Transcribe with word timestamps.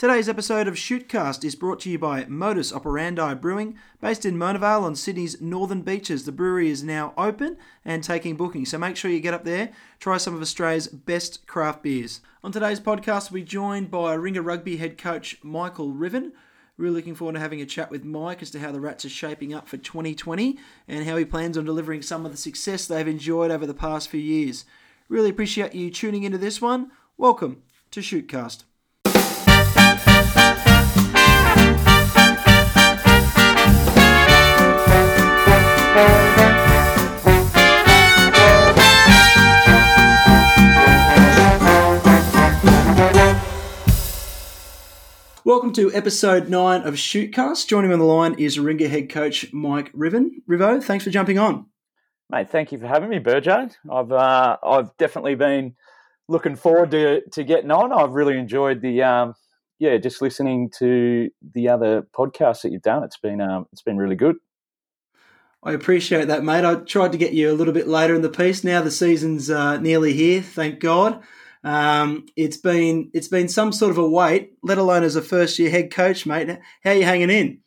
Today's 0.00 0.30
episode 0.30 0.66
of 0.66 0.76
Shootcast 0.76 1.44
is 1.44 1.54
brought 1.54 1.80
to 1.80 1.90
you 1.90 1.98
by 1.98 2.24
Modus 2.24 2.72
Operandi 2.72 3.34
Brewing, 3.34 3.76
based 4.00 4.24
in 4.24 4.38
Mona 4.38 4.58
Vale 4.58 4.84
on 4.84 4.96
Sydney's 4.96 5.42
northern 5.42 5.82
beaches. 5.82 6.24
The 6.24 6.32
brewery 6.32 6.70
is 6.70 6.82
now 6.82 7.12
open 7.18 7.58
and 7.84 8.02
taking 8.02 8.34
bookings, 8.34 8.70
so 8.70 8.78
make 8.78 8.96
sure 8.96 9.10
you 9.10 9.20
get 9.20 9.34
up 9.34 9.44
there, 9.44 9.72
try 9.98 10.16
some 10.16 10.34
of 10.34 10.40
Australia's 10.40 10.88
best 10.88 11.46
craft 11.46 11.82
beers. 11.82 12.22
On 12.42 12.50
today's 12.50 12.80
podcast, 12.80 13.30
we're 13.30 13.44
joined 13.44 13.90
by 13.90 14.14
Ringer 14.14 14.40
Rugby 14.40 14.78
head 14.78 14.96
coach 14.96 15.36
Michael 15.42 15.92
Ruthven. 15.92 16.32
Really 16.78 16.94
looking 16.94 17.14
forward 17.14 17.34
to 17.34 17.40
having 17.40 17.60
a 17.60 17.66
chat 17.66 17.90
with 17.90 18.02
Mike 18.02 18.40
as 18.40 18.50
to 18.52 18.58
how 18.58 18.72
the 18.72 18.80
Rats 18.80 19.04
are 19.04 19.10
shaping 19.10 19.52
up 19.52 19.68
for 19.68 19.76
2020 19.76 20.58
and 20.88 21.04
how 21.04 21.18
he 21.18 21.26
plans 21.26 21.58
on 21.58 21.66
delivering 21.66 22.00
some 22.00 22.24
of 22.24 22.32
the 22.32 22.38
success 22.38 22.86
they've 22.86 23.06
enjoyed 23.06 23.50
over 23.50 23.66
the 23.66 23.74
past 23.74 24.08
few 24.08 24.18
years. 24.18 24.64
Really 25.10 25.28
appreciate 25.28 25.74
you 25.74 25.90
tuning 25.90 26.22
into 26.22 26.38
this 26.38 26.58
one. 26.58 26.90
Welcome 27.18 27.64
to 27.90 28.00
Shootcast. 28.00 28.64
Welcome 45.50 45.72
to 45.72 45.92
episode 45.92 46.48
nine 46.48 46.82
of 46.82 46.94
Shootcast. 46.94 47.66
Joining 47.66 47.90
me 47.90 47.94
on 47.94 47.98
the 47.98 48.04
line 48.04 48.34
is 48.38 48.58
Ringer 48.58 48.86
head 48.86 49.10
coach 49.10 49.52
Mike 49.52 49.90
Ruthven. 49.92 50.42
Rivo, 50.48 50.80
thanks 50.80 51.02
for 51.02 51.10
jumping 51.10 51.40
on. 51.40 51.66
Mate, 52.30 52.50
thank 52.50 52.70
you 52.70 52.78
for 52.78 52.86
having 52.86 53.08
me, 53.08 53.18
Burjo. 53.18 53.74
I've 53.90 54.12
uh, 54.12 54.56
I've 54.62 54.96
definitely 54.96 55.34
been 55.34 55.74
looking 56.28 56.54
forward 56.54 56.92
to 56.92 57.22
to 57.32 57.42
getting 57.42 57.72
on. 57.72 57.92
I've 57.92 58.12
really 58.12 58.38
enjoyed 58.38 58.80
the 58.80 59.02
um, 59.02 59.34
yeah, 59.80 59.96
just 59.96 60.20
listening 60.20 60.70
to 60.78 61.30
the 61.54 61.68
other 61.68 62.06
podcasts 62.16 62.62
that 62.62 62.70
you've 62.70 62.82
done. 62.82 63.02
It's 63.02 63.16
been 63.16 63.40
um, 63.40 63.66
it's 63.72 63.82
been 63.82 63.96
really 63.96 64.14
good. 64.14 64.36
I 65.62 65.72
appreciate 65.72 66.28
that, 66.28 66.44
mate. 66.44 66.64
I 66.64 66.76
tried 66.76 67.12
to 67.12 67.18
get 67.18 67.32
you 67.32 67.50
a 67.50 67.54
little 67.54 67.74
bit 67.74 67.88
later 67.88 68.14
in 68.14 68.22
the 68.22 68.28
piece. 68.28 68.62
Now 68.62 68.82
the 68.82 68.90
season's 68.90 69.50
uh, 69.50 69.78
nearly 69.78 70.12
here, 70.12 70.42
thank 70.42 70.80
God. 70.80 71.22
Um, 71.64 72.26
it's 72.36 72.58
been 72.58 73.10
it's 73.14 73.28
been 73.28 73.48
some 73.48 73.72
sort 73.72 73.90
of 73.90 73.98
a 73.98 74.08
wait, 74.08 74.52
let 74.62 74.78
alone 74.78 75.02
as 75.02 75.16
a 75.16 75.22
first 75.22 75.58
year 75.58 75.70
head 75.70 75.90
coach, 75.90 76.26
mate. 76.26 76.48
How 76.84 76.90
are 76.90 76.94
you 76.94 77.04
hanging 77.04 77.30
in, 77.30 77.60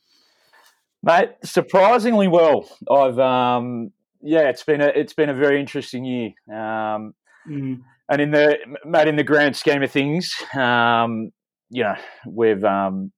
mate? 1.01 1.31
Surprisingly 1.43 2.27
well. 2.27 2.69
I've 2.89 3.17
um, 3.17 3.91
yeah, 4.21 4.49
it's 4.49 4.63
been 4.63 4.81
a 4.81 4.87
it's 4.87 5.13
been 5.13 5.29
a 5.29 5.33
very 5.33 5.59
interesting 5.59 6.05
year. 6.05 6.29
Um, 6.47 7.15
mm. 7.47 7.81
And 8.09 8.21
in 8.21 8.31
the 8.31 8.57
mate, 8.85 9.07
in 9.07 9.15
the 9.15 9.23
grand 9.23 9.55
scheme 9.55 9.81
of 9.81 9.91
things, 9.91 10.35
um, 10.53 11.31
you 11.73 11.83
know, 11.83 11.95
we've 12.27 12.63
um, 12.63 13.11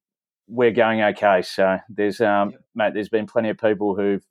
we're 0.48 0.72
going 0.72 1.02
okay. 1.02 1.42
So 1.42 1.78
there's 1.90 2.22
um, 2.22 2.54
mate, 2.74 2.94
there's 2.94 3.10
been 3.10 3.28
plenty 3.28 3.50
of 3.50 3.58
people 3.58 3.96
who've 3.96 4.26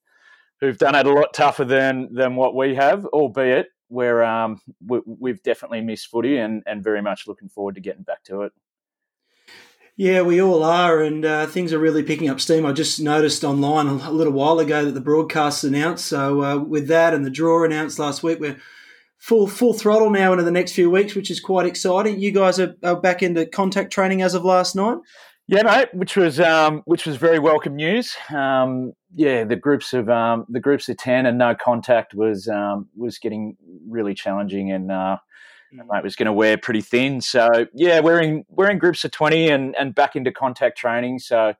who've 0.60 0.78
done 0.78 0.94
it 0.94 1.06
a 1.06 1.12
lot 1.12 1.34
tougher 1.34 1.64
than 1.64 2.08
than 2.14 2.34
what 2.34 2.56
we 2.56 2.74
have, 2.74 3.04
albeit 3.06 3.68
we're 3.90 4.22
um, 4.22 4.60
we, 4.86 5.30
have 5.30 5.42
definitely 5.42 5.82
missed 5.82 6.08
footy 6.08 6.38
and, 6.38 6.62
and 6.66 6.82
very 6.82 7.02
much 7.02 7.26
looking 7.26 7.50
forward 7.50 7.74
to 7.74 7.82
getting 7.82 8.02
back 8.02 8.24
to 8.24 8.42
it. 8.42 8.52
Yeah, 9.96 10.22
we 10.22 10.42
all 10.42 10.64
are, 10.64 11.02
and 11.02 11.24
uh, 11.24 11.46
things 11.46 11.72
are 11.72 11.78
really 11.78 12.02
picking 12.02 12.28
up 12.28 12.40
steam. 12.40 12.66
I 12.66 12.72
just 12.72 13.00
noticed 13.00 13.44
online 13.44 13.86
a 13.86 14.10
little 14.10 14.32
while 14.32 14.58
ago 14.58 14.86
that 14.86 14.92
the 14.92 15.00
broadcast 15.00 15.62
announced. 15.62 16.06
So 16.06 16.42
uh, 16.42 16.56
with 16.56 16.88
that 16.88 17.14
and 17.14 17.24
the 17.24 17.30
draw 17.30 17.62
announced 17.62 18.00
last 18.00 18.22
week, 18.22 18.40
we're 18.40 18.58
full 19.24 19.46
full 19.46 19.72
throttle 19.72 20.10
now 20.10 20.32
into 20.32 20.44
the 20.44 20.50
next 20.50 20.72
few 20.72 20.90
weeks, 20.90 21.14
which 21.14 21.30
is 21.30 21.40
quite 21.40 21.64
exciting. 21.64 22.20
You 22.20 22.30
guys 22.30 22.60
are, 22.60 22.74
are 22.82 23.00
back 23.00 23.22
into 23.22 23.46
contact 23.46 23.90
training 23.90 24.20
as 24.20 24.34
of 24.34 24.44
last 24.44 24.76
night. 24.76 24.98
Yeah, 25.46 25.62
mate, 25.62 25.88
which 25.94 26.14
was 26.14 26.38
um, 26.40 26.82
which 26.84 27.06
was 27.06 27.16
very 27.16 27.38
welcome 27.38 27.76
news. 27.76 28.14
Um, 28.34 28.92
yeah, 29.14 29.44
the 29.44 29.56
groups 29.56 29.94
of 29.94 30.10
um, 30.10 30.44
the 30.50 30.60
groups 30.60 30.90
of 30.90 30.98
ten 30.98 31.24
and 31.24 31.38
no 31.38 31.54
contact 31.54 32.12
was 32.14 32.48
um, 32.48 32.88
was 32.96 33.18
getting 33.18 33.56
really 33.88 34.12
challenging, 34.12 34.70
and 34.72 34.92
uh, 34.92 35.16
mm. 35.74 35.86
mate 35.90 36.04
was 36.04 36.16
going 36.16 36.26
to 36.26 36.32
wear 36.32 36.58
pretty 36.58 36.82
thin. 36.82 37.22
So 37.22 37.66
yeah, 37.72 38.00
we're 38.00 38.20
in 38.20 38.44
we're 38.50 38.70
in 38.70 38.78
groups 38.78 39.04
of 39.04 39.10
twenty 39.10 39.48
and 39.48 39.74
and 39.76 39.94
back 39.94 40.16
into 40.16 40.32
contact 40.32 40.76
training. 40.76 41.18
So, 41.18 41.54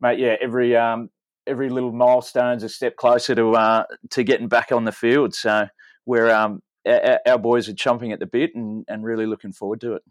mate, 0.00 0.20
yeah, 0.20 0.36
every 0.40 0.76
um, 0.76 1.10
every 1.44 1.70
little 1.70 1.92
milestone's 1.92 2.62
a 2.62 2.68
step 2.68 2.94
closer 2.94 3.34
to 3.34 3.56
uh, 3.56 3.84
to 4.10 4.22
getting 4.22 4.46
back 4.46 4.70
on 4.70 4.84
the 4.84 4.92
field. 4.92 5.34
So 5.34 5.66
we're 6.06 6.30
um, 6.30 6.62
our, 6.86 7.20
our 7.26 7.38
boys 7.38 7.68
are 7.68 7.74
chomping 7.74 8.12
at 8.12 8.20
the 8.20 8.26
bit 8.26 8.54
and, 8.54 8.84
and 8.88 9.04
really 9.04 9.26
looking 9.26 9.52
forward 9.52 9.80
to 9.82 9.94
it. 9.94 10.02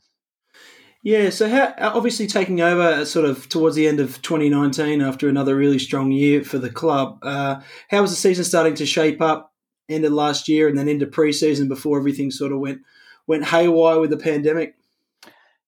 Yeah, 1.01 1.29
so 1.29 1.47
how, 1.47 1.73
obviously 1.77 2.27
taking 2.27 2.59
over 2.59 3.05
sort 3.05 3.25
of 3.25 3.47
towards 3.47 3.77
the 3.77 3.87
end 3.87 4.01
of 4.01 4.21
2019 4.21 5.01
after 5.01 5.29
another 5.29 5.55
really 5.55 5.79
strong 5.79 6.11
year 6.11 6.43
for 6.43 6.57
the 6.57 6.69
club, 6.69 7.19
uh, 7.23 7.61
how 7.89 8.01
was 8.01 8.11
the 8.11 8.17
season 8.17 8.43
starting 8.43 8.75
to 8.75 8.85
shape 8.85 9.21
up? 9.21 9.53
Ended 9.87 10.11
last 10.11 10.47
year 10.47 10.67
and 10.67 10.77
then 10.77 10.89
into 10.89 11.07
preseason 11.07 11.67
before 11.67 11.97
everything 11.97 12.29
sort 12.29 12.51
of 12.51 12.59
went 12.59 12.81
went 13.25 13.45
haywire 13.45 13.99
with 13.99 14.11
the 14.11 14.17
pandemic. 14.17 14.75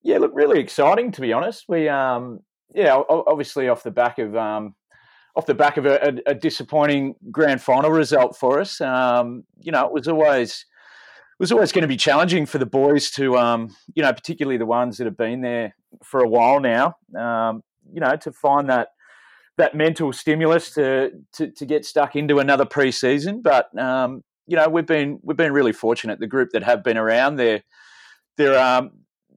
Yeah, 0.03 0.19
look, 0.19 0.31
really 0.35 0.59
exciting 0.59 1.12
to 1.13 1.22
be 1.22 1.33
honest. 1.33 1.66
We, 1.68 1.89
um, 1.89 2.41
yeah, 2.75 3.01
obviously 3.09 3.68
off 3.69 3.83
the 3.83 3.89
back 3.89 4.19
of 4.19 4.35
um, 4.35 4.75
off 5.35 5.45
the 5.45 5.56
back 5.56 5.78
of 5.78 5.85
a, 5.85 6.07
a, 6.07 6.31
a 6.31 6.35
disappointing 6.35 7.16
grand 7.31 7.62
final 7.62 7.89
result 7.89 8.35
for 8.35 8.59
us. 8.59 8.79
Um, 8.81 9.44
you 9.59 9.72
know, 9.72 9.88
it 9.88 9.94
was 9.94 10.07
always 10.07 10.66
was 11.41 11.52
always 11.52 11.72
going 11.72 11.81
to 11.81 11.88
be 11.88 11.97
challenging 11.97 12.46
for 12.46 12.59
the 12.59 12.68
boys 12.68 13.09
to, 13.09 13.35
um, 13.35 13.75
you 13.96 14.03
know, 14.03 14.13
particularly 14.13 14.57
the 14.57 14.66
ones 14.66 14.97
that 14.97 15.06
have 15.06 15.18
been 15.18 15.41
there 15.41 15.75
for 16.03 16.19
a 16.19 16.29
while 16.29 16.59
now, 16.59 16.96
um, 17.18 17.63
you 17.91 18.00
know, 18.00 18.16
to 18.16 18.31
find 18.31 18.69
that 18.69 18.90
that 19.57 19.75
mental 19.75 20.13
stimulus 20.13 20.72
to 20.75 21.12
to, 21.34 21.50
to 21.51 21.66
get 21.66 21.84
stuck 21.84 22.16
into 22.16 22.38
another 22.38 22.66
preseason. 22.66 23.41
But 23.41 23.75
um, 23.78 24.24
you 24.46 24.56
know, 24.56 24.69
we've 24.69 24.85
been 24.85 25.19
we've 25.24 25.35
been 25.35 25.51
really 25.51 25.74
fortunate. 25.74 26.19
The 26.19 26.28
group 26.28 26.51
that 26.51 26.62
have 26.62 26.84
been 26.84 26.97
around, 26.97 27.38
they're 27.38 27.63
they're 28.38 28.59
um, 28.59 28.91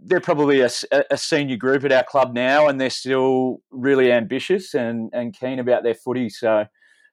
they're 0.06 0.20
probably 0.20 0.60
a, 0.60 0.68
a, 1.10 1.16
senior 1.16 1.56
group 1.56 1.84
at 1.84 1.92
our 1.92 2.04
club 2.04 2.34
now, 2.34 2.68
and 2.68 2.78
they're 2.78 2.90
still 2.90 3.62
really 3.70 4.12
ambitious 4.12 4.74
and, 4.74 5.08
and 5.14 5.34
keen 5.34 5.58
about 5.58 5.82
their 5.82 5.94
footy. 5.94 6.28
So 6.28 6.66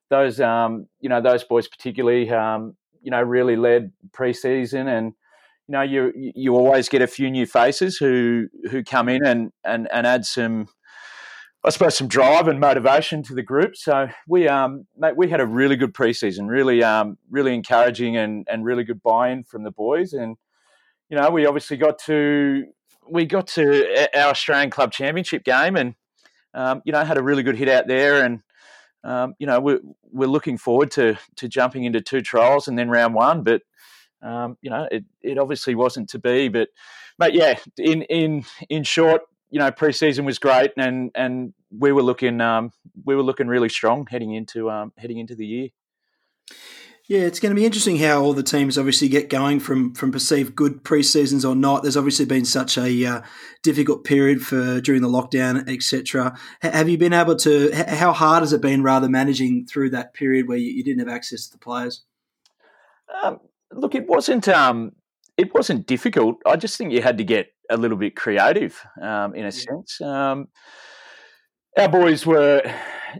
those 0.09 0.41
um, 0.41 0.87
you 0.99 1.07
know 1.07 1.21
those 1.21 1.45
boys 1.45 1.69
particularly 1.69 2.29
um, 2.29 2.75
you 3.01 3.11
know 3.11 3.21
really 3.21 3.55
led 3.55 3.91
preseason, 4.11 4.87
and 4.87 5.13
you 5.67 5.73
know 5.73 5.81
you 5.81 6.11
you 6.15 6.55
always 6.55 6.89
get 6.89 7.01
a 7.01 7.07
few 7.07 7.29
new 7.29 7.45
faces 7.45 7.97
who 7.97 8.47
who 8.69 8.83
come 8.83 9.09
in 9.09 9.25
and 9.25 9.51
and 9.63 9.87
and 9.91 10.07
add 10.07 10.25
some. 10.25 10.67
I 11.63 11.69
suppose 11.69 11.95
some 11.95 12.07
drive 12.07 12.47
and 12.47 12.59
motivation 12.59 13.21
to 13.21 13.35
the 13.35 13.43
group. 13.43 13.75
So 13.75 14.07
we, 14.27 14.47
um, 14.47 14.87
mate, 14.97 15.15
we 15.15 15.29
had 15.29 15.39
a 15.39 15.45
really 15.45 15.75
good 15.75 15.93
preseason, 15.93 16.47
really, 16.49 16.83
um, 16.83 17.19
really 17.29 17.53
encouraging 17.53 18.17
and, 18.17 18.47
and 18.49 18.65
really 18.65 18.83
good 18.83 19.03
buy-in 19.03 19.43
from 19.43 19.63
the 19.63 19.69
boys. 19.69 20.13
And 20.13 20.37
you 21.07 21.17
know, 21.17 21.29
we 21.29 21.45
obviously 21.45 21.77
got 21.77 21.99
to 22.05 22.63
we 23.07 23.25
got 23.25 23.45
to 23.47 24.07
our 24.17 24.31
Australian 24.31 24.69
Club 24.69 24.91
Championship 24.91 25.43
game, 25.43 25.75
and 25.75 25.93
um, 26.53 26.81
you 26.85 26.93
know, 26.93 27.03
had 27.03 27.17
a 27.17 27.23
really 27.23 27.43
good 27.43 27.57
hit 27.57 27.69
out 27.69 27.87
there, 27.87 28.23
and 28.23 28.41
um, 29.03 29.35
you 29.39 29.47
know, 29.47 29.59
we're, 29.59 29.79
we're 30.11 30.27
looking 30.27 30.57
forward 30.57 30.91
to 30.91 31.17
to 31.37 31.47
jumping 31.47 31.83
into 31.83 32.01
two 32.01 32.21
trials 32.21 32.67
and 32.67 32.77
then 32.77 32.89
round 32.89 33.13
one. 33.13 33.43
But 33.43 33.61
um, 34.21 34.57
you 34.61 34.69
know, 34.69 34.87
it, 34.91 35.05
it 35.21 35.37
obviously 35.37 35.75
wasn't 35.75 36.09
to 36.09 36.19
be. 36.19 36.47
But 36.47 36.69
but 37.17 37.33
yeah, 37.33 37.57
in 37.77 38.03
in 38.03 38.45
in 38.69 38.83
short, 38.83 39.21
you 39.49 39.59
know, 39.59 39.71
preseason 39.71 40.25
was 40.25 40.39
great, 40.39 40.71
and 40.77 41.11
and 41.15 41.53
we 41.71 41.91
were 41.91 42.03
looking 42.03 42.41
um, 42.41 42.71
we 43.05 43.15
were 43.15 43.23
looking 43.23 43.47
really 43.47 43.69
strong 43.69 44.07
heading 44.09 44.33
into 44.33 44.69
um, 44.69 44.93
heading 44.97 45.17
into 45.17 45.35
the 45.35 45.45
year. 45.45 45.69
Yeah, 47.07 47.21
it's 47.21 47.39
going 47.39 47.53
to 47.53 47.59
be 47.59 47.65
interesting 47.65 47.97
how 47.97 48.21
all 48.21 48.33
the 48.33 48.43
teams 48.43 48.77
obviously 48.77 49.09
get 49.09 49.29
going 49.29 49.59
from 49.59 49.93
from 49.93 50.11
perceived 50.11 50.55
good 50.55 50.83
pre-seasons 50.83 51.43
or 51.43 51.55
not. 51.55 51.81
There's 51.81 51.97
obviously 51.97 52.25
been 52.25 52.45
such 52.45 52.77
a 52.77 53.05
uh, 53.05 53.21
difficult 53.63 54.03
period 54.03 54.41
for 54.41 54.79
during 54.79 55.01
the 55.01 55.09
lockdown, 55.09 55.67
etc. 55.69 56.37
Have 56.61 56.87
you 56.87 56.97
been 56.97 57.13
able 57.13 57.35
to? 57.37 57.71
How 57.73 58.13
hard 58.13 58.43
has 58.43 58.53
it 58.53 58.61
been, 58.61 58.83
rather 58.83 59.09
managing 59.09 59.65
through 59.65 59.89
that 59.91 60.13
period 60.13 60.47
where 60.47 60.57
you, 60.57 60.71
you 60.71 60.83
didn't 60.83 60.99
have 60.99 61.13
access 61.13 61.47
to 61.47 61.53
the 61.53 61.57
players? 61.57 62.03
Um, 63.23 63.39
look, 63.71 63.95
it 63.95 64.07
wasn't 64.07 64.47
um, 64.47 64.93
it 65.37 65.53
wasn't 65.53 65.87
difficult. 65.87 66.37
I 66.45 66.55
just 66.55 66.77
think 66.77 66.93
you 66.93 67.01
had 67.01 67.17
to 67.17 67.23
get 67.23 67.47
a 67.69 67.77
little 67.77 67.97
bit 67.97 68.15
creative 68.15 68.79
um, 69.01 69.33
in 69.33 69.41
a 69.41 69.45
yeah. 69.45 69.49
sense. 69.49 69.99
Um, 70.01 70.47
our 71.77 71.89
boys 71.89 72.25
were, 72.25 72.61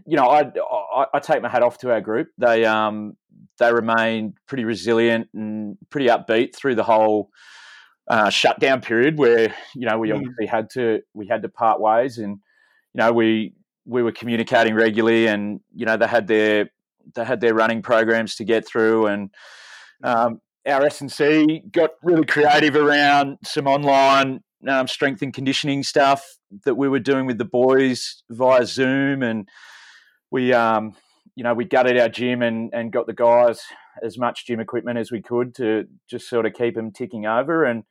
you 0.06 0.16
know, 0.16 0.26
I, 0.26 0.42
I, 0.42 1.06
I 1.14 1.18
take 1.20 1.42
my 1.42 1.48
hat 1.48 1.62
off 1.62 1.78
to 1.78 1.90
our 1.90 2.00
group. 2.00 2.28
They 2.38 2.64
um 2.64 3.16
they 3.58 3.72
remained 3.72 4.34
pretty 4.46 4.64
resilient 4.64 5.28
and 5.34 5.76
pretty 5.90 6.06
upbeat 6.06 6.54
through 6.54 6.74
the 6.74 6.82
whole 6.82 7.30
uh, 8.08 8.30
shutdown 8.30 8.80
period, 8.80 9.18
where 9.18 9.54
you 9.74 9.86
know 9.86 9.98
we 9.98 10.08
mm. 10.08 10.16
obviously 10.16 10.46
had 10.46 10.70
to 10.70 11.00
we 11.14 11.26
had 11.26 11.42
to 11.42 11.48
part 11.48 11.80
ways, 11.80 12.18
and 12.18 12.38
you 12.94 12.98
know 12.98 13.12
we 13.12 13.54
we 13.84 14.02
were 14.02 14.12
communicating 14.12 14.74
regularly, 14.74 15.26
and 15.26 15.60
you 15.74 15.86
know 15.86 15.96
they 15.96 16.06
had 16.06 16.26
their 16.26 16.70
they 17.14 17.24
had 17.24 17.40
their 17.40 17.54
running 17.54 17.82
programs 17.82 18.36
to 18.36 18.44
get 18.44 18.66
through, 18.66 19.06
and 19.06 19.30
um, 20.02 20.40
our 20.66 20.84
S 20.84 21.00
and 21.00 21.10
C 21.10 21.62
got 21.70 21.90
really 22.02 22.26
creative 22.26 22.76
around 22.76 23.38
some 23.44 23.66
online 23.66 24.42
um, 24.68 24.86
strength 24.86 25.22
and 25.22 25.32
conditioning 25.32 25.82
stuff 25.82 26.24
that 26.64 26.76
we 26.76 26.88
were 26.88 27.00
doing 27.00 27.26
with 27.26 27.38
the 27.38 27.44
boys 27.44 28.22
via 28.30 28.64
Zoom, 28.66 29.22
and 29.22 29.48
we, 30.30 30.52
um, 30.52 30.94
you 31.34 31.44
know, 31.44 31.54
we 31.54 31.64
gutted 31.64 31.98
our 31.98 32.08
gym 32.08 32.42
and, 32.42 32.70
and 32.72 32.92
got 32.92 33.06
the 33.06 33.14
guys 33.14 33.60
as 34.02 34.18
much 34.18 34.46
gym 34.46 34.60
equipment 34.60 34.98
as 34.98 35.10
we 35.10 35.22
could 35.22 35.54
to 35.56 35.84
just 36.08 36.28
sort 36.28 36.46
of 36.46 36.52
keep 36.52 36.74
them 36.74 36.92
ticking 36.92 37.26
over. 37.26 37.64
And 37.64 37.84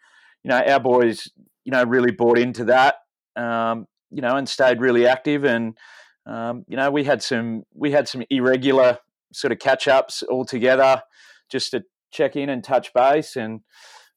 you 0.44 0.50
know, 0.50 0.60
our 0.60 0.80
boys, 0.80 1.28
you 1.64 1.72
know, 1.72 1.84
really 1.84 2.12
bought 2.12 2.38
into 2.38 2.66
that, 2.66 2.96
um, 3.36 3.88
you 4.10 4.22
know, 4.22 4.36
and 4.36 4.48
stayed 4.48 4.82
really 4.82 5.08
active. 5.08 5.44
And 5.44 5.78
um, 6.26 6.66
you 6.68 6.78
know, 6.78 6.92
we 6.92 7.04
had 7.04 7.22
some 7.22 7.64
we 7.74 7.92
had 7.92 8.08
some 8.08 8.24
irregular 8.30 9.00
sort 9.34 9.52
of 9.52 9.60
catch 9.60 9.88
ups 9.88 10.24
all 10.24 10.46
together 10.46 11.02
just 11.50 11.72
to 11.72 11.84
check 12.12 12.36
in 12.36 12.50
and 12.50 12.64
touch 12.64 12.94
base. 12.94 13.36
And 13.36 13.62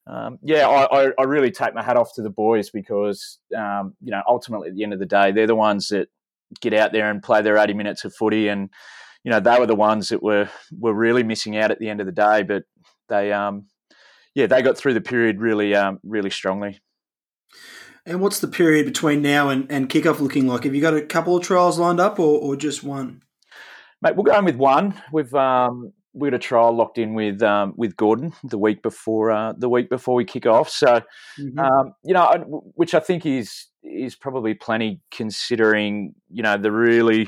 um, 0.07 0.37
yeah, 0.43 0.67
I, 0.67 1.09
I, 1.17 1.23
really 1.23 1.49
take 1.49 1.73
my 1.73 1.81
hat 1.81 1.97
off 1.97 2.13
to 2.15 2.21
the 2.21 2.29
boys 2.29 2.69
because 2.69 3.39
um, 3.57 3.95
you 4.01 4.11
know 4.11 4.21
ultimately 4.27 4.69
at 4.69 4.75
the 4.75 4.83
end 4.83 4.93
of 4.93 4.99
the 4.99 5.05
day 5.07 5.31
they're 5.31 5.47
the 5.47 5.55
ones 5.55 5.87
that 5.87 6.09
get 6.61 6.75
out 6.75 6.91
there 6.91 7.09
and 7.09 7.23
play 7.23 7.41
their 7.41 7.57
eighty 7.57 7.73
minutes 7.73 8.05
of 8.05 8.13
footy, 8.13 8.47
and 8.47 8.69
you 9.25 9.31
know 9.31 9.39
they 9.39 9.59
were 9.59 9.65
the 9.65 9.75
ones 9.75 10.09
that 10.09 10.23
were 10.23 10.47
were 10.71 10.93
really 10.93 11.23
missing 11.23 11.57
out 11.57 11.71
at 11.71 11.79
the 11.79 11.89
end 11.89 11.99
of 11.99 12.05
the 12.05 12.13
day. 12.13 12.43
But 12.43 12.63
they 13.09 13.33
um, 13.33 13.65
yeah 14.35 14.45
they 14.45 14.61
got 14.61 14.77
through 14.77 14.93
the 14.93 15.01
period 15.01 15.41
really 15.41 15.75
um, 15.75 15.99
really 16.03 16.29
strongly. 16.29 16.79
And 18.05 18.21
what's 18.21 18.39
the 18.39 18.47
period 18.47 18.85
between 18.85 19.23
now 19.23 19.49
and, 19.49 19.69
and 19.71 19.89
kickoff 19.89 20.19
looking 20.19 20.45
like? 20.47 20.63
Have 20.63 20.75
you 20.75 20.81
got 20.81 20.93
a 20.93 21.01
couple 21.01 21.35
of 21.35 21.43
trials 21.43 21.79
lined 21.79 21.99
up 21.99 22.19
or, 22.19 22.39
or 22.39 22.55
just 22.55 22.83
one? 22.83 23.23
Mate, 23.99 24.15
we're 24.15 24.25
going 24.25 24.45
with 24.45 24.57
one. 24.57 25.01
We've 25.11 25.33
um, 25.33 25.91
we 26.13 26.29
got 26.29 26.35
a 26.35 26.39
trial 26.39 26.75
locked 26.75 26.99
in 26.99 27.15
with 27.15 27.41
um, 27.41 27.73
with 27.75 27.97
Gordon 27.97 28.31
the 28.43 28.59
week 28.59 28.83
before 28.83 29.31
uh, 29.31 29.53
the 29.57 29.69
week 29.69 29.89
before 29.89 30.13
we 30.13 30.23
kick 30.23 30.45
off. 30.45 30.69
So, 30.69 31.01
mm-hmm. 31.39 31.57
um, 31.57 31.93
you 32.03 32.13
know, 32.13 32.63
which 32.75 32.93
I 32.93 32.99
think 32.99 33.25
is 33.25 33.65
is 33.83 34.15
probably 34.15 34.53
plenty 34.53 35.01
considering 35.09 36.13
you 36.29 36.43
know 36.43 36.57
the 36.57 36.71
really 36.71 37.27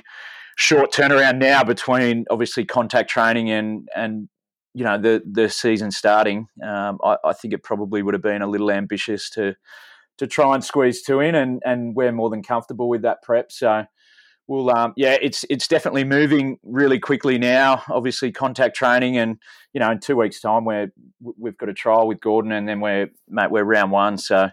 short 0.57 0.91
turnaround 0.91 1.37
now 1.37 1.63
between 1.63 2.25
obviously 2.29 2.65
contact 2.65 3.09
training 3.09 3.49
and 3.49 3.87
and 3.95 4.27
you 4.73 4.83
know 4.83 4.97
the 4.97 5.23
the 5.31 5.49
season 5.49 5.91
starting. 5.91 6.47
Um, 6.63 6.99
I, 7.03 7.17
I, 7.23 7.33
think 7.33 7.53
it 7.53 7.63
probably 7.63 8.03
would 8.03 8.13
have 8.13 8.21
been 8.21 8.41
a 8.41 8.47
little 8.47 8.69
ambitious 8.69 9.29
to 9.31 9.55
to 10.17 10.27
try 10.27 10.53
and 10.53 10.63
squeeze 10.63 11.01
two 11.01 11.19
in, 11.19 11.35
and 11.35 11.61
and 11.65 11.95
we're 11.95 12.11
more 12.11 12.29
than 12.29 12.43
comfortable 12.43 12.89
with 12.89 13.03
that 13.03 13.21
prep. 13.23 13.51
So 13.51 13.85
we'll 14.47 14.75
um, 14.75 14.93
yeah, 14.97 15.17
it's 15.21 15.45
it's 15.49 15.67
definitely 15.67 16.03
moving 16.03 16.57
really 16.63 16.99
quickly 16.99 17.37
now. 17.37 17.83
Obviously, 17.89 18.31
contact 18.31 18.75
training, 18.75 19.17
and 19.17 19.37
you 19.73 19.79
know, 19.79 19.91
in 19.91 19.99
two 19.99 20.15
weeks' 20.15 20.41
time, 20.41 20.65
we're 20.65 20.91
we've 21.21 21.57
got 21.57 21.69
a 21.69 21.73
trial 21.73 22.07
with 22.07 22.19
Gordon, 22.19 22.51
and 22.51 22.67
then 22.67 22.79
we're 22.79 23.09
mate, 23.29 23.51
we're 23.51 23.63
round 23.63 23.91
one. 23.91 24.17
So, 24.17 24.49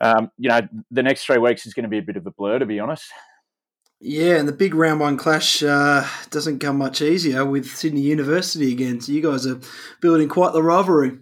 um, 0.00 0.30
you 0.36 0.48
know, 0.48 0.60
the 0.90 1.02
next 1.02 1.24
three 1.24 1.38
weeks 1.38 1.66
is 1.66 1.74
going 1.74 1.84
to 1.84 1.88
be 1.88 1.98
a 1.98 2.02
bit 2.02 2.16
of 2.16 2.26
a 2.26 2.30
blur, 2.32 2.58
to 2.58 2.66
be 2.66 2.80
honest. 2.80 3.10
Yeah, 4.04 4.38
and 4.38 4.48
the 4.48 4.52
big 4.52 4.74
round 4.74 4.98
one 4.98 5.16
clash 5.16 5.62
uh, 5.62 6.04
doesn't 6.30 6.58
come 6.58 6.76
much 6.76 7.00
easier 7.00 7.44
with 7.44 7.66
Sydney 7.66 8.00
University 8.00 8.72
again. 8.72 9.00
So 9.00 9.12
you 9.12 9.22
guys 9.22 9.46
are 9.46 9.60
building 10.00 10.28
quite 10.28 10.52
the 10.52 10.62
rivalry. 10.62 11.18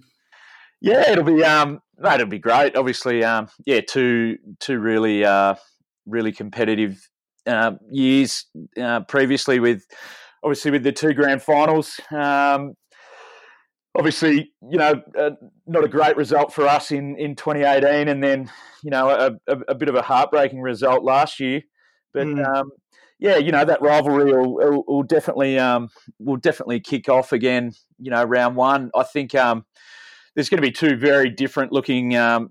Yeah, 0.81 1.11
it'll 1.11 1.25
be 1.25 1.45
um, 1.45 1.81
it'll 2.03 2.27
be 2.27 2.39
great. 2.39 2.77
Obviously, 2.77 3.23
um, 3.23 3.49
yeah, 3.67 3.83
two 3.87 4.39
two 4.61 4.79
really 4.79 5.27
uh, 5.27 5.57
really 6.07 6.33
competitive 6.33 7.07
uh, 7.47 7.73
years 7.91 8.47
uh, 8.81 9.01
previously 9.01 9.61
with 9.61 9.85
obviously 10.43 10.71
with 10.71 10.83
the 10.83 10.93
two 10.93 11.13
grand 11.13 11.43
finals. 11.43 12.01
Um, 12.11 12.73
obviously, 13.95 14.55
you 14.71 14.79
know, 14.79 15.03
uh, 15.19 15.33
not 15.67 15.85
a 15.85 15.89
great 15.89 16.17
result 16.17 16.55
for 16.55 16.67
us 16.67 16.93
in, 16.93 17.15
in 17.19 17.37
2018, 17.37 18.09
and 18.09 18.25
then 18.25 18.51
you 18.83 18.91
know 18.91 19.11
a, 19.11 19.53
a, 19.53 19.59
a 19.69 19.75
bit 19.75 19.91
of 19.91 19.97
a 19.97 20.03
heartbreaking 20.03 20.63
result 20.63 21.05
last 21.05 21.41
year. 21.41 21.61
But 22.13 22.27
mm. 22.27 22.45
um, 22.47 22.71
yeah, 23.19 23.37
you 23.37 23.53
know 23.53 23.65
that 23.65 23.83
rivalry 23.83 24.33
will, 24.33 24.55
will, 24.55 24.85
will 24.87 25.03
definitely 25.03 25.59
um, 25.59 25.91
will 26.19 26.37
definitely 26.37 26.81
kick 26.81 27.09
off 27.09 27.33
again. 27.33 27.73
You 27.99 28.11
know, 28.11 28.25
round 28.25 28.57
one. 28.57 28.91
I 28.95 29.03
think 29.03 29.35
um, 29.35 29.65
there's 30.35 30.49
going 30.49 30.63
to 30.63 30.67
be 30.67 30.73
two 30.73 30.97
very 30.97 31.31
different 31.31 31.73
looking 31.73 32.17
um, 32.17 32.51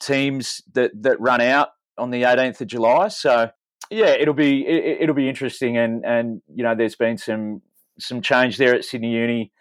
teams 0.00 0.62
that 0.74 0.90
that 1.02 1.20
run 1.20 1.40
out 1.40 1.68
on 1.98 2.10
the 2.10 2.22
18th 2.22 2.60
of 2.62 2.66
July. 2.66 3.08
So 3.08 3.50
yeah, 3.90 4.08
it'll 4.08 4.34
be 4.34 4.66
it, 4.66 5.06
will 5.06 5.14
be 5.14 5.28
interesting, 5.28 5.76
and 5.76 6.04
and 6.04 6.42
you 6.52 6.62
know, 6.62 6.74
there's 6.74 6.96
been 6.96 7.18
some 7.18 7.62
some 7.98 8.22
change 8.22 8.56
there 8.56 8.74
at 8.74 8.84
Sydney 8.84 9.12
Uni, 9.12 9.52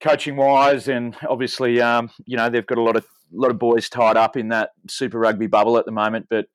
coaching 0.00 0.36
wise, 0.36 0.88
and 0.88 1.16
obviously, 1.28 1.80
um, 1.80 2.10
you 2.26 2.36
know, 2.36 2.50
they've 2.50 2.66
got 2.66 2.78
a 2.78 2.82
lot 2.82 2.96
of 2.96 3.06
lot 3.32 3.50
of 3.50 3.58
boys 3.58 3.88
tied 3.88 4.16
up 4.16 4.36
in 4.36 4.48
that 4.48 4.70
Super 4.88 5.18
Rugby 5.18 5.46
bubble 5.46 5.78
at 5.78 5.86
the 5.86 5.92
moment. 5.92 6.26
But 6.28 6.46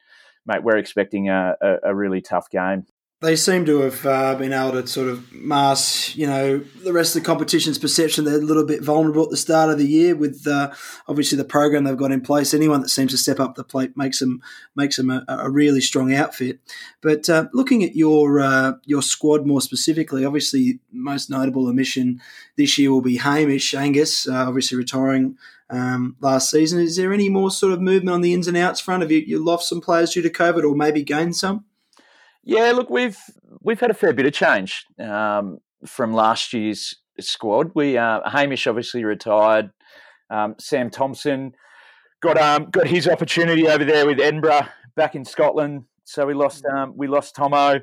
mate, 0.47 0.63
we're 0.63 0.77
expecting 0.77 1.29
a, 1.29 1.55
a, 1.61 1.75
a 1.83 1.95
really 1.95 2.21
tough 2.21 2.49
game 2.49 2.85
they 3.19 3.35
seem 3.35 3.65
to 3.65 3.81
have 3.81 4.05
uh, 4.05 4.35
been 4.35 4.53
able 4.53 4.73
to 4.73 4.85
sort 4.85 5.07
of 5.07 5.33
mask, 5.33 6.15
you 6.15 6.27
know, 6.27 6.59
the 6.59 6.93
rest 6.93 7.15
of 7.15 7.23
the 7.23 7.25
competition's 7.25 7.79
perception. 7.79 8.25
They're 8.25 8.35
a 8.35 8.37
little 8.37 8.65
bit 8.65 8.83
vulnerable 8.83 9.23
at 9.23 9.31
the 9.31 9.37
start 9.37 9.71
of 9.71 9.79
the 9.79 9.87
year 9.87 10.15
with 10.15 10.45
uh, 10.45 10.71
obviously 11.07 11.35
the 11.35 11.43
program 11.43 11.83
they've 11.83 11.97
got 11.97 12.11
in 12.11 12.21
place. 12.21 12.53
Anyone 12.53 12.81
that 12.81 12.89
seems 12.89 13.11
to 13.11 13.17
step 13.17 13.39
up 13.39 13.55
the 13.55 13.63
plate 13.63 13.97
makes 13.97 14.19
them 14.19 14.39
makes 14.75 14.97
them 14.97 15.09
a, 15.09 15.25
a 15.27 15.49
really 15.49 15.81
strong 15.81 16.13
outfit. 16.13 16.59
But 17.01 17.27
uh, 17.27 17.47
looking 17.53 17.83
at 17.83 17.95
your 17.95 18.39
uh, 18.39 18.73
your 18.85 19.01
squad 19.01 19.47
more 19.47 19.61
specifically, 19.61 20.23
obviously 20.23 20.79
most 20.91 21.31
notable 21.31 21.67
omission 21.67 22.21
this 22.55 22.77
year 22.77 22.91
will 22.91 23.01
be 23.01 23.17
Hamish 23.17 23.73
Angus, 23.73 24.27
uh, 24.27 24.45
obviously 24.47 24.77
retiring. 24.77 25.37
Um, 25.69 26.15
last 26.21 26.49
season, 26.49 26.79
is 26.79 26.95
there 26.95 27.11
any 27.11 27.29
more 27.29 27.51
sort 27.51 27.73
of 27.73 27.81
movement 27.81 28.13
on 28.13 28.21
the 28.21 28.33
ins 28.33 28.47
and 28.47 28.55
outs 28.55 28.79
front? 28.79 29.01
Have 29.01 29.11
you, 29.11 29.23
you 29.25 29.43
lost 29.43 29.67
some 29.67 29.81
players 29.81 30.11
due 30.11 30.21
to 30.21 30.29
COVID, 30.29 30.63
or 30.63 30.75
maybe 30.75 31.03
gained 31.03 31.35
some? 31.35 31.65
Yeah, 32.43 32.71
look, 32.71 32.89
we've 32.89 33.17
we've 33.61 33.79
had 33.79 33.91
a 33.91 33.95
fair 33.95 34.13
bit 34.13 34.25
of 34.25 34.33
change 34.33 34.85
um, 34.99 35.57
from 35.85 36.13
last 36.13 36.53
year's 36.53 36.95
squad. 37.19 37.71
We 37.75 37.97
uh, 37.97 38.21
Hamish 38.29 38.67
obviously 38.67 39.03
retired. 39.03 39.71
Um, 40.29 40.55
Sam 40.57 40.89
Thompson 40.89 41.53
got 42.21 42.37
um, 42.37 42.69
got 42.69 42.87
his 42.87 43.07
opportunity 43.07 43.67
over 43.67 43.83
there 43.83 44.05
with 44.05 44.19
Edinburgh 44.19 44.67
back 44.95 45.15
in 45.15 45.25
Scotland. 45.25 45.83
So 46.05 46.25
we 46.25 46.33
lost 46.33 46.63
mm. 46.63 46.73
um, 46.73 46.93
we 46.95 47.07
lost 47.07 47.35
Tomo. 47.35 47.81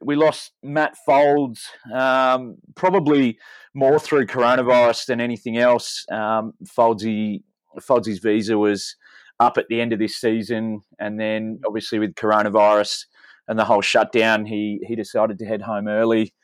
We 0.00 0.14
lost 0.14 0.52
Matt 0.62 0.96
Folds, 1.06 1.66
um, 1.94 2.56
probably 2.74 3.38
more 3.74 3.98
through 3.98 4.26
coronavirus 4.26 5.06
than 5.06 5.20
anything 5.20 5.56
else. 5.56 6.04
Um, 6.10 6.52
Foldsy 6.76 7.42
Foldsy's 7.80 8.18
visa 8.18 8.56
was 8.58 8.96
up 9.40 9.58
at 9.58 9.66
the 9.68 9.80
end 9.80 9.92
of 9.92 9.98
this 9.98 10.16
season, 10.16 10.80
and 10.98 11.18
then 11.20 11.60
obviously 11.66 11.98
with 11.98 12.14
coronavirus, 12.14 13.04
and 13.48 13.58
the 13.58 13.64
whole 13.64 13.82
shutdown, 13.82 14.46
he 14.46 14.80
he 14.86 14.96
decided 14.96 15.38
to 15.38 15.46
head 15.46 15.62
home 15.62 15.88
early. 15.88 16.34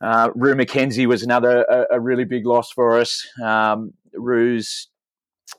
Uh, 0.00 0.30
Rue 0.34 0.54
McKenzie 0.54 1.06
was 1.06 1.22
another 1.22 1.62
a, 1.62 1.96
a, 1.96 2.00
really 2.00 2.24
big 2.24 2.44
loss 2.44 2.70
for 2.70 2.98
us. 2.98 3.26
Um, 3.42 3.94
Rue's 4.12 4.88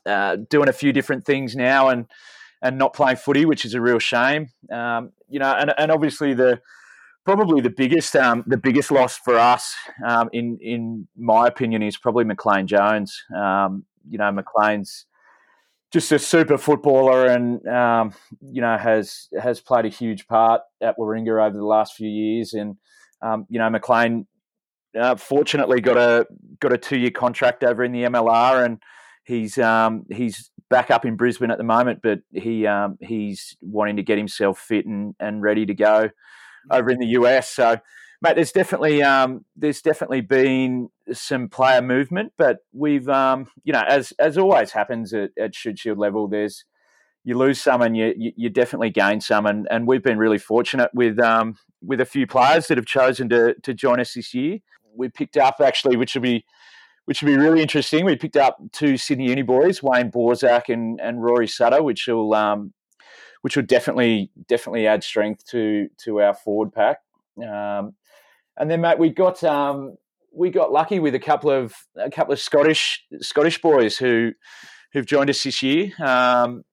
uh, 0.06 0.36
doing 0.48 0.68
a 0.68 0.72
few 0.72 0.92
different 0.92 1.24
things 1.24 1.56
now 1.56 1.88
and 1.88 2.06
and 2.62 2.78
not 2.78 2.94
playing 2.94 3.16
footy, 3.16 3.44
which 3.44 3.64
is 3.64 3.74
a 3.74 3.80
real 3.80 3.98
shame. 3.98 4.48
Um, 4.72 5.10
you 5.28 5.38
know, 5.38 5.52
and, 5.52 5.72
and 5.76 5.90
obviously 5.90 6.34
the 6.34 6.60
probably 7.28 7.60
the 7.60 7.68
biggest 7.68 8.16
um, 8.16 8.42
the 8.46 8.56
biggest 8.56 8.90
loss 8.90 9.18
for 9.18 9.36
us, 9.36 9.76
um, 10.06 10.30
in 10.32 10.58
in 10.62 11.06
my 11.14 11.46
opinion, 11.46 11.82
is 11.82 11.98
probably 11.98 12.24
McLean 12.24 12.66
Jones. 12.66 13.22
Um, 13.36 13.84
you 14.08 14.16
know, 14.16 14.32
McLean's 14.32 15.04
just 15.92 16.10
a 16.10 16.18
super 16.18 16.56
footballer, 16.56 17.26
and 17.26 17.66
um, 17.68 18.14
you 18.40 18.62
know 18.62 18.78
has 18.78 19.28
has 19.38 19.60
played 19.60 19.84
a 19.84 19.90
huge 19.90 20.26
part 20.26 20.62
at 20.80 20.96
Warringah 20.96 21.46
over 21.46 21.54
the 21.54 21.66
last 21.66 21.96
few 21.96 22.08
years. 22.08 22.54
And 22.54 22.76
um, 23.20 23.44
you 23.50 23.58
know, 23.58 23.68
McLean 23.68 24.26
uh, 24.98 25.16
fortunately 25.16 25.82
got 25.82 25.98
a 25.98 26.26
got 26.60 26.72
a 26.72 26.78
two 26.78 26.98
year 26.98 27.10
contract 27.10 27.62
over 27.62 27.84
in 27.84 27.92
the 27.92 28.04
MLR, 28.04 28.64
and 28.64 28.78
he's 29.24 29.58
um, 29.58 30.06
he's 30.10 30.50
back 30.70 30.90
up 30.90 31.04
in 31.04 31.16
Brisbane 31.16 31.50
at 31.50 31.58
the 31.58 31.64
moment. 31.64 32.00
But 32.02 32.20
he 32.32 32.66
he's 33.00 33.54
wanting 33.60 33.96
to 33.96 34.02
get 34.02 34.16
himself 34.16 34.58
fit 34.58 34.86
and, 34.86 35.14
and 35.20 35.42
ready 35.42 35.66
to 35.66 35.74
go 35.74 36.08
over 36.70 36.90
in 36.90 36.98
the 36.98 37.06
US. 37.08 37.48
So 37.48 37.78
mate, 38.20 38.34
there's 38.36 38.52
definitely 38.52 39.02
um, 39.02 39.44
there's 39.56 39.82
definitely 39.82 40.20
been 40.20 40.88
some 41.12 41.48
player 41.48 41.82
movement, 41.82 42.32
but 42.36 42.58
we've 42.72 43.08
um, 43.08 43.46
you 43.64 43.72
know 43.72 43.82
as 43.88 44.12
as 44.18 44.38
always 44.38 44.72
happens 44.72 45.12
at, 45.12 45.30
at 45.38 45.54
Shield 45.54 45.98
level, 45.98 46.28
there's 46.28 46.64
you 47.24 47.36
lose 47.36 47.60
some 47.60 47.82
and 47.82 47.96
you, 47.96 48.14
you, 48.16 48.32
you 48.36 48.48
definitely 48.48 48.90
gain 48.90 49.20
some, 49.20 49.44
and, 49.44 49.66
and 49.70 49.86
we've 49.86 50.02
been 50.02 50.18
really 50.18 50.38
fortunate 50.38 50.90
with 50.94 51.18
um, 51.18 51.56
with 51.82 52.00
a 52.00 52.06
few 52.06 52.26
players 52.26 52.68
that 52.68 52.78
have 52.78 52.86
chosen 52.86 53.28
to 53.28 53.54
to 53.62 53.74
join 53.74 54.00
us 54.00 54.14
this 54.14 54.34
year. 54.34 54.58
We 54.94 55.08
picked 55.08 55.36
up 55.36 55.56
actually, 55.60 55.96
which 55.96 56.14
will 56.14 56.22
be 56.22 56.44
which 57.04 57.22
will 57.22 57.28
be 57.28 57.38
really 57.38 57.62
interesting. 57.62 58.04
We 58.04 58.16
picked 58.16 58.36
up 58.36 58.58
two 58.72 58.96
Sydney 58.98 59.28
Uni 59.28 59.42
boys, 59.42 59.82
Wayne 59.82 60.10
Borzak 60.10 60.68
and, 60.68 61.00
and 61.00 61.22
Rory 61.22 61.46
Sutter, 61.46 61.82
which 61.82 62.06
will 62.06 62.34
um, 62.34 62.74
which 63.42 63.56
will 63.56 63.64
definitely 63.64 64.30
definitely 64.48 64.86
add 64.86 65.04
strength 65.04 65.46
to 65.46 65.88
to 66.04 66.20
our 66.20 66.34
forward 66.34 66.72
pack. 66.72 66.98
Um, 67.38 67.94
and 68.56 68.70
then, 68.70 68.80
mate, 68.80 68.98
we 68.98 69.10
got 69.10 69.42
um, 69.44 69.96
we 70.32 70.50
got 70.50 70.72
lucky 70.72 70.98
with 70.98 71.14
a 71.14 71.20
couple 71.20 71.50
of 71.50 71.74
a 71.96 72.10
couple 72.10 72.32
of 72.32 72.40
Scottish 72.40 73.04
Scottish 73.20 73.60
boys 73.60 73.96
who 73.96 74.32
who've 74.92 75.06
joined 75.06 75.30
us 75.30 75.42
this 75.42 75.62
year. 75.62 75.92
Um, 76.04 76.64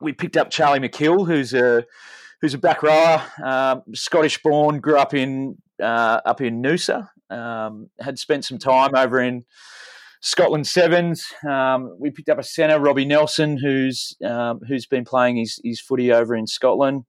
we 0.00 0.12
picked 0.12 0.36
up 0.36 0.50
Charlie 0.50 0.80
McKill, 0.80 1.26
who's 1.26 1.54
a 1.54 1.84
who's 2.40 2.54
a 2.54 2.58
back 2.58 2.82
rower, 2.82 3.22
um, 3.42 3.82
Scottish 3.94 4.42
born, 4.42 4.80
grew 4.80 4.98
up 4.98 5.14
in 5.14 5.56
uh, 5.80 6.20
up 6.24 6.40
in 6.40 6.62
Noosa, 6.62 7.08
um, 7.30 7.90
had 8.00 8.18
spent 8.18 8.44
some 8.44 8.58
time 8.58 8.94
over 8.94 9.20
in 9.20 9.44
Scotland 10.24 10.66
Sevens. 10.66 11.26
Um, 11.46 11.96
we 12.00 12.10
picked 12.10 12.30
up 12.30 12.38
a 12.38 12.42
centre, 12.42 12.80
Robbie 12.80 13.04
Nelson, 13.04 13.58
who's 13.58 14.16
um, 14.24 14.60
who's 14.66 14.86
been 14.86 15.04
playing 15.04 15.36
his, 15.36 15.60
his 15.62 15.82
footy 15.82 16.10
over 16.12 16.34
in 16.34 16.46
Scotland. 16.46 17.04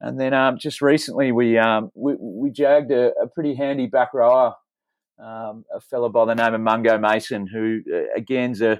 And 0.00 0.20
then 0.20 0.32
um, 0.34 0.56
just 0.56 0.80
recently, 0.80 1.32
we 1.32 1.58
um, 1.58 1.90
we, 1.94 2.14
we 2.16 2.50
jagged 2.50 2.92
a, 2.92 3.10
a, 3.20 3.26
pretty 3.26 3.56
handy 3.56 3.88
back 3.88 4.14
rower, 4.14 4.54
um, 5.18 5.64
a 5.74 5.80
fellow 5.80 6.08
by 6.08 6.26
the 6.26 6.34
name 6.36 6.54
of 6.54 6.60
Mungo 6.60 6.96
Mason, 6.96 7.48
who 7.48 7.80
uh, 7.92 8.14
again's 8.16 8.62
a, 8.62 8.78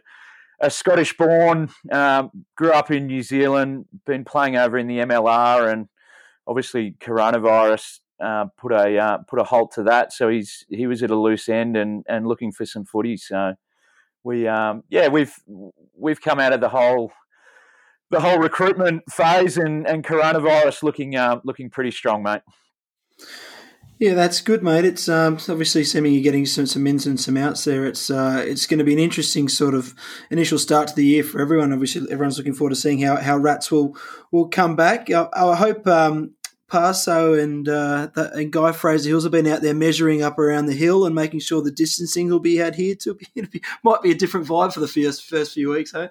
a 0.61 0.71
Scottish 0.71 1.16
born, 1.16 1.69
um, 1.90 2.31
grew 2.57 2.71
up 2.71 2.93
in 2.93 3.09
New 3.09 3.25
Zealand, 3.25 3.87
been 4.07 4.25
playing 4.25 4.57
over 4.57 4.78
in 4.78 4.87
the 4.87 4.99
MLR, 4.99 5.73
and 5.73 5.88
obviously 6.47 6.95
coronavirus 7.00 7.99
uh, 8.23 8.45
put 8.57 8.71
a 8.71 8.97
uh, 8.97 9.19
put 9.28 9.40
a 9.40 9.45
halt 9.45 9.73
to 9.73 9.83
that. 9.83 10.12
So 10.12 10.28
he's 10.28 10.64
he 10.69 10.87
was 10.87 11.02
at 11.02 11.11
a 11.11 11.19
loose 11.19 11.49
end 11.49 11.76
and 11.76 12.04
and 12.09 12.28
looking 12.28 12.52
for 12.52 12.66
some 12.66 12.85
footy. 12.85 13.16
So 13.16 13.54
we 14.25 14.49
um, 14.49 14.83
yeah 14.88 15.09
we've 15.09 15.35
we've 15.97 16.21
come 16.21 16.40
out 16.40 16.52
of 16.52 16.61
the 16.61 16.69
whole 16.69 17.12
the 18.11 18.21
whole 18.21 18.38
recruitment 18.38 19.02
phase 19.11 19.57
and, 19.57 19.87
and 19.87 20.04
coronavirus 20.04 20.83
looking 20.83 21.16
uh, 21.16 21.40
looking 21.45 21.71
pretty 21.71 21.90
strong, 21.90 22.23
mate. 22.23 22.43
Yeah, 23.99 24.14
that's 24.14 24.40
good, 24.40 24.62
mate. 24.62 24.85
It's 24.85 25.09
um, 25.09 25.35
obviously 25.49 25.83
assuming 25.83 26.14
you're 26.14 26.23
getting 26.23 26.47
some, 26.47 26.66
some 26.66 26.87
ins 26.87 27.07
and 27.07 27.19
some 27.19 27.37
outs 27.37 27.64
there. 27.64 27.87
It's 27.87 28.11
uh, 28.11 28.45
it's 28.45 28.66
going 28.66 28.78
to 28.78 28.85
be 28.85 28.93
an 28.93 28.99
interesting 28.99 29.49
sort 29.49 29.75
of 29.75 29.95
initial 30.31 30.59
start 30.59 30.88
to 30.88 30.95
the 30.95 31.07
year 31.07 31.23
for 31.23 31.40
everyone. 31.40 31.73
Obviously, 31.73 32.11
everyone's 32.11 32.37
looking 32.37 32.54
forward 32.54 32.71
to 32.71 32.76
seeing 32.76 33.00
how, 33.00 33.16
how 33.16 33.37
Rats 33.37 33.71
will 33.71 33.97
will 34.33 34.49
come 34.49 34.75
back. 34.75 35.11
I, 35.11 35.28
I 35.33 35.54
hope 35.54 35.87
um, 35.87 36.35
Parso 36.68 37.35
and 37.35 37.68
uh, 37.68 38.09
and 38.16 38.52
Guy 38.52 38.73
Fraser 38.73 39.11
Hills 39.11 39.25
have 39.25 39.33
been 39.33 39.47
out 39.47 39.62
there 39.62 39.75
measuring 39.75 40.23
up 40.23 40.38
around 40.38 40.66
the 40.66 40.75
hill 40.75 41.04
and 41.04 41.14
making 41.14 41.40
sure 41.40 41.62
the 41.62 41.71
distancing 41.71 42.30
will 42.30 42.40
be 42.40 42.61
adhered 42.61 43.00
to. 43.00 43.18
It 43.35 43.62
might 43.83 44.02
be 44.02 44.11
a 44.11 44.14
different 44.14 44.47
vibe 44.47 44.73
for 44.73 44.80
the 44.80 44.88
first 44.88 45.25
first 45.25 45.52
few 45.52 45.71
weeks, 45.71 45.92
hey? 45.92 46.09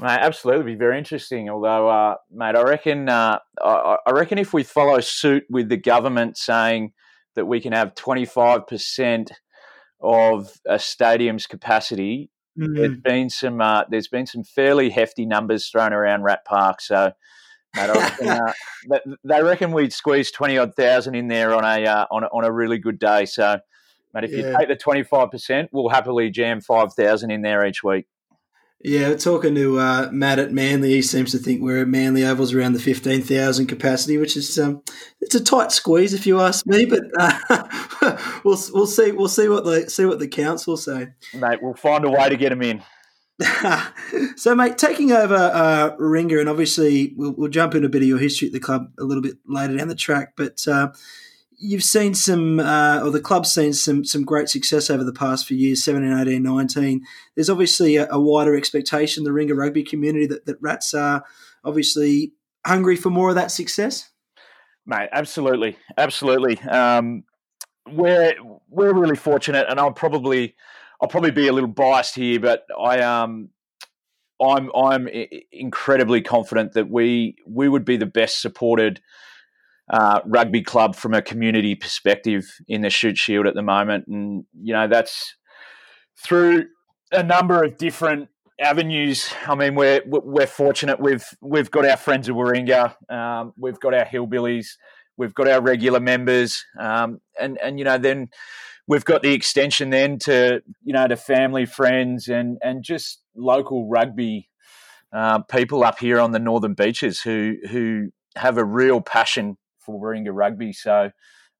Mate, 0.00 0.18
absolutely, 0.20 0.72
be 0.72 0.78
very 0.78 0.98
interesting. 0.98 1.48
Although, 1.48 1.88
uh, 1.88 2.16
mate, 2.32 2.56
I 2.56 2.62
reckon 2.62 3.08
uh, 3.08 3.38
I, 3.62 3.96
I, 4.06 4.10
reckon 4.10 4.38
if 4.38 4.52
we 4.52 4.64
follow 4.64 4.98
suit 5.00 5.44
with 5.48 5.68
the 5.68 5.76
government 5.76 6.36
saying 6.36 6.92
that 7.36 7.46
we 7.46 7.60
can 7.60 7.72
have 7.72 7.94
twenty 7.94 8.24
five 8.24 8.66
percent 8.66 9.30
of 10.00 10.50
a 10.66 10.80
stadium's 10.80 11.46
capacity, 11.46 12.30
mm. 12.58 12.74
there's 12.74 12.96
been 12.96 13.30
some 13.30 13.60
uh, 13.60 13.84
there's 13.88 14.08
been 14.08 14.26
some 14.26 14.42
fairly 14.42 14.90
hefty 14.90 15.26
numbers 15.26 15.68
thrown 15.68 15.92
around 15.92 16.22
Rat 16.22 16.44
Park. 16.44 16.80
So, 16.80 17.12
mate, 17.74 17.90
I 17.90 17.92
reckon, 17.92 18.28
uh, 18.28 18.52
they 19.24 19.42
reckon 19.42 19.72
we'd 19.72 19.92
squeeze 19.92 20.30
twenty 20.30 20.58
odd 20.58 20.74
thousand 20.74 21.14
in 21.14 21.28
there 21.28 21.54
on 21.54 21.64
a 21.64 21.86
uh, 21.86 22.06
on 22.10 22.24
a, 22.24 22.26
on 22.26 22.44
a 22.44 22.52
really 22.52 22.78
good 22.78 22.98
day. 22.98 23.24
So, 23.24 23.58
mate, 24.12 24.24
if 24.24 24.30
yeah. 24.30 24.50
you 24.50 24.56
take 24.58 24.68
the 24.68 24.76
twenty 24.76 25.02
five 25.02 25.30
percent, 25.30 25.70
we'll 25.72 25.88
happily 25.88 26.30
jam 26.30 26.60
five 26.60 26.94
thousand 26.94 27.30
in 27.30 27.42
there 27.42 27.64
each 27.66 27.82
week. 27.82 28.06
Yeah, 28.86 29.14
talking 29.16 29.54
to 29.54 29.78
uh, 29.78 30.10
Matt 30.12 30.38
at 30.38 30.52
Manly, 30.52 30.90
he 30.90 31.00
seems 31.00 31.32
to 31.32 31.38
think 31.38 31.62
we're 31.62 31.80
at 31.80 31.88
Manly 31.88 32.22
Ovals 32.22 32.52
around 32.52 32.74
the 32.74 32.78
fifteen 32.78 33.22
thousand 33.22 33.66
capacity, 33.66 34.18
which 34.18 34.36
is 34.36 34.58
um, 34.58 34.82
it's 35.22 35.34
a 35.34 35.42
tight 35.42 35.72
squeeze 35.72 36.12
if 36.12 36.26
you 36.26 36.38
ask 36.38 36.66
me. 36.66 36.84
But 36.84 37.00
uh, 37.18 38.40
we'll 38.44 38.58
we'll 38.74 38.86
see 38.86 39.10
we'll 39.12 39.28
see 39.28 39.48
what 39.48 39.64
the 39.64 39.88
see 39.88 40.04
what 40.04 40.18
the 40.18 40.28
council 40.28 40.76
say. 40.76 41.08
Mate, 41.32 41.60
we'll 41.62 41.72
find 41.72 42.04
a 42.04 42.10
way 42.10 42.28
to 42.28 42.36
get 42.36 42.50
them 42.50 42.60
in. 42.60 42.82
so, 44.36 44.54
mate, 44.54 44.78
taking 44.78 45.10
over 45.10 45.34
uh, 45.34 45.96
Ringer, 45.98 46.38
and 46.38 46.48
obviously 46.48 47.14
we'll, 47.16 47.32
we'll, 47.32 47.50
jump 47.50 47.74
into 47.74 47.86
a 47.86 47.90
bit 47.90 48.02
of 48.02 48.08
your 48.08 48.18
history 48.18 48.46
at 48.46 48.52
the 48.52 48.60
club 48.60 48.92
a 48.98 49.02
little 49.02 49.22
bit 49.22 49.38
later 49.46 49.76
down 49.76 49.88
the 49.88 49.96
track, 49.96 50.34
but 50.36 50.66
uh, 50.68 50.92
you've 51.58 51.82
seen 51.82 52.14
some, 52.14 52.60
uh, 52.60 53.00
or 53.02 53.10
the 53.10 53.20
club's 53.20 53.52
seen 53.52 53.72
some 53.72 54.04
some 54.04 54.24
great 54.24 54.48
success 54.48 54.88
over 54.88 55.02
the 55.02 55.12
past 55.12 55.46
few 55.46 55.56
years 55.56 55.82
17, 55.82 56.16
18, 56.16 56.42
19. 56.42 57.04
There's 57.34 57.50
obviously 57.50 57.96
a, 57.96 58.08
a 58.10 58.20
wider 58.20 58.54
expectation, 58.54 59.24
the 59.24 59.32
Ringer 59.32 59.56
rugby 59.56 59.82
community, 59.82 60.26
that, 60.26 60.46
that 60.46 60.60
Rats 60.60 60.94
are 60.94 61.24
obviously 61.64 62.34
hungry 62.64 62.96
for 62.96 63.10
more 63.10 63.30
of 63.30 63.34
that 63.34 63.50
success. 63.50 64.10
Mate, 64.86 65.08
absolutely. 65.12 65.76
Absolutely. 65.96 66.60
Um, 66.60 67.24
we're, 67.90 68.34
we're 68.68 68.92
really 68.92 69.16
fortunate, 69.16 69.66
and 69.68 69.80
I'll 69.80 69.92
probably. 69.92 70.54
I'll 71.00 71.08
probably 71.08 71.30
be 71.30 71.48
a 71.48 71.52
little 71.52 71.68
biased 71.68 72.14
here, 72.14 72.40
but 72.40 72.64
I 72.78 73.00
um 73.00 73.50
I'm 74.40 74.70
I'm 74.74 75.08
incredibly 75.52 76.20
confident 76.20 76.72
that 76.72 76.90
we 76.90 77.36
we 77.46 77.68
would 77.68 77.84
be 77.84 77.96
the 77.96 78.06
best 78.06 78.40
supported 78.40 79.00
uh, 79.92 80.20
rugby 80.24 80.62
club 80.62 80.96
from 80.96 81.14
a 81.14 81.22
community 81.22 81.74
perspective 81.74 82.46
in 82.68 82.82
the 82.82 82.90
Shute 82.90 83.18
Shield 83.18 83.46
at 83.46 83.54
the 83.54 83.62
moment, 83.62 84.06
and 84.08 84.44
you 84.60 84.72
know 84.72 84.88
that's 84.88 85.36
through 86.22 86.66
a 87.12 87.22
number 87.22 87.62
of 87.62 87.76
different 87.76 88.28
avenues. 88.60 89.32
I 89.46 89.54
mean, 89.54 89.74
we're 89.74 90.02
we're 90.06 90.46
fortunate. 90.46 91.00
We've 91.00 91.24
we've 91.40 91.70
got 91.70 91.84
our 91.86 91.96
friends 91.96 92.28
of 92.28 92.36
Warringah, 92.36 92.94
um, 93.12 93.52
we've 93.58 93.78
got 93.78 93.94
our 93.94 94.04
hillbillies, 94.04 94.66
we've 95.16 95.34
got 95.34 95.48
our 95.48 95.60
regular 95.60 96.00
members, 96.00 96.64
um, 96.78 97.20
and 97.40 97.58
and 97.62 97.78
you 97.78 97.84
know 97.84 97.98
then 97.98 98.28
we've 98.86 99.04
got 99.04 99.22
the 99.22 99.32
extension 99.32 99.90
then 99.90 100.18
to 100.20 100.62
you 100.82 100.92
know 100.92 101.06
to 101.06 101.16
family, 101.16 101.66
friends, 101.66 102.28
and 102.28 102.58
and 102.62 102.82
just 102.82 103.20
local 103.34 103.88
rugby 103.88 104.48
uh, 105.12 105.40
people 105.42 105.84
up 105.84 105.98
here 105.98 106.18
on 106.18 106.32
the 106.32 106.38
northern 106.38 106.74
beaches 106.74 107.20
who 107.20 107.56
who 107.70 108.10
have 108.36 108.58
a 108.58 108.64
real 108.64 109.00
passion 109.00 109.56
for 109.78 110.00
Warringah 110.00 110.32
Rugby. 110.32 110.72
So, 110.72 111.10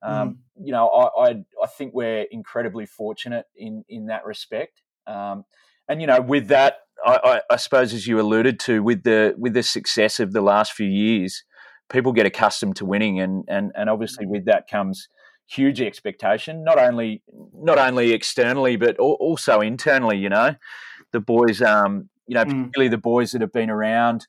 um, 0.02 0.30
mm. 0.30 0.36
you 0.66 0.72
know, 0.72 0.88
I, 0.88 1.28
I, 1.28 1.30
I 1.62 1.66
think 1.66 1.94
we're 1.94 2.26
incredibly 2.30 2.86
fortunate 2.86 3.46
in 3.56 3.84
in 3.88 4.06
that 4.06 4.24
respect. 4.24 4.82
Um, 5.06 5.44
and 5.88 6.00
you 6.00 6.06
know, 6.06 6.20
with 6.20 6.48
that, 6.48 6.78
I, 7.04 7.18
I, 7.22 7.40
I, 7.50 7.56
suppose 7.56 7.92
as 7.92 8.06
you 8.06 8.18
alluded 8.18 8.58
to, 8.60 8.82
with 8.82 9.02
the 9.02 9.34
with 9.38 9.54
the 9.54 9.62
success 9.62 10.18
of 10.18 10.32
the 10.32 10.40
last 10.40 10.72
few 10.72 10.88
years, 10.88 11.44
people 11.90 12.12
get 12.12 12.26
accustomed 12.26 12.76
to 12.76 12.84
winning, 12.84 13.20
and 13.20 13.44
and 13.48 13.70
and 13.76 13.88
obviously 13.88 14.26
mm. 14.26 14.30
with 14.30 14.46
that 14.46 14.68
comes 14.68 15.08
huge 15.46 15.80
expectation, 15.80 16.64
not 16.64 16.78
only 16.78 17.22
not 17.52 17.78
only 17.78 18.12
externally 18.12 18.76
but 18.76 18.96
also 18.98 19.60
internally. 19.60 20.18
You 20.18 20.28
know, 20.28 20.54
the 21.12 21.20
boys, 21.20 21.62
um, 21.62 22.08
you 22.26 22.34
know, 22.34 22.44
mm. 22.44 22.50
particularly 22.50 22.88
the 22.88 22.98
boys 22.98 23.32
that 23.32 23.40
have 23.40 23.52
been 23.52 23.70
around 23.70 24.26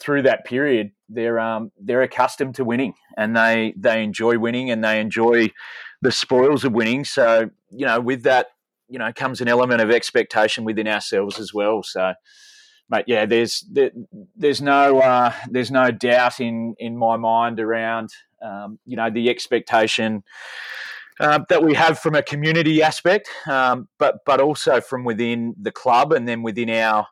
through 0.00 0.22
that 0.22 0.44
period, 0.44 0.92
they're 1.08 1.38
um, 1.38 1.70
they're 1.80 2.02
accustomed 2.02 2.54
to 2.56 2.64
winning, 2.64 2.94
and 3.16 3.36
they 3.36 3.74
they 3.76 4.02
enjoy 4.02 4.38
winning, 4.38 4.70
and 4.70 4.82
they 4.82 5.00
enjoy 5.00 5.50
the 6.00 6.12
spoils 6.12 6.64
of 6.64 6.72
winning. 6.72 7.04
So 7.04 7.50
you 7.70 7.86
know, 7.86 8.00
with 8.00 8.22
that, 8.24 8.48
you 8.88 8.98
know, 8.98 9.12
comes 9.12 9.40
an 9.40 9.48
element 9.48 9.80
of 9.80 9.90
expectation 9.90 10.64
within 10.64 10.88
ourselves 10.88 11.38
as 11.38 11.54
well. 11.54 11.82
So, 11.82 12.14
mate, 12.92 13.06
yeah, 13.08 13.26
there's 13.26 13.64
there, 13.70 13.90
there's 14.36 14.62
no 14.62 15.00
uh, 15.00 15.32
there's 15.50 15.72
no 15.72 15.90
doubt 15.90 16.38
in 16.38 16.76
in 16.78 16.96
my 16.96 17.16
mind 17.16 17.58
around 17.58 18.10
um, 18.40 18.78
you 18.86 18.96
know 18.96 19.10
the 19.10 19.28
expectation. 19.28 20.22
Uh, 21.20 21.38
that 21.50 21.62
we 21.62 21.74
have 21.74 21.98
from 21.98 22.14
a 22.14 22.22
community 22.22 22.82
aspect, 22.82 23.28
um, 23.46 23.86
but 23.98 24.20
but 24.24 24.40
also 24.40 24.80
from 24.80 25.04
within 25.04 25.54
the 25.60 25.70
club 25.70 26.12
and 26.12 26.26
then 26.26 26.42
within 26.42 26.70
our 26.70 27.06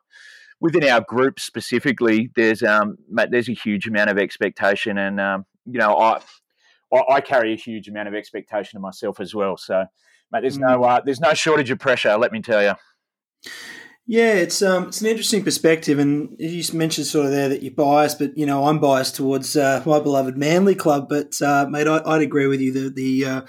within 0.59 0.83
our 0.87 1.01
group 1.01 1.39
specifically, 1.39 2.29
there's 2.35 2.63
um, 2.63 2.97
mate, 3.09 3.29
there's 3.31 3.47
a 3.47 3.53
huge 3.53 3.87
amount 3.87 4.09
of 4.09 4.17
expectation, 4.17 4.97
and 4.97 5.19
um, 5.19 5.45
you 5.65 5.79
know, 5.79 5.97
I, 5.97 6.19
I, 7.09 7.21
carry 7.21 7.53
a 7.53 7.55
huge 7.55 7.87
amount 7.87 8.07
of 8.07 8.15
expectation 8.15 8.77
of 8.77 8.81
myself 8.81 9.19
as 9.19 9.35
well. 9.35 9.55
So, 9.55 9.85
mate, 10.31 10.41
there's 10.41 10.57
no 10.57 10.83
uh, 10.83 11.01
there's 11.05 11.21
no 11.21 11.33
shortage 11.33 11.71
of 11.71 11.79
pressure. 11.79 12.17
Let 12.17 12.31
me 12.31 12.41
tell 12.41 12.61
you. 12.61 12.73
Yeah, 14.11 14.33
it's 14.33 14.61
um, 14.61 14.89
it's 14.89 14.99
an 14.99 15.07
interesting 15.07 15.41
perspective, 15.41 15.97
and 15.97 16.35
you 16.37 16.61
mentioned 16.73 17.07
sort 17.07 17.27
of 17.27 17.31
there 17.31 17.47
that 17.47 17.63
you're 17.63 17.71
biased, 17.71 18.19
but 18.19 18.37
you 18.37 18.45
know 18.45 18.65
I'm 18.65 18.77
biased 18.77 19.15
towards 19.15 19.55
uh, 19.55 19.81
my 19.85 20.01
beloved 20.01 20.35
Manly 20.35 20.75
club. 20.75 21.07
But 21.07 21.41
uh, 21.41 21.65
mate, 21.69 21.87
I, 21.87 22.01
would 22.05 22.21
agree 22.21 22.47
with 22.47 22.59
you. 22.59 22.73
The 22.73 22.89
the 22.89 23.25
uh, 23.25 23.41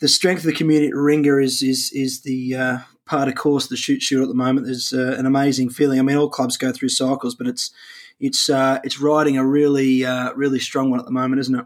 the 0.00 0.08
strength 0.08 0.40
of 0.40 0.44
the 0.44 0.52
community 0.52 0.88
at 0.88 0.94
Ringer 0.94 1.40
is 1.40 1.62
is 1.62 1.90
is 1.94 2.20
the 2.20 2.54
uh, 2.54 2.78
part 3.06 3.28
of 3.28 3.36
course 3.36 3.68
the 3.68 3.78
Shute 3.78 4.02
Shield 4.02 4.24
at 4.24 4.28
the 4.28 4.34
moment. 4.34 4.66
There's 4.66 4.92
uh, 4.92 5.16
an 5.18 5.24
amazing 5.24 5.70
feeling. 5.70 5.98
I 5.98 6.02
mean, 6.02 6.18
all 6.18 6.28
clubs 6.28 6.58
go 6.58 6.70
through 6.70 6.90
cycles, 6.90 7.34
but 7.34 7.46
it's 7.46 7.70
it's 8.20 8.50
uh, 8.50 8.80
it's 8.84 9.00
riding 9.00 9.38
a 9.38 9.46
really 9.46 10.04
really 10.36 10.60
strong 10.60 10.90
one 10.90 11.00
at 11.00 11.06
the 11.06 11.12
moment, 11.12 11.40
isn't 11.40 11.60
it? 11.60 11.64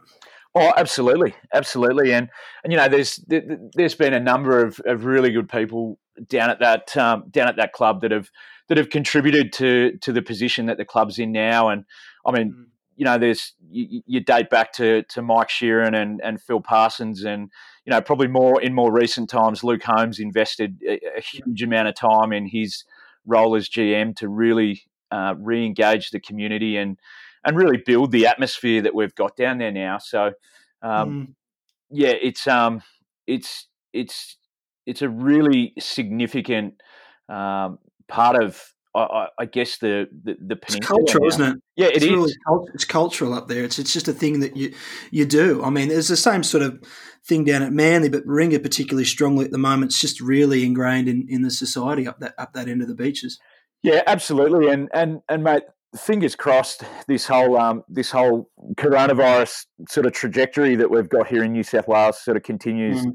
Oh, 0.54 0.72
absolutely, 0.76 1.34
absolutely, 1.54 2.12
and 2.12 2.28
and 2.62 2.72
you 2.72 2.78
know, 2.78 2.88
there's 2.88 3.24
there's 3.26 3.94
been 3.94 4.12
a 4.12 4.20
number 4.20 4.62
of, 4.64 4.80
of 4.84 5.06
really 5.06 5.30
good 5.30 5.48
people 5.48 5.98
down 6.28 6.50
at 6.50 6.60
that 6.60 6.94
um, 6.96 7.24
down 7.30 7.48
at 7.48 7.56
that 7.56 7.72
club 7.72 8.02
that 8.02 8.10
have 8.10 8.30
that 8.68 8.76
have 8.76 8.90
contributed 8.90 9.52
to 9.54 9.96
to 10.02 10.12
the 10.12 10.20
position 10.20 10.66
that 10.66 10.76
the 10.76 10.84
club's 10.84 11.18
in 11.18 11.32
now, 11.32 11.68
and 11.68 11.84
I 12.26 12.32
mean. 12.32 12.52
Mm. 12.52 12.64
You 12.94 13.06
know, 13.06 13.16
there's 13.16 13.54
you, 13.70 14.02
you, 14.06 14.20
date 14.20 14.50
back 14.50 14.74
to, 14.74 15.02
to 15.04 15.22
Mike 15.22 15.48
Sheerin 15.48 15.96
and, 15.96 16.20
and 16.22 16.40
Phil 16.40 16.60
Parsons, 16.60 17.24
and 17.24 17.50
you 17.86 17.90
know, 17.90 18.02
probably 18.02 18.28
more 18.28 18.60
in 18.60 18.74
more 18.74 18.92
recent 18.92 19.30
times, 19.30 19.64
Luke 19.64 19.82
Holmes 19.82 20.20
invested 20.20 20.78
a, 20.86 21.00
a 21.16 21.20
huge 21.20 21.62
amount 21.62 21.88
of 21.88 21.94
time 21.94 22.34
in 22.34 22.46
his 22.46 22.84
role 23.26 23.56
as 23.56 23.68
GM 23.68 24.14
to 24.16 24.28
really 24.28 24.82
uh, 25.10 25.34
re-engage 25.38 26.10
the 26.10 26.20
community, 26.20 26.76
and 26.76 26.98
and 27.44 27.56
really 27.56 27.82
build 27.84 28.12
the 28.12 28.26
atmosphere 28.26 28.82
that 28.82 28.94
we've 28.94 29.14
got 29.14 29.36
down 29.36 29.58
there 29.58 29.72
now. 29.72 29.98
So, 29.98 30.32
um, 30.82 31.10
mm. 31.10 31.34
yeah, 31.90 32.14
it's 32.20 32.46
um, 32.46 32.82
it's 33.26 33.66
it's 33.92 34.36
it's 34.86 35.02
a 35.02 35.08
really 35.08 35.74
significant 35.78 36.74
um, 37.28 37.78
part 38.08 38.42
of 38.42 38.72
I, 38.94 39.28
I, 39.38 39.44
guess 39.46 39.78
the 39.78 40.06
the, 40.22 40.36
the 40.38 40.58
it's 40.68 40.76
cultural, 40.86 41.26
isn't 41.26 41.42
it? 41.42 41.62
Yeah, 41.76 41.86
it 41.86 41.96
it's 41.96 42.04
is. 42.04 42.10
Really, 42.10 42.32
it's 42.74 42.84
cultural 42.84 43.32
up 43.32 43.48
there. 43.48 43.64
It's 43.64 43.78
it's 43.78 43.92
just 43.92 44.06
a 44.06 44.12
thing 44.12 44.40
that 44.40 44.54
you 44.56 44.74
you 45.10 45.24
do. 45.24 45.62
I 45.64 45.70
mean, 45.70 45.90
it's 45.90 46.08
the 46.08 46.16
same 46.16 46.42
sort 46.42 46.62
of 46.62 46.82
thing 47.26 47.44
down 47.44 47.62
at 47.62 47.72
Manly, 47.72 48.10
but 48.10 48.26
Warringah 48.26 48.62
particularly 48.62 49.06
strongly 49.06 49.46
at 49.46 49.50
the 49.50 49.58
moment. 49.58 49.92
It's 49.92 50.00
just 50.00 50.20
really 50.20 50.64
ingrained 50.64 51.08
in, 51.08 51.26
in 51.28 51.40
the 51.40 51.50
society 51.50 52.06
up 52.06 52.20
that 52.20 52.34
up 52.36 52.52
that 52.52 52.68
end 52.68 52.82
of 52.82 52.88
the 52.88 52.94
beaches. 52.94 53.38
Yeah, 53.82 54.02
absolutely. 54.06 54.68
And 54.68 54.90
and 54.92 55.22
and 55.26 55.42
mate, 55.42 55.62
fingers 55.96 56.34
crossed. 56.34 56.84
This 57.06 57.26
whole 57.26 57.56
um 57.56 57.82
this 57.88 58.10
whole 58.10 58.50
coronavirus 58.74 59.66
sort 59.88 60.06
of 60.06 60.12
trajectory 60.12 60.74
that 60.76 60.90
we've 60.90 61.08
got 61.08 61.26
here 61.26 61.44
in 61.44 61.52
New 61.52 61.62
South 61.62 61.88
Wales 61.88 62.22
sort 62.22 62.36
of 62.36 62.42
continues 62.42 63.04
mm. 63.04 63.12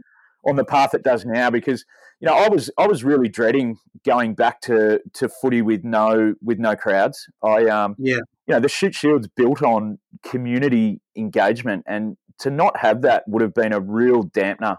on 0.48 0.55
the 0.55 0.65
path 0.65 0.93
it 0.93 1.03
does 1.03 1.25
now 1.25 1.50
because 1.50 1.86
you 2.19 2.25
know, 2.25 2.34
I 2.34 2.50
was 2.50 2.72
I 2.77 2.88
was 2.88 3.03
really 3.03 3.29
dreading 3.29 3.77
going 4.05 4.34
back 4.34 4.62
to, 4.62 5.00
to 5.13 5.29
footy 5.29 5.62
with 5.62 5.84
no 5.84 6.34
with 6.41 6.57
no 6.57 6.75
crowds. 6.75 7.27
I 7.43 7.67
um 7.67 7.96
yeah, 8.00 8.15
you 8.48 8.53
know, 8.53 8.60
the 8.60 8.69
Shute 8.69 8.96
Shield's 8.96 9.27
built 9.27 9.62
on 9.62 10.00
community 10.24 11.00
engagement, 11.15 11.84
and 11.88 12.17
to 12.39 12.50
not 12.50 12.77
have 12.77 13.03
that 13.03 13.24
would 13.27 13.41
have 13.41 13.53
been 13.53 13.72
a 13.72 13.79
real 13.79 14.24
dampener 14.24 14.77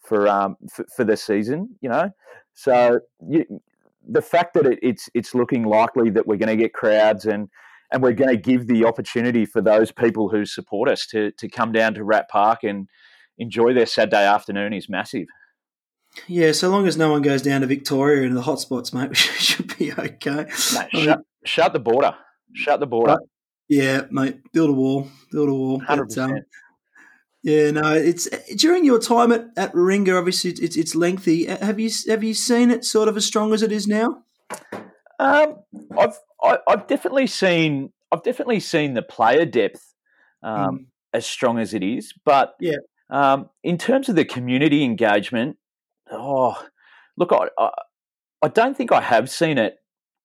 for 0.00 0.28
um 0.28 0.56
for, 0.72 0.86
for 0.96 1.04
the 1.04 1.16
season. 1.16 1.76
You 1.80 1.88
know, 1.88 2.10
so 2.54 3.00
you, 3.28 3.44
the 4.08 4.22
fact 4.22 4.54
that 4.54 4.66
it, 4.66 4.78
it's 4.82 5.08
it's 5.14 5.34
looking 5.34 5.64
likely 5.64 6.10
that 6.10 6.26
we're 6.26 6.36
going 6.36 6.56
to 6.56 6.62
get 6.62 6.72
crowds 6.72 7.26
and 7.26 7.48
and 7.92 8.02
we're 8.02 8.12
going 8.12 8.30
to 8.30 8.36
give 8.36 8.66
the 8.66 8.84
opportunity 8.84 9.46
for 9.46 9.60
those 9.60 9.92
people 9.92 10.28
who 10.28 10.44
support 10.44 10.88
us 10.88 11.06
to 11.06 11.32
to 11.32 11.48
come 11.48 11.72
down 11.72 11.94
to 11.94 12.04
Rat 12.04 12.28
Park 12.28 12.64
and 12.64 12.88
enjoy 13.38 13.74
their 13.74 13.86
Saturday 13.86 14.24
afternoon 14.24 14.72
is 14.72 14.88
massive. 14.88 15.26
Yeah, 16.26 16.52
so 16.52 16.70
long 16.70 16.86
as 16.86 16.96
no 16.96 17.10
one 17.10 17.20
goes 17.20 17.42
down 17.42 17.60
to 17.60 17.66
Victoria 17.66 18.22
into 18.22 18.36
the 18.36 18.42
hotspots, 18.42 18.94
mate, 18.94 19.10
we 19.10 19.14
should 19.16 19.76
be 19.76 19.92
okay. 19.92 20.46
Mate, 20.74 20.88
shut, 20.92 21.20
shut, 21.44 21.72
the 21.72 21.78
border. 21.78 22.14
Shut 22.54 22.80
the 22.80 22.86
border. 22.86 23.12
Right. 23.12 23.28
Yeah, 23.68 24.02
mate. 24.10 24.40
Build 24.52 24.70
a 24.70 24.72
wall. 24.72 25.08
Build 25.30 25.48
a 25.48 25.54
wall. 25.54 25.80
Hundred 25.80 26.16
um, 26.18 26.38
yeah, 27.46 27.70
no. 27.70 27.92
It's 27.94 28.28
during 28.56 28.84
your 28.84 28.98
time 28.98 29.30
at 29.30 29.46
at 29.56 29.72
Warringah. 29.72 30.18
Obviously, 30.18 30.50
it's 30.50 30.76
it's 30.76 30.96
lengthy. 30.96 31.44
Have 31.46 31.78
you 31.78 31.90
have 32.08 32.24
you 32.24 32.34
seen 32.34 32.72
it 32.72 32.84
sort 32.84 33.08
of 33.08 33.16
as 33.16 33.24
strong 33.24 33.54
as 33.54 33.62
it 33.62 33.70
is 33.70 33.86
now? 33.86 34.24
Um, 35.20 35.54
I've 35.96 36.18
I, 36.42 36.48
have 36.48 36.60
i 36.66 36.70
have 36.72 36.88
definitely 36.88 37.28
seen 37.28 37.92
I've 38.10 38.24
definitely 38.24 38.58
seen 38.58 38.94
the 38.94 39.02
player 39.02 39.44
depth 39.44 39.94
um, 40.42 40.58
mm. 40.58 40.86
as 41.12 41.24
strong 41.24 41.60
as 41.60 41.72
it 41.72 41.84
is, 41.84 42.12
but 42.24 42.56
yeah. 42.60 42.78
Um, 43.10 43.50
in 43.62 43.78
terms 43.78 44.08
of 44.08 44.16
the 44.16 44.24
community 44.24 44.82
engagement, 44.82 45.58
oh, 46.10 46.60
look, 47.16 47.30
I, 47.30 47.46
I, 47.56 47.70
I 48.42 48.48
don't 48.48 48.76
think 48.76 48.90
I 48.90 49.00
have 49.00 49.30
seen 49.30 49.58
it 49.58 49.76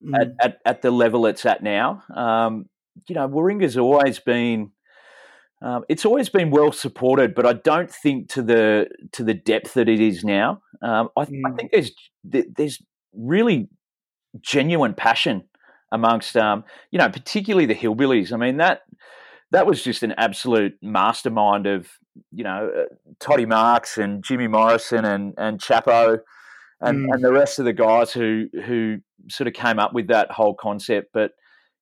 mm. 0.04 0.20
at, 0.20 0.30
at, 0.44 0.58
at, 0.66 0.82
the 0.82 0.90
level 0.90 1.28
it's 1.28 1.46
at 1.46 1.62
now. 1.62 2.02
Um, 2.16 2.66
you 3.08 3.14
know, 3.14 3.28
Warringah's 3.28 3.78
always 3.78 4.18
been. 4.18 4.72
Um, 5.62 5.84
it's 5.90 6.06
always 6.06 6.30
been 6.30 6.50
well 6.50 6.72
supported, 6.72 7.36
but 7.36 7.46
I 7.46 7.54
don't 7.54 7.92
think 7.92 8.30
to 8.30 8.42
the 8.42 8.88
to 9.14 9.24
the 9.24 9.34
depth 9.34 9.76
that 9.76 9.88
it 9.88 10.00
is 10.00 10.24
now. 10.24 10.62
Um, 10.82 11.10
I, 11.16 11.26
mm. 11.26 11.42
I, 11.46 11.52
think 11.52 11.72
there's 11.72 11.92
there's 12.24 12.82
really 13.14 13.70
genuine 14.40 14.94
passion 14.96 15.44
amongst 15.92 16.36
um, 16.36 16.64
you 16.90 16.98
know 16.98 17.10
particularly 17.10 17.68
the 17.68 17.76
hillbillies. 17.76 18.34
I 18.34 18.38
mean 18.38 18.58
that 18.58 18.82
that 19.52 19.68
was 19.68 19.84
just 19.84 20.02
an 20.02 20.14
absolute 20.18 20.74
mastermind 20.82 21.68
of 21.68 21.88
you 22.32 22.44
know 22.44 22.72
uh, 22.76 22.96
Toddy 23.20 23.46
Marks 23.46 24.00
and 24.00 24.24
Jimmy 24.24 24.48
Morrison 24.48 25.06
and 25.06 25.36
and 25.38 25.60
Chapo 25.60 26.20
and, 26.82 27.08
mm. 27.08 27.14
and 27.14 27.24
the 27.24 27.32
rest 27.32 27.60
of 27.60 27.66
the 27.66 27.74
guys 27.74 28.12
who 28.12 28.48
who 28.66 28.98
sort 29.30 29.48
of 29.48 29.54
came 29.54 29.78
up 29.78 29.94
with 29.94 30.08
that 30.08 30.32
whole 30.32 30.56
concept. 30.56 31.12
But 31.14 31.34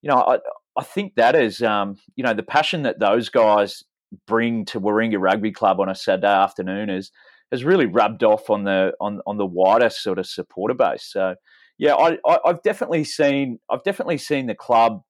you 0.01 0.09
know, 0.09 0.17
I 0.17 0.39
I 0.79 0.83
think 0.83 1.15
that 1.15 1.35
is 1.35 1.61
um, 1.61 1.97
you 2.15 2.23
know 2.23 2.33
the 2.33 2.41
passion 2.41 2.83
that 2.83 2.99
those 2.99 3.27
guys 3.27 3.83
bring 4.25 4.63
to 4.65 4.79
Warringah 4.79 5.19
Rugby 5.19 5.51
Club 5.51 5.81
on 5.81 5.89
a 5.89 5.95
Saturday 5.95 6.27
afternoon 6.27 6.89
is 6.89 7.11
has 7.51 7.65
really 7.65 7.85
rubbed 7.85 8.23
off 8.23 8.49
on 8.49 8.63
the 8.63 8.93
on 9.01 9.19
on 9.27 9.35
the 9.35 9.45
wider 9.45 9.89
sort 9.89 10.19
of 10.19 10.25
supporter 10.25 10.73
base. 10.73 11.03
So 11.03 11.35
yeah, 11.77 11.95
I, 11.95 12.17
I 12.25 12.39
have 12.45 12.63
definitely 12.63 13.03
seen 13.03 13.59
I've 13.69 13.83
definitely 13.83 14.19
seen 14.19 14.47
the 14.47 14.55
club 14.55 15.01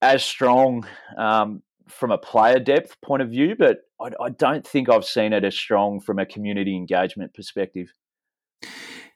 as 0.00 0.24
strong 0.24 0.86
um, 1.18 1.62
from 1.88 2.12
a 2.12 2.18
player 2.18 2.60
depth 2.60 2.96
point 3.00 3.22
of 3.22 3.30
view, 3.30 3.56
but 3.58 3.78
I, 4.00 4.10
I, 4.22 4.28
don't 4.28 4.66
think 4.66 4.88
I've 4.88 5.04
seen 5.04 5.32
it 5.32 5.44
as 5.44 5.56
strong 5.56 5.98
from 5.98 6.18
a 6.18 6.26
community 6.26 6.76
engagement 6.76 7.32
perspective. 7.34 7.92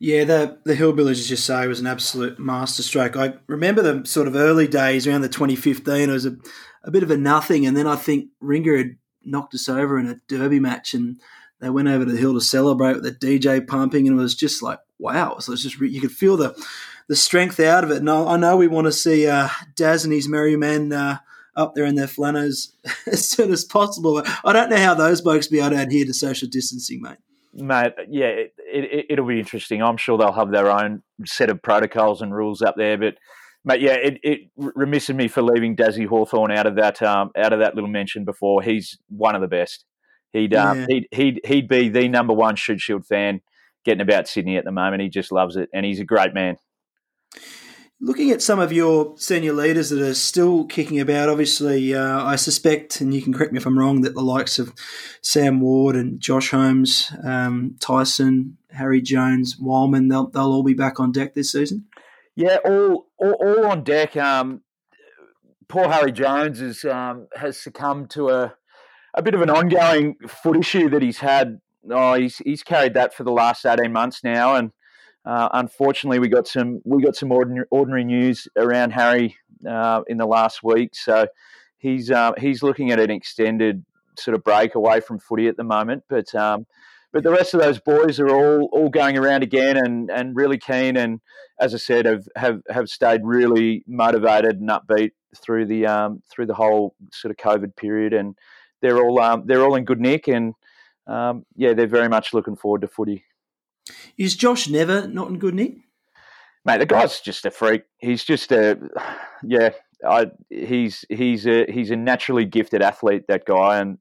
Yeah, 0.00 0.24
the 0.24 0.58
the 0.64 0.74
Hillbillies, 0.74 1.12
as 1.12 1.30
you 1.30 1.36
say, 1.36 1.66
was 1.66 1.80
an 1.80 1.86
absolute 1.86 2.38
masterstroke. 2.38 3.16
I 3.16 3.34
remember 3.48 3.82
the 3.82 4.06
sort 4.06 4.28
of 4.28 4.36
early 4.36 4.68
days 4.68 5.06
around 5.06 5.22
the 5.22 5.28
2015. 5.28 6.08
It 6.08 6.12
was 6.12 6.26
a, 6.26 6.36
a 6.84 6.90
bit 6.90 7.02
of 7.02 7.10
a 7.10 7.16
nothing, 7.16 7.66
and 7.66 7.76
then 7.76 7.86
I 7.86 7.96
think 7.96 8.28
Ringer 8.40 8.76
had 8.76 8.96
knocked 9.24 9.54
us 9.54 9.68
over 9.68 9.98
in 9.98 10.06
a 10.06 10.20
derby 10.28 10.60
match, 10.60 10.94
and 10.94 11.20
they 11.60 11.70
went 11.70 11.88
over 11.88 12.04
to 12.04 12.12
the 12.12 12.18
hill 12.18 12.34
to 12.34 12.40
celebrate 12.40 12.94
with 12.94 13.02
the 13.02 13.12
DJ 13.12 13.66
pumping, 13.66 14.06
and 14.06 14.18
it 14.18 14.22
was 14.22 14.36
just 14.36 14.62
like 14.62 14.78
wow. 15.00 15.38
So 15.38 15.52
it's 15.52 15.62
just 15.62 15.80
you 15.80 16.00
could 16.00 16.12
feel 16.12 16.36
the 16.36 16.54
the 17.08 17.16
strength 17.16 17.58
out 17.58 17.82
of 17.82 17.90
it. 17.90 17.96
And 17.96 18.08
I, 18.08 18.22
I 18.22 18.36
know 18.36 18.56
we 18.56 18.68
want 18.68 18.86
to 18.86 18.92
see 18.92 19.26
uh, 19.26 19.48
Daz 19.74 20.04
and 20.04 20.12
his 20.12 20.28
merry 20.28 20.56
men. 20.56 20.92
Uh, 20.92 21.18
up 21.56 21.74
there 21.74 21.84
in 21.84 21.96
their 21.96 22.06
flannels 22.06 22.72
as 23.06 23.28
soon 23.28 23.52
as 23.52 23.64
possible. 23.64 24.22
I 24.44 24.52
don't 24.52 24.70
know 24.70 24.76
how 24.76 24.94
those 24.94 25.20
blokes 25.20 25.48
be 25.48 25.58
able 25.58 25.70
to 25.70 25.82
adhere 25.82 26.04
to 26.04 26.14
social 26.14 26.48
distancing, 26.48 27.02
mate. 27.02 27.18
Mate, 27.52 27.94
yeah, 28.08 28.44
it, 28.70 29.06
it, 29.10 29.20
will 29.20 29.28
be 29.28 29.38
interesting. 29.38 29.82
I'm 29.82 29.96
sure 29.96 30.18
they'll 30.18 30.32
have 30.32 30.50
their 30.50 30.70
own 30.70 31.02
set 31.26 31.50
of 31.50 31.62
protocols 31.62 32.22
and 32.22 32.34
rules 32.34 32.62
up 32.62 32.76
there, 32.76 32.98
but. 32.98 33.14
Mate, 33.64 33.80
yeah, 33.80 33.94
it, 33.94 34.20
it 34.22 34.40
remisses 34.56 35.16
me 35.16 35.26
for 35.26 35.42
leaving 35.42 35.74
Dazzy 35.74 36.06
Hawthorn 36.06 36.52
out 36.52 36.66
of 36.66 36.76
that 36.76 37.02
um, 37.02 37.32
out 37.36 37.52
of 37.52 37.58
that 37.58 37.74
little 37.74 37.90
mention 37.90 38.24
before. 38.24 38.62
He's 38.62 38.96
one 39.08 39.34
of 39.34 39.42
the 39.42 39.48
best. 39.48 39.84
He'd 40.32 40.54
um, 40.54 40.80
yeah. 40.80 40.86
he'd 40.88 41.08
he'd 41.10 41.40
he'd 41.44 41.68
be 41.68 41.88
the 41.88 42.08
number 42.08 42.32
one 42.32 42.54
Shute 42.54 42.80
Shield 42.80 43.04
fan 43.04 43.40
getting 43.84 44.02
about 44.02 44.28
Sydney 44.28 44.56
at 44.58 44.64
the 44.64 44.72
moment. 44.72 45.02
He 45.02 45.08
just 45.08 45.32
loves 45.32 45.56
it, 45.56 45.68
and 45.72 45.84
he's 45.86 46.00
a 46.00 46.04
great 46.04 46.34
man. 46.34 46.56
Looking 48.00 48.30
at 48.30 48.42
some 48.42 48.60
of 48.60 48.72
your 48.72 49.14
senior 49.16 49.52
leaders 49.52 49.90
that 49.90 50.00
are 50.00 50.14
still 50.14 50.66
kicking 50.66 51.00
about, 51.00 51.28
obviously, 51.28 51.94
uh, 51.94 52.24
I 52.24 52.36
suspect, 52.36 53.00
and 53.00 53.12
you 53.12 53.20
can 53.20 53.32
correct 53.32 53.52
me 53.52 53.58
if 53.58 53.66
I'm 53.66 53.78
wrong, 53.78 54.02
that 54.02 54.14
the 54.14 54.22
likes 54.22 54.60
of 54.60 54.72
Sam 55.20 55.60
Ward 55.60 55.96
and 55.96 56.20
Josh 56.20 56.50
Holmes, 56.50 57.10
um, 57.24 57.76
Tyson, 57.80 58.57
Harry 58.70 59.00
Jones, 59.00 59.56
Wildman, 59.58 60.08
they'll, 60.08 60.28
they'll 60.28 60.52
all 60.52 60.62
be 60.62 60.74
back 60.74 61.00
on 61.00 61.12
deck 61.12 61.34
this 61.34 61.52
season. 61.52 61.86
Yeah, 62.34 62.58
all 62.64 63.06
all, 63.18 63.32
all 63.32 63.66
on 63.66 63.82
deck. 63.82 64.16
Um, 64.16 64.62
poor 65.66 65.88
Harry 65.88 66.12
Jones 66.12 66.60
is, 66.60 66.84
um, 66.84 67.26
has 67.34 67.60
succumbed 67.60 68.10
to 68.10 68.28
a 68.28 68.54
a 69.14 69.22
bit 69.22 69.34
of 69.34 69.42
an 69.42 69.50
ongoing 69.50 70.16
foot 70.28 70.56
issue 70.56 70.88
that 70.90 71.02
he's 71.02 71.18
had. 71.18 71.60
Oh, 71.90 72.14
he's 72.14 72.38
he's 72.38 72.62
carried 72.62 72.94
that 72.94 73.14
for 73.14 73.24
the 73.24 73.32
last 73.32 73.66
eighteen 73.66 73.92
months 73.92 74.22
now, 74.22 74.54
and 74.54 74.70
uh, 75.24 75.48
unfortunately, 75.52 76.18
we 76.18 76.28
got 76.28 76.46
some 76.46 76.80
we 76.84 77.02
got 77.02 77.16
some 77.16 77.32
ordinary, 77.32 77.66
ordinary 77.70 78.04
news 78.04 78.46
around 78.56 78.92
Harry 78.92 79.36
uh, 79.68 80.02
in 80.06 80.16
the 80.16 80.26
last 80.26 80.62
week. 80.62 80.94
So 80.94 81.26
he's 81.78 82.10
uh, 82.10 82.32
he's 82.38 82.62
looking 82.62 82.90
at 82.90 83.00
an 83.00 83.10
extended 83.10 83.84
sort 84.16 84.34
of 84.34 84.44
break 84.44 84.74
away 84.74 85.00
from 85.00 85.18
footy 85.18 85.48
at 85.48 85.56
the 85.56 85.64
moment. 85.64 86.04
But 86.08 86.34
um, 86.34 86.66
but 87.18 87.24
the 87.24 87.32
rest 87.32 87.52
of 87.52 87.60
those 87.60 87.80
boys 87.80 88.20
are 88.20 88.30
all 88.30 88.68
all 88.70 88.88
going 88.88 89.18
around 89.18 89.42
again 89.42 89.76
and, 89.76 90.08
and 90.08 90.36
really 90.36 90.56
keen. 90.56 90.96
And 90.96 91.20
as 91.58 91.74
I 91.74 91.78
said, 91.78 92.06
have 92.06 92.28
have, 92.36 92.60
have 92.70 92.88
stayed 92.88 93.22
really 93.24 93.82
motivated 93.88 94.60
and 94.60 94.70
upbeat 94.70 95.10
through 95.36 95.66
the 95.66 95.84
um, 95.84 96.22
through 96.30 96.46
the 96.46 96.54
whole 96.54 96.94
sort 97.12 97.32
of 97.32 97.36
COVID 97.38 97.74
period. 97.74 98.12
And 98.12 98.36
they're 98.82 98.98
all 98.98 99.18
um, 99.18 99.42
they're 99.46 99.64
all 99.64 99.74
in 99.74 99.84
good 99.84 100.00
nick. 100.00 100.28
And 100.28 100.54
um, 101.08 101.44
yeah, 101.56 101.74
they're 101.74 101.88
very 101.88 102.08
much 102.08 102.32
looking 102.32 102.54
forward 102.54 102.82
to 102.82 102.86
footy. 102.86 103.24
Is 104.16 104.36
Josh 104.36 104.68
never 104.68 105.08
not 105.08 105.26
in 105.26 105.40
good 105.40 105.56
nick? 105.56 105.74
Mate, 106.64 106.78
the 106.78 106.86
guy's 106.86 107.20
just 107.20 107.44
a 107.46 107.50
freak. 107.50 107.82
He's 107.96 108.22
just 108.22 108.52
a 108.52 108.78
yeah. 109.42 109.70
I, 110.08 110.30
he's 110.50 111.04
he's 111.08 111.48
a 111.48 111.66
he's 111.68 111.90
a 111.90 111.96
naturally 111.96 112.44
gifted 112.44 112.80
athlete. 112.80 113.24
That 113.26 113.44
guy, 113.44 113.80
and 113.80 113.98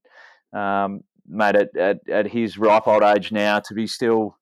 um, 0.54 1.02
mate, 1.28 1.56
at, 1.56 1.76
at, 1.78 2.10
at 2.10 2.28
his 2.28 2.58
ripe 2.58 2.88
old 2.88 3.04
age 3.04 3.32
now, 3.32 3.60
to 3.60 3.74
be 3.74 3.88
still 3.88 4.38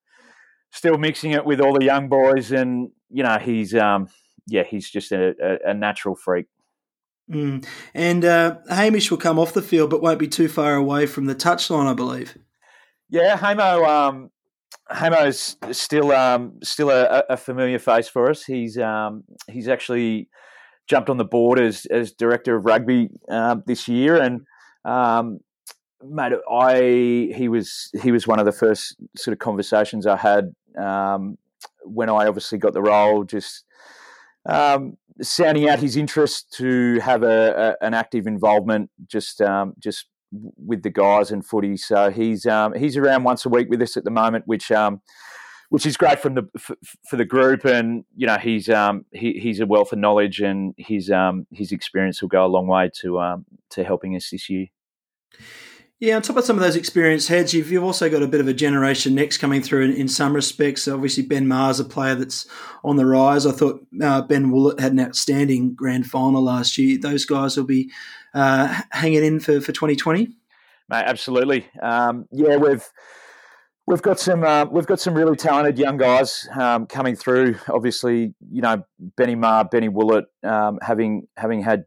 still 0.71 0.97
mixing 0.97 1.31
it 1.31 1.45
with 1.45 1.61
all 1.61 1.73
the 1.73 1.85
young 1.85 2.09
boys, 2.09 2.51
and 2.51 2.89
you 3.09 3.23
know, 3.23 3.37
he's 3.37 3.73
um, 3.73 4.07
yeah, 4.47 4.63
he's 4.63 4.89
just 4.89 5.11
a, 5.11 5.33
a, 5.41 5.71
a 5.71 5.73
natural 5.73 6.15
freak. 6.15 6.47
Mm. 7.31 7.65
And 7.93 8.23
uh, 8.23 8.57
Hamish 8.69 9.09
will 9.09 9.17
come 9.17 9.39
off 9.39 9.53
the 9.53 9.61
field, 9.61 9.89
but 9.89 10.01
won't 10.01 10.19
be 10.19 10.27
too 10.27 10.47
far 10.47 10.75
away 10.75 11.07
from 11.07 11.25
the 11.25 11.35
touchline, 11.35 11.87
I 11.87 11.93
believe. 11.93 12.37
Yeah, 13.09 13.37
Hamo. 13.37 13.83
Um, 13.85 14.31
Hamo's 14.89 15.57
still 15.71 16.11
um, 16.11 16.59
still 16.63 16.91
a, 16.91 17.23
a, 17.29 17.37
familiar 17.37 17.79
face 17.79 18.07
for 18.07 18.29
us. 18.29 18.43
He's 18.43 18.77
um, 18.77 19.23
he's 19.49 19.67
actually 19.67 20.29
jumped 20.87 21.09
on 21.09 21.17
the 21.17 21.25
board 21.25 21.59
as 21.59 21.87
as 21.87 22.11
director 22.11 22.57
of 22.57 22.65
rugby 22.65 23.09
uh, 23.29 23.57
this 23.65 23.87
year, 23.87 24.21
and 24.21 24.41
um, 24.83 25.39
mate, 26.09 26.33
I 26.49 27.33
he 27.35 27.47
was 27.47 27.89
he 28.01 28.11
was 28.11 28.27
one 28.27 28.39
of 28.39 28.45
the 28.45 28.51
first 28.51 28.95
sort 29.15 29.33
of 29.33 29.39
conversations 29.39 30.05
I 30.05 30.17
had 30.17 30.53
um, 30.77 31.37
when 31.83 32.09
I 32.09 32.27
obviously 32.27 32.57
got 32.57 32.73
the 32.73 32.81
role. 32.81 33.23
Just 33.23 33.63
um, 34.47 34.97
sounding 35.21 35.69
out 35.69 35.79
his 35.79 35.95
interest 35.95 36.51
to 36.57 36.99
have 36.99 37.23
a, 37.23 37.75
a 37.81 37.85
an 37.85 37.93
active 37.93 38.27
involvement, 38.27 38.89
just 39.07 39.41
um, 39.41 39.73
just 39.79 40.07
with 40.57 40.83
the 40.83 40.89
guys 40.89 41.31
and 41.31 41.45
footy. 41.45 41.77
So 41.77 42.09
he's 42.09 42.45
um, 42.45 42.73
he's 42.73 42.97
around 42.97 43.23
once 43.23 43.45
a 43.45 43.49
week 43.49 43.69
with 43.69 43.81
us 43.81 43.97
at 43.97 44.03
the 44.03 44.11
moment, 44.11 44.47
which 44.47 44.71
um, 44.71 45.01
which 45.69 45.85
is 45.85 45.97
great 45.97 46.19
from 46.19 46.35
the 46.35 46.43
for, 46.57 46.75
for 47.09 47.17
the 47.17 47.25
group. 47.25 47.65
And 47.65 48.05
you 48.15 48.27
know 48.27 48.37
he's 48.37 48.69
um, 48.69 49.05
he, 49.11 49.33
he's 49.33 49.59
a 49.59 49.65
wealth 49.65 49.93
of 49.93 49.99
knowledge, 49.99 50.41
and 50.41 50.73
his 50.77 51.11
his 51.51 51.71
experience 51.71 52.21
will 52.21 52.29
go 52.29 52.45
a 52.45 52.47
long 52.47 52.67
way 52.67 52.89
to 53.01 53.43
to 53.71 53.83
helping 53.83 54.15
us 54.15 54.29
this 54.29 54.49
year. 54.49 54.67
Yeah, 55.99 56.17
on 56.17 56.21
top 56.21 56.35
of 56.35 56.43
some 56.43 56.57
of 56.57 56.61
those 56.61 56.75
experienced 56.75 57.29
heads, 57.29 57.53
you've, 57.53 57.71
you've 57.71 57.83
also 57.83 58.09
got 58.09 58.21
a 58.21 58.27
bit 58.27 58.41
of 58.41 58.49
a 58.49 58.53
generation 58.53 59.15
next 59.15 59.37
coming 59.37 59.61
through 59.61 59.85
in, 59.85 59.93
in 59.93 60.07
some 60.09 60.35
respects. 60.35 60.89
Obviously, 60.89 61.23
Ben 61.23 61.47
Maher's 61.47 61.79
a 61.79 61.85
player 61.85 62.15
that's 62.15 62.45
on 62.83 62.97
the 62.97 63.05
rise. 63.05 63.45
I 63.45 63.53
thought 63.53 63.85
uh, 64.01 64.21
Ben 64.23 64.51
Woollett 64.51 64.81
had 64.81 64.91
an 64.91 64.99
outstanding 64.99 65.73
grand 65.73 66.07
final 66.07 66.43
last 66.43 66.77
year. 66.77 66.97
Those 66.97 67.23
guys 67.23 67.55
will 67.55 67.63
be 67.63 67.91
uh, 68.33 68.81
hanging 68.91 69.23
in 69.23 69.39
for, 69.39 69.61
for 69.61 69.71
2020. 69.71 70.35
Mate, 70.89 71.03
absolutely. 71.05 71.65
Um, 71.81 72.27
yeah, 72.31 72.57
we've 72.57 72.85
we've 73.87 74.01
got 74.01 74.19
some 74.19 74.43
uh, 74.43 74.65
we've 74.65 74.85
got 74.85 74.99
some 74.99 75.13
really 75.13 75.35
talented 75.35 75.79
young 75.79 75.97
guys 75.97 76.47
um, 76.59 76.85
coming 76.85 77.15
through. 77.15 77.55
Obviously, 77.69 78.33
you 78.51 78.61
know 78.61 78.83
Benny 78.99 79.35
Maher, 79.35 79.65
Benny 79.65 79.89
Woollett, 79.89 80.25
um, 80.43 80.77
having 80.81 81.27
having 81.37 81.63
had 81.63 81.85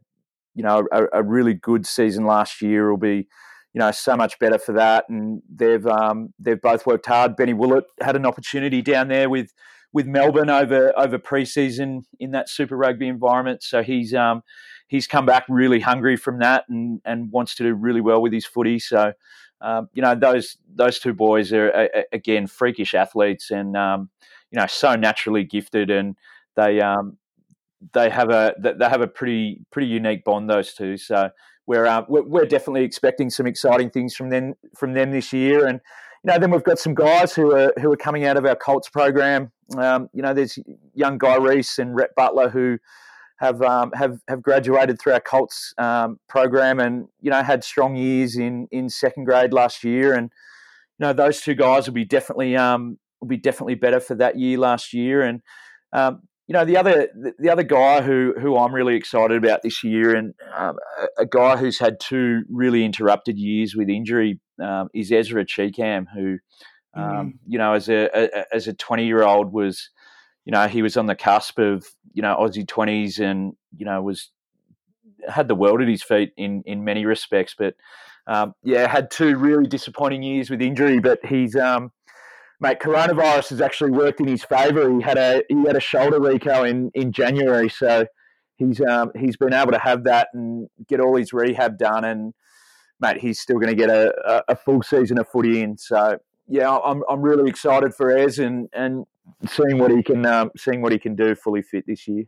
you 0.55 0.63
know 0.63 0.87
a, 0.91 1.05
a, 1.13 1.23
really 1.23 1.55
good 1.55 1.87
season 1.87 2.25
last 2.25 2.61
year, 2.61 2.91
will 2.91 2.97
be 2.97 3.29
you 3.79 3.85
know 3.85 3.93
so 3.93 4.17
much 4.17 4.41
better 4.41 4.59
for 4.59 4.73
that. 4.73 5.09
And 5.09 5.41
they've 5.49 5.87
um, 5.87 6.35
they've 6.41 6.61
both 6.61 6.85
worked 6.85 7.07
hard. 7.07 7.37
Benny 7.37 7.55
Woollett 7.55 7.85
had 8.01 8.17
an 8.17 8.27
opportunity 8.27 8.83
down 8.83 9.07
there 9.07 9.31
with 9.31 9.55
with 9.93 10.05
Melbourne 10.05 10.51
over 10.51 10.93
over 10.99 11.17
preseason 11.17 12.03
in 12.19 12.33
that 12.33 12.49
Super 12.49 12.77
Rugby 12.77 13.07
environment, 13.07 13.63
so 13.63 13.85
he's 13.85 14.13
um, 14.15 14.43
he's 14.89 15.07
come 15.07 15.27
back 15.27 15.45
really 15.49 15.79
hungry 15.79 16.17
from 16.17 16.41
that 16.41 16.65
and 16.69 17.01
and 17.05 17.31
wants 17.31 17.55
to 17.55 17.63
do 17.63 17.73
really 17.73 18.01
well 18.01 18.21
with 18.21 18.33
his 18.33 18.45
footy. 18.45 18.81
So. 18.81 19.13
Um, 19.61 19.89
you 19.93 20.03
know 20.03 20.15
those 20.15 20.57
those 20.73 21.01
two 21.01 21.13
boys 21.13 21.53
are, 21.53 21.73
are 21.73 22.05
again 22.13 22.47
freakish 22.47 22.95
athletes 22.95 23.51
and 23.51 23.77
um, 23.77 24.09
you 24.53 24.61
know 24.61 24.67
so 24.69 24.95
naturally 24.95 25.43
gifted 25.43 25.91
and 25.91 26.15
they 26.55 26.81
um, 26.81 27.19
they 27.93 28.09
have 28.09 28.31
a 28.31 28.55
they 28.61 28.89
have 28.89 29.01
a 29.01 29.09
pretty 29.09 29.59
pretty 29.73 29.89
unique 29.89 30.23
bond 30.23 30.49
those 30.49 30.75
two 30.75 30.97
so 30.97 31.31
we're, 31.69 31.85
uh, 31.85 32.03
we're 32.09 32.47
definitely 32.47 32.83
expecting 32.83 33.29
some 33.29 33.47
exciting 33.47 33.91
things 33.91 34.17
from 34.17 34.31
them 34.31 34.55
from 34.75 34.95
them 34.95 35.11
this 35.11 35.35
year. 35.35 35.67
And 35.67 35.81
you 36.25 36.33
know, 36.33 36.39
then 36.39 36.51
we've 36.51 36.65
got 36.65 36.79
some 36.79 36.95
guys 36.95 37.35
who 37.35 37.55
are 37.55 37.75
who 37.79 37.93
are 37.93 37.97
coming 37.97 38.25
out 38.25 38.39
of 38.39 38.47
our 38.47 38.57
Colts 38.57 38.89
program. 38.89 39.53
Um, 39.77 40.09
you 40.15 40.23
know, 40.23 40.33
there's 40.33 40.59
young 40.95 41.19
Guy 41.19 41.37
Reese 41.37 41.79
and 41.79 41.95
Rhett 41.95 42.15
Butler 42.17 42.49
who 42.49 42.79
have 43.37 43.61
um, 43.61 43.93
have 43.93 44.19
have 44.29 44.43
graduated 44.43 44.99
through 44.99 45.13
our 45.13 45.21
Colts 45.21 45.75
um, 45.77 46.19
program 46.27 46.81
and 46.81 47.07
you 47.21 47.31
know 47.31 47.43
had 47.43 47.63
strong 47.63 47.97
years 47.97 48.37
in 48.37 48.67
in 48.71 48.89
second 48.89 49.25
grade 49.25 49.53
last 49.53 49.85
year. 49.85 50.15
And 50.15 50.31
you 50.99 51.07
know, 51.07 51.13
those 51.13 51.43
two 51.43 51.55
guys 51.55 51.87
will 51.87 51.95
be 51.95 52.07
definitely 52.07 52.57
um, 52.57 52.99
will 53.21 53.29
be 53.29 53.37
definitely 53.37 53.75
better 53.75 54.01
for 54.01 54.15
that 54.15 54.39
year 54.39 54.57
last 54.57 54.95
year. 54.95 55.21
And 55.21 55.43
um, 55.93 56.23
you 56.49 56.55
know, 56.55 56.65
the 56.65 56.79
other 56.79 57.09
the 57.39 57.51
other 57.51 57.63
guy 57.63 58.01
who 58.01 58.35
who 58.41 58.57
I'm 58.57 58.75
really 58.75 58.97
excited 58.97 59.37
about 59.37 59.63
this 59.63 59.85
year, 59.85 60.17
and 60.17 60.35
um, 60.57 60.79
a, 60.99 61.23
a, 61.23 61.27
guy 61.27 61.59
who's 61.59 61.79
had 61.79 62.01
two 62.01 62.43
really 62.49 62.87
interrupted 62.87 63.39
years 63.39 63.77
with 63.77 63.91
injury, 63.91 64.41
um, 64.61 64.89
is 64.95 65.13
Ezra 65.13 65.45
Cheekham, 65.45 66.07
who, 66.13 66.39
um, 66.95 67.05
mm. 67.05 67.33
you 67.47 67.59
know, 67.59 67.75
as 67.75 67.91
a, 67.91 68.09
a 68.15 68.45
as 68.51 68.67
a 68.67 68.73
20 68.73 69.05
year 69.05 69.23
old 69.23 69.53
was, 69.53 69.91
you 70.47 70.53
know, 70.53 70.67
he 70.69 70.81
was 70.81 70.97
on 70.97 71.05
the 71.05 71.15
cusp 71.15 71.59
of 71.59 71.87
you 72.15 72.23
know 72.23 72.35
Aussie 72.41 72.65
20s, 72.65 73.21
and 73.21 73.53
you 73.77 73.85
know 73.85 74.01
was 74.01 74.31
had 75.29 75.49
the 75.49 75.55
world 75.55 75.83
at 75.83 75.89
his 75.89 76.03
feet 76.03 76.33
in 76.39 76.63
in 76.65 76.83
many 76.83 77.05
respects, 77.05 77.55
but 77.59 77.75
um, 78.27 78.55
yeah, 78.63 78.89
had 78.89 79.11
two 79.11 79.37
really 79.37 79.67
disappointing 79.67 80.23
years 80.23 80.49
with 80.49 80.63
injury, 80.63 80.99
but 80.99 81.19
he's 81.27 81.55
um, 81.57 81.93
mate, 82.61 82.81
coronavirus 82.81 83.51
has 83.51 83.61
actually 83.61 83.91
worked 83.91 84.21
in 84.21 84.29
his 84.29 84.45
favour. 84.45 84.91
He 84.91 85.03
had 85.03 85.19
a 85.19 85.43
he 85.49 85.67
had 85.67 85.77
a 85.77 85.81
shoulder 85.81 86.19
reco 86.19 86.69
in, 86.69 86.91
in 86.95 87.13
January, 87.13 87.69
so 87.69 88.07
he's 88.57 88.81
um, 88.81 89.11
he's 89.17 89.37
been 89.37 89.53
able 89.53 89.73
to 89.73 89.79
have 89.79 90.05
that 90.05 90.29
and 90.35 90.69
get 90.89 91.01
all 91.01 91.17
his 91.17 91.33
rehab 91.33 91.79
done. 91.79 92.05
And 92.05 92.35
mate, 93.01 93.19
he's 93.19 93.41
still 93.41 93.57
going 93.57 93.69
to 93.69 93.77
get 93.77 93.91
a, 93.91 94.45
a, 94.49 94.57
full 94.57 94.83
season 94.83 95.19
of 95.19 95.29
footy 95.29 95.61
in. 95.61 95.79
So 95.79 96.19
yeah, 96.47 96.71
I'm 96.71 97.03
I'm 97.09 97.23
really 97.23 97.49
excited 97.49 97.95
for 97.95 98.11
Ez 98.11 98.39
and 98.39 98.69
and 98.73 99.05
seeing 99.47 99.79
what 99.79 99.91
he 99.91 100.03
can 100.03 100.27
um, 100.27 100.51
seeing 100.57 100.83
what 100.83 100.93
he 100.93 100.99
can 100.99 101.15
do 101.15 101.35
fully 101.35 101.63
fit 101.63 101.85
this 101.87 102.07
year. 102.09 102.25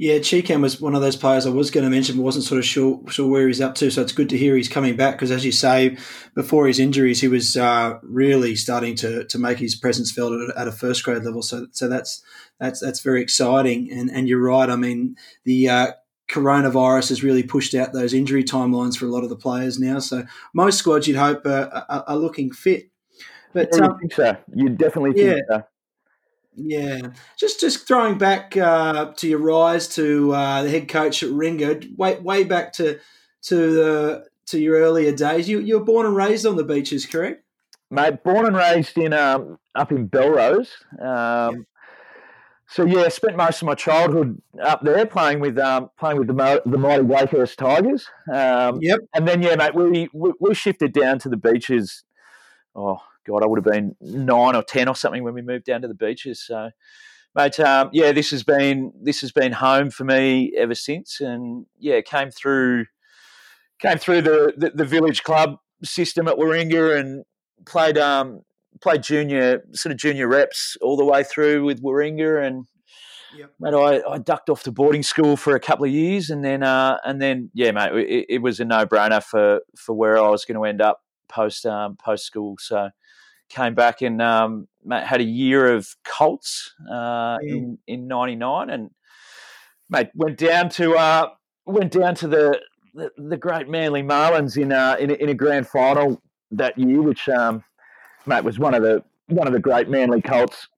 Yeah, 0.00 0.18
Cheekham 0.18 0.62
was 0.62 0.80
one 0.80 0.94
of 0.94 1.00
those 1.00 1.16
players 1.16 1.44
I 1.44 1.50
was 1.50 1.72
going 1.72 1.82
to 1.82 1.90
mention, 1.90 2.16
but 2.16 2.22
wasn't 2.22 2.44
sort 2.44 2.60
of 2.60 2.64
sure 2.64 3.00
sure 3.08 3.28
where 3.28 3.48
he's 3.48 3.60
up 3.60 3.74
to. 3.76 3.90
So 3.90 4.00
it's 4.00 4.12
good 4.12 4.28
to 4.28 4.38
hear 4.38 4.54
he's 4.54 4.68
coming 4.68 4.94
back 4.94 5.16
because, 5.16 5.32
as 5.32 5.44
you 5.44 5.50
say, 5.50 5.96
before 6.36 6.68
his 6.68 6.78
injuries, 6.78 7.20
he 7.20 7.26
was 7.26 7.56
uh, 7.56 7.98
really 8.02 8.54
starting 8.54 8.94
to 8.96 9.24
to 9.24 9.38
make 9.38 9.58
his 9.58 9.74
presence 9.74 10.12
felt 10.12 10.32
at, 10.32 10.56
at, 10.56 10.68
a 10.68 10.72
first 10.72 11.02
grade 11.02 11.24
level. 11.24 11.42
So 11.42 11.66
so 11.72 11.88
that's 11.88 12.22
that's 12.60 12.78
that's 12.78 13.00
very 13.00 13.20
exciting. 13.20 13.90
And 13.90 14.08
and 14.08 14.28
you're 14.28 14.42
right. 14.42 14.70
I 14.70 14.76
mean 14.76 15.16
the. 15.44 15.68
Uh, 15.68 15.92
coronavirus 16.30 17.08
has 17.08 17.22
really 17.24 17.42
pushed 17.42 17.74
out 17.74 17.94
those 17.94 18.12
injury 18.12 18.44
timelines 18.44 18.98
for 18.98 19.06
a 19.06 19.08
lot 19.08 19.24
of 19.24 19.30
the 19.30 19.36
players 19.36 19.78
now. 19.78 19.98
So 19.98 20.26
most 20.52 20.76
squads, 20.76 21.08
you'd 21.08 21.16
hope, 21.16 21.46
uh, 21.46 21.68
are, 21.88 22.04
are, 22.06 22.16
looking 22.18 22.50
fit. 22.50 22.90
But 23.54 23.72
um, 23.80 23.98
think 23.98 24.12
so. 24.12 24.36
You 24.54 24.68
definitely 24.68 25.14
think 25.14 25.38
yeah. 25.48 25.56
so. 25.56 25.62
Yeah, 26.60 27.10
just 27.38 27.60
just 27.60 27.86
throwing 27.86 28.18
back 28.18 28.56
uh, 28.56 29.12
to 29.16 29.28
your 29.28 29.38
rise 29.38 29.86
to 29.94 30.32
uh, 30.32 30.62
the 30.64 30.70
head 30.70 30.88
coach 30.88 31.22
at 31.22 31.30
Ringa, 31.30 31.96
way 31.96 32.18
way 32.18 32.44
back 32.44 32.72
to 32.74 32.98
to 33.42 33.72
the 33.72 34.26
to 34.46 34.58
your 34.58 34.76
earlier 34.76 35.12
days. 35.12 35.48
You 35.48 35.60
you 35.60 35.78
were 35.78 35.84
born 35.84 36.06
and 36.06 36.16
raised 36.16 36.46
on 36.46 36.56
the 36.56 36.64
beaches, 36.64 37.06
correct? 37.06 37.44
Mate, 37.90 38.22
born 38.22 38.44
and 38.44 38.56
raised 38.56 38.98
in 38.98 39.12
um, 39.12 39.58
up 39.74 39.92
in 39.92 40.08
Belrose. 40.08 40.68
Um, 41.00 41.56
yeah. 41.56 41.62
So 42.70 42.84
yeah, 42.84 43.08
spent 43.08 43.36
most 43.36 43.62
of 43.62 43.66
my 43.66 43.74
childhood 43.74 44.42
up 44.62 44.82
there 44.82 45.06
playing 45.06 45.40
with 45.40 45.58
um, 45.58 45.90
playing 45.98 46.18
with 46.18 46.26
the 46.26 46.62
the 46.66 46.76
mighty 46.76 47.02
Wakehurst 47.02 47.56
Tigers. 47.56 48.08
Um, 48.32 48.80
yep. 48.82 49.00
And 49.14 49.26
then 49.26 49.42
yeah, 49.42 49.56
mate, 49.56 49.74
we, 49.74 50.08
we 50.12 50.32
we 50.38 50.54
shifted 50.54 50.92
down 50.92 51.18
to 51.20 51.30
the 51.30 51.38
beaches. 51.38 52.04
Oh, 52.74 52.98
God, 53.28 53.42
I 53.42 53.46
would 53.46 53.58
have 53.58 53.72
been 53.72 53.94
nine 54.00 54.56
or 54.56 54.62
ten 54.62 54.88
or 54.88 54.96
something 54.96 55.22
when 55.22 55.34
we 55.34 55.42
moved 55.42 55.64
down 55.64 55.82
to 55.82 55.88
the 55.88 55.94
beaches. 55.94 56.42
So, 56.42 56.70
mate, 57.34 57.60
um, 57.60 57.90
yeah, 57.92 58.12
this 58.12 58.30
has 58.30 58.42
been 58.42 58.92
this 59.00 59.20
has 59.20 59.32
been 59.32 59.52
home 59.52 59.90
for 59.90 60.04
me 60.04 60.52
ever 60.56 60.74
since, 60.74 61.20
and 61.20 61.66
yeah, 61.78 62.00
came 62.00 62.30
through 62.30 62.86
came 63.80 63.98
through 63.98 64.22
the, 64.22 64.52
the, 64.56 64.70
the 64.70 64.84
village 64.84 65.22
club 65.22 65.56
system 65.84 66.26
at 66.26 66.36
Warringah 66.36 66.98
and 66.98 67.24
played 67.66 67.98
um, 67.98 68.42
played 68.80 69.02
junior 69.02 69.62
sort 69.72 69.92
of 69.92 69.98
junior 69.98 70.26
reps 70.26 70.76
all 70.80 70.96
the 70.96 71.04
way 71.04 71.22
through 71.22 71.64
with 71.64 71.82
Warringah 71.82 72.46
and. 72.46 72.66
Yep. 73.36 73.52
Mate, 73.60 73.74
I, 73.74 74.12
I 74.12 74.16
ducked 74.16 74.48
off 74.48 74.62
to 74.62 74.72
boarding 74.72 75.02
school 75.02 75.36
for 75.36 75.54
a 75.54 75.60
couple 75.60 75.84
of 75.84 75.90
years, 75.90 76.30
and 76.30 76.42
then 76.42 76.62
uh, 76.62 76.96
and 77.04 77.20
then 77.20 77.50
yeah, 77.52 77.72
mate, 77.72 77.92
it, 77.92 78.26
it 78.30 78.38
was 78.38 78.58
a 78.58 78.64
no 78.64 78.86
brainer 78.86 79.22
for 79.22 79.60
for 79.76 79.94
where 79.94 80.16
I 80.16 80.30
was 80.30 80.46
going 80.46 80.56
to 80.56 80.64
end 80.64 80.80
up 80.80 81.02
post 81.28 81.66
um, 81.66 81.96
post 81.96 82.24
school. 82.24 82.56
So 82.58 82.88
came 83.48 83.74
back 83.74 84.02
and 84.02 84.20
um, 84.20 84.68
had 84.90 85.20
a 85.20 85.24
year 85.24 85.74
of 85.74 85.88
Colts 86.04 86.74
uh, 86.90 87.38
mm. 87.38 87.48
in 87.48 87.78
in 87.86 88.08
'99, 88.08 88.70
and 88.70 88.90
mate 89.90 90.10
went 90.14 90.38
down 90.38 90.68
to 90.70 90.94
uh, 90.94 91.28
went 91.66 91.92
down 91.92 92.14
to 92.16 92.28
the, 92.28 92.60
the, 92.94 93.10
the 93.16 93.36
great 93.36 93.68
Manly 93.68 94.02
Marlins 94.02 94.60
in 94.60 94.72
uh, 94.72 94.96
in, 94.98 95.10
a, 95.10 95.14
in 95.14 95.28
a 95.28 95.34
grand 95.34 95.66
final 95.68 96.22
that 96.50 96.78
year, 96.78 97.02
which 97.02 97.28
um, 97.28 97.62
mate 98.26 98.44
was 98.44 98.58
one 98.58 98.74
of 98.74 98.82
the 98.82 99.02
one 99.28 99.46
of 99.46 99.52
the 99.52 99.60
great 99.60 99.88
Manly 99.88 100.22
Colts 100.22 100.68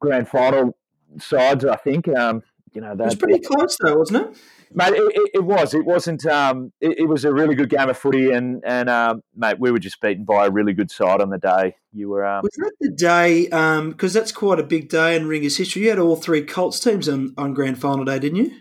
grand 0.00 0.28
final 0.28 0.76
sides. 1.18 1.64
I 1.64 1.76
think 1.76 2.08
um, 2.08 2.42
you 2.74 2.80
know 2.80 2.94
that 2.94 3.02
it 3.02 3.06
was 3.06 3.14
pretty 3.14 3.38
close 3.38 3.76
though, 3.80 3.96
wasn't 3.96 4.26
it? 4.26 4.36
mate. 4.74 4.94
It, 4.94 5.12
it, 5.14 5.30
it, 5.34 5.44
was. 5.44 5.74
It 5.74 5.84
wasn't. 5.84 6.26
Um, 6.26 6.72
it, 6.80 6.98
it, 6.98 7.08
was 7.08 7.24
a 7.24 7.32
really 7.32 7.54
good 7.54 7.70
game 7.70 7.88
of 7.88 7.96
footy, 7.96 8.30
and 8.30 8.62
and 8.66 8.90
um, 8.90 9.22
mate, 9.34 9.58
we 9.58 9.70
were 9.70 9.78
just 9.78 10.00
beaten 10.00 10.24
by 10.24 10.46
a 10.46 10.50
really 10.50 10.72
good 10.72 10.90
side 10.90 11.20
on 11.20 11.30
the 11.30 11.38
day. 11.38 11.76
You 11.92 12.10
were. 12.10 12.26
Um, 12.26 12.42
was 12.42 12.52
that 12.58 12.72
the 12.80 12.90
day? 12.90 13.44
Because 13.44 14.16
um, 14.16 14.20
that's 14.20 14.32
quite 14.32 14.58
a 14.58 14.64
big 14.64 14.88
day 14.88 15.16
in 15.16 15.26
Ringers 15.26 15.56
history. 15.56 15.82
You 15.82 15.90
had 15.90 15.98
all 15.98 16.16
three 16.16 16.42
Colts 16.42 16.80
teams 16.80 17.08
on, 17.08 17.34
on 17.38 17.54
grand 17.54 17.80
final 17.80 18.04
day, 18.04 18.18
didn't 18.18 18.36
you? 18.36 18.52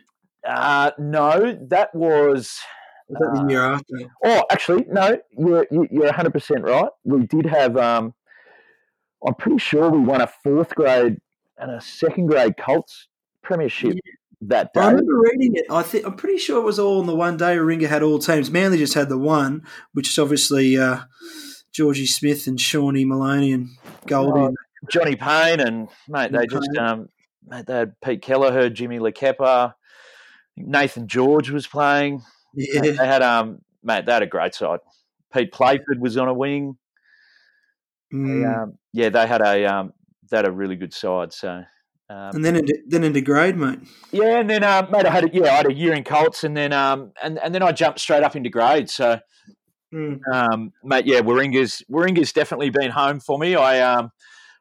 Uh, 0.47 0.91
no, 0.97 1.57
that 1.69 1.93
was. 1.93 2.59
Was 3.09 3.19
that 3.19 3.41
the 3.41 3.51
year 3.51 3.65
uh, 3.65 3.75
after? 3.75 4.11
Oh, 4.23 4.43
actually, 4.49 4.85
no. 4.89 5.19
You're 5.37 5.67
you're 5.71 6.05
100 6.05 6.31
percent 6.31 6.63
right. 6.63 6.89
We 7.03 7.25
did 7.25 7.45
have. 7.45 7.77
Um, 7.77 8.13
I'm 9.25 9.35
pretty 9.35 9.57
sure 9.57 9.89
we 9.89 9.99
won 9.99 10.21
a 10.21 10.27
fourth 10.27 10.75
grade 10.75 11.17
and 11.57 11.71
a 11.71 11.79
second 11.79 12.27
grade 12.27 12.57
Colts 12.57 13.07
premiership 13.43 13.97
that 14.41 14.73
day. 14.73 14.81
I 14.81 14.89
remember 14.89 15.19
reading 15.19 15.55
it. 15.55 15.65
I 15.69 15.83
think 15.83 16.05
I'm 16.05 16.15
pretty 16.15 16.37
sure 16.37 16.59
it 16.59 16.65
was 16.65 16.79
all 16.79 16.99
on 16.99 17.05
the 17.07 17.15
one 17.15 17.37
day. 17.37 17.55
Warringah 17.57 17.87
had 17.87 18.03
all 18.03 18.19
teams. 18.19 18.49
Manly 18.51 18.77
just 18.77 18.93
had 18.93 19.09
the 19.09 19.17
one, 19.17 19.63
which 19.93 20.09
is 20.09 20.19
obviously 20.19 20.77
uh, 20.77 20.99
Georgie 21.71 22.05
Smith 22.05 22.47
and 22.47 22.59
Shawnee 22.59 23.05
Maloney 23.05 23.51
and 23.51 23.69
Goldie. 24.07 24.39
Oh, 24.39 24.55
Johnny 24.91 25.15
Payne 25.15 25.59
and 25.61 25.87
mate, 26.09 26.31
they 26.31 26.45
just 26.47 26.69
um, 26.77 27.07
mate, 27.47 27.65
they 27.67 27.73
had 27.75 27.99
Pete 28.01 28.21
Kelleher, 28.21 28.69
Jimmy 28.69 28.99
LeKepa, 28.99 29.73
Nathan 30.57 31.07
George 31.07 31.49
was 31.51 31.65
playing. 31.67 32.21
Yeah, 32.53 32.81
Mate, 32.81 32.97
they 32.97 33.07
had 33.07 33.21
um, 33.21 33.59
mate, 33.81 34.05
they 34.05 34.11
had 34.11 34.23
a 34.23 34.27
great 34.27 34.53
side. 34.55 34.79
Pete 35.33 35.51
Playford 35.53 35.99
was 36.01 36.17
on 36.17 36.27
a 36.27 36.33
wing. 36.33 36.77
They, 38.11 38.17
Mm. 38.17 38.63
um, 38.63 38.77
yeah, 38.91 39.09
they 39.09 39.25
had 39.25 39.41
a 39.41 39.65
um, 39.65 39.93
they 40.29 40.37
had 40.37 40.45
a 40.45 40.51
really 40.51 40.75
good 40.75 40.93
side. 40.93 41.33
So 41.33 41.63
um, 42.09 42.35
and 42.35 42.45
then 42.45 42.55
into, 42.57 42.77
then 42.87 43.03
into 43.03 43.21
grade, 43.21 43.55
mate. 43.57 43.79
yeah, 44.11 44.39
and 44.39 44.49
then 44.49 44.63
um, 44.63 44.91
mate, 44.91 45.05
I 45.05 45.11
had 45.11 45.23
a, 45.23 45.29
yeah, 45.33 45.45
I 45.53 45.55
had 45.57 45.65
a 45.67 45.73
year 45.73 45.93
in 45.93 46.03
Colts, 46.03 46.43
and 46.43 46.55
then 46.55 46.73
um, 46.73 47.11
and 47.23 47.39
and 47.39 47.53
then 47.55 47.63
I 47.63 47.71
jumped 47.71 47.99
straight 47.99 48.23
up 48.23 48.35
into 48.35 48.49
grade. 48.49 48.89
So 48.89 49.19
Mm. 49.93 50.19
um, 50.33 50.73
mate, 50.83 51.05
yeah, 51.05 51.19
Warringah's 51.21 51.83
Warringah's 51.87 52.33
definitely 52.33 52.71
been 52.71 52.89
home 52.89 53.19
for 53.19 53.37
me. 53.37 53.53
I 53.55 53.79
um, 53.79 54.11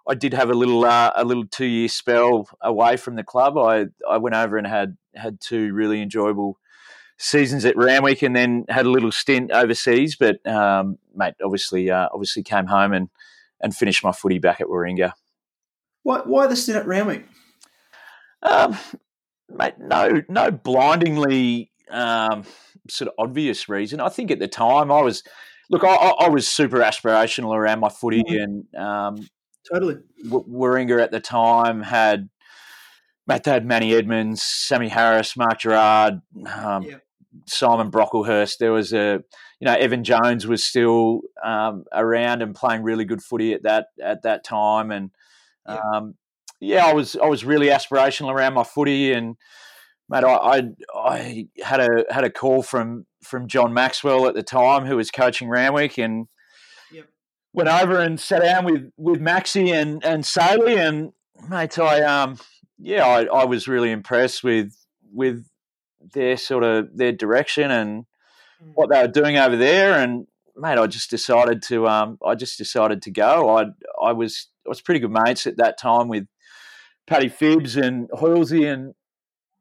I 0.06 0.14
did 0.14 0.34
have 0.34 0.50
a 0.50 0.54
little 0.54 0.84
uh, 0.84 1.10
a 1.16 1.24
little 1.24 1.46
two 1.46 1.64
year 1.64 1.88
spell 1.88 2.48
away 2.60 2.98
from 2.98 3.16
the 3.16 3.24
club. 3.24 3.56
I 3.56 3.86
I 4.08 4.18
went 4.18 4.36
over 4.36 4.58
and 4.58 4.66
had 4.66 4.96
had 5.14 5.40
two 5.40 5.72
really 5.72 6.02
enjoyable 6.02 6.58
seasons 7.16 7.64
at 7.64 7.78
Randwick, 7.78 8.20
and 8.20 8.36
then 8.36 8.66
had 8.68 8.84
a 8.84 8.90
little 8.90 9.10
stint 9.10 9.50
overseas. 9.52 10.16
But 10.16 10.46
um, 10.46 10.98
mate, 11.14 11.34
obviously, 11.42 11.90
uh, 11.90 12.08
obviously 12.12 12.42
came 12.42 12.66
home 12.66 12.92
and 12.92 13.08
and 13.62 13.74
finished 13.74 14.04
my 14.04 14.12
footy 14.12 14.38
back 14.38 14.60
at 14.60 14.66
Warringah. 14.66 15.12
Why, 16.02 16.18
why 16.26 16.46
the 16.46 16.56
stint 16.56 16.76
at 16.76 16.86
Randwick? 16.86 17.26
Um, 18.42 18.76
mate, 19.48 19.74
no, 19.78 20.22
no 20.28 20.50
blindingly 20.50 21.70
um, 21.90 22.44
sort 22.88 23.08
of 23.08 23.14
obvious 23.18 23.68
reason. 23.68 24.00
I 24.00 24.08
think 24.08 24.30
at 24.30 24.38
the 24.38 24.48
time 24.48 24.90
I 24.90 25.00
was, 25.02 25.22
look, 25.70 25.84
I, 25.84 25.94
I 25.94 26.28
was 26.28 26.48
super 26.48 26.78
aspirational 26.78 27.54
around 27.54 27.80
my 27.80 27.88
footy, 27.88 28.22
Mhm. 28.24 28.42
and 28.42 28.74
um, 28.76 29.28
Totally. 29.72 29.98
W- 30.28 30.44
Warringah 30.48 31.00
at 31.00 31.12
the 31.12 31.20
time 31.20 31.82
had, 31.82 32.28
mate, 33.28 33.44
they 33.44 33.52
had 33.52 33.64
Manny 33.64 33.94
Edmonds, 33.94 34.42
Sammy 34.42 34.88
Harris, 34.88 35.36
Mark 35.36 35.60
Gerard, 35.60 36.20
um, 36.46 36.82
Yeah. 36.82 36.96
Simon 37.46 37.90
Brocklehurst. 37.90 38.58
There 38.58 38.72
was 38.72 38.92
a, 38.92 39.22
you 39.60 39.66
know, 39.66 39.74
Evan 39.74 40.02
Jones 40.04 40.46
was 40.46 40.64
still 40.64 41.20
um, 41.44 41.84
around 41.92 42.42
and 42.42 42.54
playing 42.54 42.82
really 42.82 43.04
good 43.04 43.22
footy 43.22 43.54
at 43.54 43.62
that 43.62 43.86
at 44.02 44.22
that 44.22 44.44
time, 44.44 44.90
and 44.90 45.10
um, 45.66 46.14
yeah, 46.62 46.86
I 46.86 46.92
was 46.92 47.16
I 47.16 47.26
was 47.26 47.44
really 47.44 47.66
aspirational 47.66 48.32
around 48.32 48.54
my 48.54 48.62
footy, 48.62 49.12
and 49.12 49.36
mate, 50.08 50.22
I, 50.22 50.34
I 50.36 50.62
I 50.94 51.48
had 51.62 51.80
a 51.80 52.04
had 52.08 52.22
a 52.24 52.30
call 52.30 52.62
from 52.62 53.04
from 53.22 53.48
John 53.48 53.74
Maxwell 53.74 54.26
at 54.28 54.34
the 54.34 54.44
time, 54.44 54.86
who 54.86 54.96
was 54.96 55.10
coaching 55.10 55.48
Randwick, 55.48 55.98
and 55.98 56.28
Yep. 56.92 57.06
went 57.52 57.68
over 57.68 57.98
and 57.98 58.18
sat 58.20 58.42
down 58.42 58.64
with 58.64 58.92
with 58.96 59.20
Maxi 59.20 59.72
and 59.72 60.04
and 60.04 60.24
Saley, 60.24 60.76
and 60.78 61.12
mate, 61.48 61.78
I 61.80 62.02
um 62.02 62.38
yeah, 62.78 63.04
I, 63.06 63.24
I 63.24 63.44
was 63.44 63.66
really 63.66 63.90
impressed 63.90 64.44
with 64.44 64.72
with 65.12 65.44
their 66.14 66.36
sort 66.36 66.62
of 66.62 66.96
their 66.96 67.12
direction 67.12 67.70
and 67.70 68.06
Mm. 68.62 68.72
what 68.74 68.90
they 68.90 69.00
were 69.00 69.08
doing 69.08 69.36
over 69.36 69.56
there, 69.56 69.98
and 69.98 70.28
mate, 70.56 70.78
I 70.78 70.86
just 70.86 71.10
decided 71.10 71.60
to 71.64 71.88
um 71.88 72.18
I 72.24 72.36
just 72.36 72.56
decided 72.56 73.02
to 73.02 73.10
go. 73.10 73.56
I 73.58 73.64
I 74.00 74.12
was 74.12 74.48
I 74.64 74.68
was 74.68 74.80
pretty 74.80 75.00
good 75.00 75.10
mates 75.10 75.48
at 75.48 75.56
that 75.56 75.76
time 75.76 76.06
with 76.06 76.26
Paddy 77.06 77.28
Phibbs 77.28 77.76
and 77.80 78.08
Hoylesy 78.10 78.72
and 78.72 78.94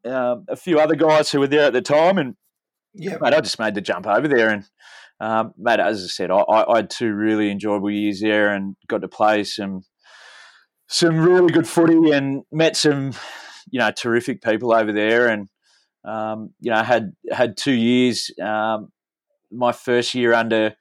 um, 0.05 0.45
a 0.47 0.55
few 0.55 0.79
other 0.79 0.95
guys 0.95 1.31
who 1.31 1.39
were 1.39 1.47
there 1.47 1.65
at 1.65 1.73
the 1.73 1.81
time, 1.81 2.17
and 2.17 2.35
Yeah. 2.93 3.17
mate, 3.21 3.33
I 3.33 3.41
just 3.41 3.59
made 3.59 3.75
the 3.75 3.81
jump 3.81 4.07
over 4.07 4.27
there, 4.27 4.49
and 4.49 4.63
um, 5.19 5.53
mate, 5.57 5.79
as 5.79 6.03
I 6.03 6.07
said, 6.07 6.31
I, 6.31 6.39
I, 6.39 6.73
I 6.73 6.77
had 6.77 6.89
two 6.89 7.13
really 7.13 7.51
enjoyable 7.51 7.91
years 7.91 8.21
there, 8.21 8.53
and 8.53 8.75
got 8.87 9.01
to 9.01 9.07
play 9.07 9.43
some 9.43 9.83
some 10.87 11.19
really 11.19 11.51
good 11.53 11.67
footy, 11.67 12.11
and 12.11 12.43
met 12.51 12.75
some 12.75 13.13
you 13.69 13.79
know 13.79 13.91
terrific 13.91 14.41
people 14.41 14.73
over 14.73 14.91
there, 14.91 15.27
and 15.27 15.47
um, 16.03 16.53
you 16.59 16.71
know 16.71 16.81
had 16.83 17.13
had 17.31 17.57
two 17.57 17.73
years. 17.73 18.31
Um, 18.41 18.89
my 19.51 19.71
first 19.73 20.15
year 20.15 20.33
under 20.33 20.75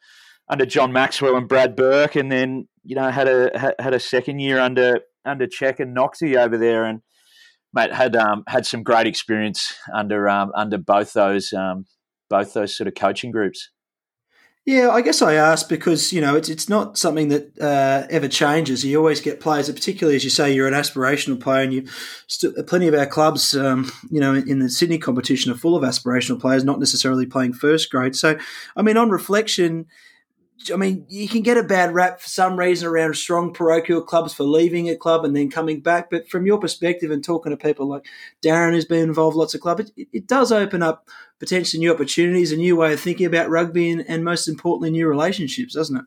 under 0.48 0.64
John 0.64 0.92
Maxwell 0.92 1.36
and 1.36 1.48
Brad 1.48 1.76
Burke, 1.76 2.16
and 2.16 2.30
then 2.32 2.68
you 2.84 2.96
know 2.96 3.10
had 3.10 3.28
a 3.28 3.74
had 3.78 3.92
a 3.94 4.00
second 4.00 4.38
year 4.38 4.58
under 4.58 5.00
under 5.30 5.46
Check 5.46 5.80
and 5.80 5.96
Noxie 5.96 6.36
over 6.36 6.58
there, 6.58 6.84
and 6.84 7.00
mate 7.72 7.92
had 7.92 8.16
um, 8.16 8.44
had 8.46 8.66
some 8.66 8.82
great 8.82 9.06
experience 9.06 9.74
under 9.94 10.28
um, 10.28 10.52
under 10.54 10.78
both 10.78 11.12
those 11.12 11.52
um, 11.52 11.86
both 12.28 12.52
those 12.52 12.76
sort 12.76 12.88
of 12.88 12.94
coaching 12.94 13.30
groups. 13.30 13.70
Yeah, 14.66 14.90
I 14.90 15.00
guess 15.00 15.22
I 15.22 15.34
asked 15.34 15.70
because 15.70 16.12
you 16.12 16.20
know 16.20 16.36
it's 16.36 16.50
it's 16.50 16.68
not 16.68 16.98
something 16.98 17.28
that 17.28 17.58
uh, 17.58 18.06
ever 18.10 18.28
changes. 18.28 18.84
You 18.84 18.98
always 18.98 19.20
get 19.20 19.40
players, 19.40 19.70
particularly 19.70 20.16
as 20.16 20.24
you 20.24 20.30
say, 20.30 20.52
you're 20.52 20.68
an 20.68 20.74
aspirational 20.74 21.40
player, 21.40 21.62
and 21.62 21.72
you 21.72 21.86
st- 22.26 22.66
plenty 22.66 22.86
of 22.86 22.94
our 22.94 23.06
clubs, 23.06 23.56
um, 23.56 23.90
you 24.10 24.20
know, 24.20 24.34
in 24.34 24.58
the 24.58 24.68
Sydney 24.68 24.98
competition 24.98 25.50
are 25.50 25.56
full 25.56 25.76
of 25.76 25.82
aspirational 25.82 26.38
players, 26.38 26.62
not 26.62 26.78
necessarily 26.78 27.24
playing 27.24 27.54
first 27.54 27.90
grade. 27.90 28.14
So, 28.14 28.38
I 28.76 28.82
mean, 28.82 28.98
on 28.98 29.08
reflection, 29.08 29.86
I 30.72 30.76
mean, 30.76 31.06
you 31.08 31.26
can 31.26 31.40
get 31.40 31.56
a 31.56 31.62
bad 31.62 31.94
rap 31.94 32.20
for 32.20 32.28
some 32.28 32.58
reason 32.58 32.86
around 32.86 33.16
strong 33.16 33.52
parochial 33.52 34.02
clubs 34.02 34.34
for 34.34 34.44
leaving 34.44 34.90
a 34.90 34.96
club 34.96 35.24
and 35.24 35.34
then 35.34 35.50
coming 35.50 35.80
back. 35.80 36.10
But 36.10 36.28
from 36.28 36.44
your 36.44 36.58
perspective 36.58 37.10
and 37.10 37.24
talking 37.24 37.50
to 37.50 37.56
people 37.56 37.88
like 37.88 38.06
Darren, 38.44 38.72
who's 38.72 38.84
been 38.84 39.08
involved 39.08 39.36
lots 39.36 39.54
of 39.54 39.62
clubs, 39.62 39.90
it, 39.96 40.08
it 40.12 40.26
does 40.26 40.52
open 40.52 40.82
up 40.82 41.08
potentially 41.38 41.80
new 41.80 41.92
opportunities, 41.92 42.52
a 42.52 42.56
new 42.56 42.76
way 42.76 42.92
of 42.92 43.00
thinking 43.00 43.26
about 43.26 43.48
rugby, 43.48 43.90
and, 43.90 44.04
and 44.06 44.24
most 44.24 44.48
importantly, 44.48 44.90
new 44.90 45.08
relationships, 45.08 45.74
doesn't 45.74 45.96
it? 45.96 46.04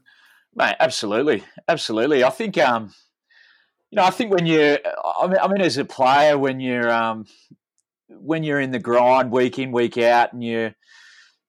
Mate, 0.55 0.75
absolutely, 0.79 1.43
absolutely. 1.67 2.23
I 2.23 2.29
think, 2.29 2.57
um, 2.59 2.93
you 3.89 3.95
know, 3.95 4.03
I 4.03 4.11
think 4.11 4.31
when 4.31 4.45
you, 4.45 4.77
I 5.19 5.27
mean, 5.27 5.37
I 5.41 5.47
mean, 5.47 5.61
as 5.61 5.77
a 5.77 5.85
player, 5.85 6.37
when 6.37 6.59
you're, 6.59 6.91
um, 6.91 7.25
when 8.07 8.43
you're 8.43 8.59
in 8.59 8.71
the 8.71 8.79
grind 8.79 9.31
week 9.31 9.57
in, 9.57 9.71
week 9.71 9.97
out, 9.97 10.33
and 10.33 10.43
you, 10.43 10.73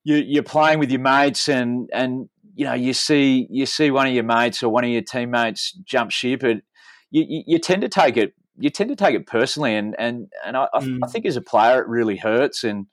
you 0.04 0.16
you're 0.16 0.42
playing 0.42 0.78
with 0.78 0.90
your 0.90 1.00
mates, 1.00 1.48
and 1.48 1.88
and 1.92 2.28
you 2.54 2.64
know, 2.64 2.74
you 2.74 2.92
see 2.92 3.46
you 3.50 3.66
see 3.66 3.90
one 3.90 4.06
of 4.06 4.14
your 4.14 4.24
mates 4.24 4.62
or 4.62 4.68
one 4.68 4.84
of 4.84 4.90
your 4.90 5.02
teammates 5.02 5.72
jump 5.84 6.10
ship, 6.10 6.44
it 6.44 6.62
you, 7.10 7.24
you, 7.28 7.42
you 7.46 7.58
tend 7.58 7.82
to 7.82 7.88
take 7.88 8.16
it, 8.16 8.34
you 8.56 8.70
tend 8.70 8.90
to 8.90 8.96
take 8.96 9.14
it 9.14 9.26
personally, 9.26 9.74
and 9.74 9.94
and 9.98 10.28
and 10.44 10.56
I, 10.56 10.68
I, 10.72 10.80
Mm. 10.80 10.98
I 11.02 11.08
think 11.08 11.26
as 11.26 11.36
a 11.36 11.40
player, 11.42 11.80
it 11.80 11.88
really 11.88 12.16
hurts, 12.16 12.64
and 12.64 12.86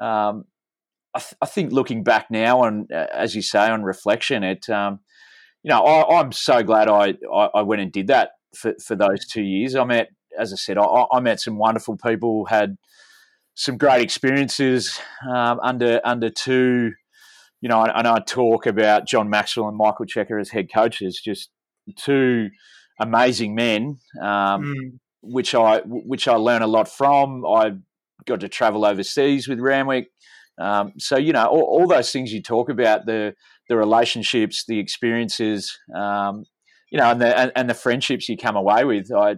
um, 0.00 0.44
I, 1.14 1.20
th- 1.20 1.34
I 1.40 1.46
think 1.46 1.72
looking 1.72 2.02
back 2.02 2.30
now, 2.30 2.64
and 2.64 2.90
uh, 2.92 3.06
as 3.12 3.34
you 3.34 3.42
say, 3.42 3.68
on 3.70 3.82
reflection, 3.82 4.42
it. 4.44 4.68
Um, 4.68 5.00
you 5.62 5.70
know, 5.70 5.82
I, 5.82 6.20
I'm 6.20 6.30
so 6.30 6.62
glad 6.62 6.88
I, 6.88 7.14
I, 7.32 7.48
I 7.54 7.62
went 7.62 7.80
and 7.80 7.90
did 7.90 8.08
that 8.08 8.32
for, 8.54 8.74
for 8.84 8.94
those 8.94 9.26
two 9.26 9.42
years. 9.42 9.74
I 9.74 9.84
met, 9.84 10.10
as 10.38 10.52
I 10.52 10.56
said, 10.56 10.76
I, 10.76 11.06
I 11.10 11.20
met 11.20 11.40
some 11.40 11.56
wonderful 11.56 11.96
people, 11.96 12.44
had 12.44 12.76
some 13.54 13.78
great 13.78 14.02
experiences 14.02 15.00
um, 15.26 15.58
under 15.62 16.00
under 16.04 16.28
two. 16.28 16.92
You 17.64 17.70
know, 17.70 17.82
and 17.82 18.06
I 18.06 18.18
talk 18.18 18.66
about 18.66 19.06
John 19.06 19.30
Maxwell 19.30 19.68
and 19.68 19.76
Michael 19.78 20.04
Cheika 20.04 20.38
as 20.38 20.50
head 20.50 20.70
coaches, 20.70 21.18
just 21.18 21.48
two 21.96 22.50
amazing 23.00 23.54
men, 23.54 23.96
um, 24.20 24.64
Mm. 24.64 24.98
which 25.22 25.54
I 25.54 25.80
which 25.86 26.28
I 26.28 26.34
learn 26.34 26.60
a 26.60 26.66
lot 26.66 26.88
from. 26.90 27.46
I 27.46 27.72
got 28.26 28.40
to 28.40 28.50
travel 28.50 28.84
overseas 28.84 29.48
with 29.48 29.60
Randwick, 29.60 30.08
um, 30.58 30.92
so 30.98 31.16
you 31.16 31.32
know 31.32 31.46
all, 31.46 31.62
all 31.62 31.86
those 31.86 32.12
things 32.12 32.34
you 32.34 32.42
talk 32.42 32.68
about 32.68 33.06
the 33.06 33.34
the 33.70 33.78
relationships, 33.78 34.66
the 34.68 34.78
experiences, 34.78 35.78
um, 35.96 36.44
you 36.90 36.98
know, 36.98 37.10
and 37.12 37.18
the 37.22 37.34
and, 37.38 37.50
and 37.56 37.70
the 37.70 37.74
friendships 37.74 38.28
you 38.28 38.36
come 38.36 38.56
away 38.56 38.84
with. 38.84 39.10
I, 39.10 39.36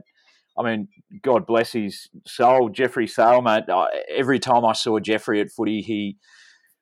I 0.59 0.65
mean, 0.65 0.89
God 1.23 1.47
bless 1.47 1.71
his 1.71 2.09
soul, 2.27 2.71
Jeffrey 2.71 3.07
Sale, 3.07 3.43
mate. 3.43 3.69
I, 3.69 3.87
every 4.09 4.41
time 4.41 4.65
I 4.65 4.73
saw 4.73 4.99
Jeffrey 4.99 5.41
at 5.41 5.53
footy, 5.53 5.81
he 5.81 6.17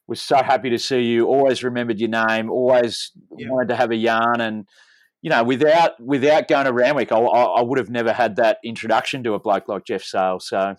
was 0.06 0.20
so 0.20 0.36
happy 0.36 0.70
to 0.70 0.78
see 0.78 1.00
you. 1.02 1.26
Always 1.26 1.62
remembered 1.64 1.98
your 1.98 2.10
name. 2.10 2.50
Always 2.50 3.12
Yeah. 3.36 3.48
wanted 3.50 3.68
to 3.68 3.76
have 3.76 3.90
a 3.90 3.96
yarn. 3.96 4.40
And 4.40 4.66
you 5.22 5.30
know, 5.30 5.42
without 5.42 5.98
without 6.00 6.48
going 6.48 6.66
to 6.66 6.72
Randwick, 6.72 7.10
I, 7.12 7.18
I, 7.18 7.42
I 7.60 7.62
would 7.62 7.78
have 7.78 7.90
never 7.90 8.12
had 8.12 8.36
that 8.36 8.58
introduction 8.64 9.22
to 9.24 9.34
a 9.34 9.40
bloke 9.40 9.68
like 9.68 9.84
Jeff 9.86 10.02
Sale. 10.02 10.40
So. 10.40 10.76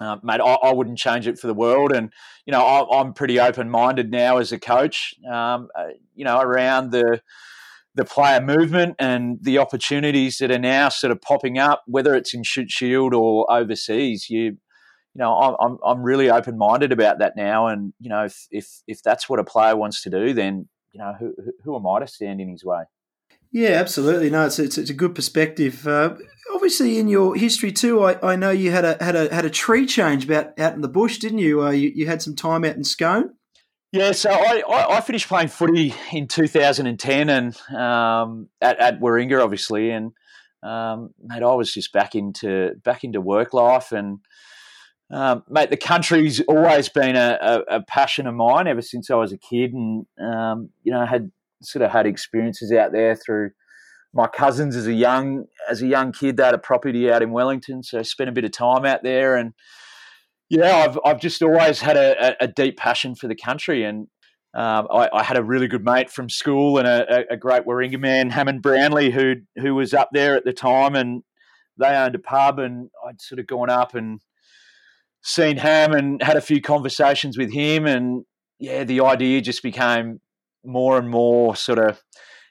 Uh, 0.00 0.16
mate, 0.22 0.40
I, 0.40 0.54
I 0.62 0.72
wouldn't 0.72 0.96
change 0.98 1.26
it 1.26 1.40
for 1.40 1.48
the 1.48 1.54
world, 1.54 1.90
and 1.90 2.12
you 2.46 2.52
know 2.52 2.60
I, 2.60 3.00
I'm 3.00 3.12
pretty 3.14 3.40
open 3.40 3.68
minded 3.68 4.12
now 4.12 4.36
as 4.36 4.52
a 4.52 4.58
coach. 4.58 5.12
Um, 5.28 5.68
uh, 5.76 5.86
you 6.14 6.24
know 6.24 6.38
around 6.38 6.92
the 6.92 7.20
the 7.96 8.04
player 8.04 8.40
movement 8.40 8.94
and 9.00 9.38
the 9.42 9.58
opportunities 9.58 10.38
that 10.38 10.52
are 10.52 10.58
now 10.58 10.88
sort 10.88 11.10
of 11.10 11.20
popping 11.20 11.58
up, 11.58 11.82
whether 11.88 12.14
it's 12.14 12.32
in 12.32 12.44
Shute 12.44 12.70
Shield 12.70 13.12
or 13.12 13.50
overseas. 13.50 14.30
You, 14.30 14.58
you 15.14 15.20
know, 15.20 15.56
I'm 15.60 15.78
I'm, 15.84 16.02
really 16.02 16.30
open 16.30 16.58
minded 16.58 16.92
about 16.92 17.18
that 17.18 17.36
now, 17.36 17.66
and 17.66 17.92
you 17.98 18.08
know 18.08 18.24
if, 18.24 18.46
if 18.50 18.82
if 18.86 19.02
that's 19.02 19.28
what 19.28 19.40
a 19.40 19.44
player 19.44 19.76
wants 19.76 20.02
to 20.02 20.10
do, 20.10 20.32
then 20.32 20.68
you 20.92 21.00
know 21.00 21.14
who 21.18 21.34
who- 21.64 21.76
am 21.76 21.86
I 21.86 22.00
to 22.00 22.06
stand 22.06 22.40
in 22.40 22.48
his 22.48 22.64
way? 22.64 22.84
Yeah, 23.50 23.70
absolutely. 23.70 24.30
No, 24.30 24.46
it's 24.46 24.58
it's, 24.58 24.78
it's 24.78 24.90
a 24.90 24.94
good 24.94 25.14
perspective. 25.14 25.86
Uh, 25.86 26.14
obviously, 26.54 26.98
in 26.98 27.08
your 27.08 27.34
history 27.34 27.72
too, 27.72 28.04
I, 28.04 28.32
I 28.32 28.36
know 28.36 28.50
you 28.50 28.70
had 28.70 28.84
a 28.84 29.02
had 29.02 29.16
a 29.16 29.34
had 29.34 29.44
a 29.44 29.50
tree 29.50 29.86
change 29.86 30.24
about 30.24 30.58
out 30.58 30.74
in 30.74 30.82
the 30.82 30.88
bush, 30.88 31.18
didn't 31.18 31.38
you? 31.38 31.62
Uh, 31.62 31.70
you, 31.70 31.90
you 31.94 32.06
had 32.06 32.22
some 32.22 32.36
time 32.36 32.64
out 32.64 32.76
in 32.76 32.84
Scone. 32.84 33.34
Yeah, 33.90 34.12
so 34.12 34.30
I, 34.30 34.98
I, 34.98 35.00
finished 35.00 35.28
playing 35.28 35.48
footy 35.48 35.94
in 36.12 36.28
2010 36.28 37.30
and 37.30 37.56
um, 37.74 38.50
at, 38.60 38.78
at 38.78 39.00
Warringah, 39.00 39.42
obviously, 39.42 39.90
and 39.90 40.12
um, 40.62 41.14
mate, 41.22 41.42
I 41.42 41.54
was 41.54 41.72
just 41.72 41.94
back 41.94 42.14
into 42.14 42.74
back 42.84 43.02
into 43.02 43.22
work 43.22 43.54
life, 43.54 43.92
and 43.92 44.18
um, 45.10 45.42
mate, 45.48 45.70
the 45.70 45.76
country's 45.76 46.40
always 46.42 46.88
been 46.88 47.16
a, 47.16 47.38
a, 47.40 47.76
a, 47.76 47.82
passion 47.82 48.26
of 48.26 48.34
mine 48.34 48.66
ever 48.66 48.82
since 48.82 49.10
I 49.10 49.14
was 49.14 49.32
a 49.32 49.38
kid, 49.38 49.72
and 49.72 50.06
um, 50.20 50.70
you 50.82 50.92
know, 50.92 51.06
had 51.06 51.30
sort 51.62 51.82
of 51.82 51.90
had 51.90 52.06
experiences 52.06 52.72
out 52.72 52.92
there 52.92 53.16
through 53.16 53.50
my 54.12 54.26
cousins 54.26 54.76
as 54.76 54.86
a 54.86 54.92
young 54.92 55.44
as 55.70 55.80
a 55.80 55.86
young 55.86 56.12
kid. 56.12 56.36
They 56.36 56.44
had 56.44 56.54
a 56.54 56.58
property 56.58 57.10
out 57.10 57.22
in 57.22 57.30
Wellington, 57.30 57.82
so 57.82 57.98
I 57.98 58.02
spent 58.02 58.28
a 58.28 58.32
bit 58.32 58.44
of 58.44 58.52
time 58.52 58.84
out 58.84 59.02
there 59.02 59.36
and 59.36 59.54
yeah, 60.48 60.76
I've 60.76 60.98
I've 61.04 61.20
just 61.20 61.42
always 61.42 61.80
had 61.80 61.96
a, 61.96 62.42
a 62.42 62.48
deep 62.48 62.78
passion 62.78 63.14
for 63.14 63.28
the 63.28 63.34
country, 63.34 63.84
and 63.84 64.08
um, 64.54 64.88
I, 64.90 65.08
I, 65.12 65.22
had 65.22 65.36
a 65.36 65.44
really 65.44 65.68
good 65.68 65.84
mate 65.84 66.10
from 66.10 66.30
school 66.30 66.78
and 66.78 66.88
a, 66.88 67.32
a, 67.32 67.36
great 67.36 67.66
Warringah 67.66 68.00
man, 68.00 68.30
Hammond 68.30 68.62
Brownlee, 68.62 69.10
who 69.10 69.34
who 69.60 69.74
was 69.74 69.92
up 69.92 70.08
there 70.12 70.36
at 70.36 70.44
the 70.44 70.54
time, 70.54 70.94
and 70.94 71.22
they 71.78 71.88
owned 71.88 72.14
a 72.14 72.18
pub, 72.18 72.58
and 72.58 72.88
I'd 73.06 73.20
sort 73.20 73.40
of 73.40 73.46
gone 73.46 73.68
up 73.68 73.94
and 73.94 74.20
seen 75.22 75.56
Ham 75.56 75.92
and 75.92 76.22
had 76.22 76.36
a 76.36 76.40
few 76.40 76.60
conversations 76.60 77.36
with 77.36 77.52
him, 77.52 77.86
and 77.86 78.24
yeah, 78.58 78.84
the 78.84 79.00
idea 79.00 79.40
just 79.40 79.62
became 79.62 80.20
more 80.64 80.98
and 80.98 81.08
more 81.08 81.56
sort 81.56 81.78
of 81.78 82.02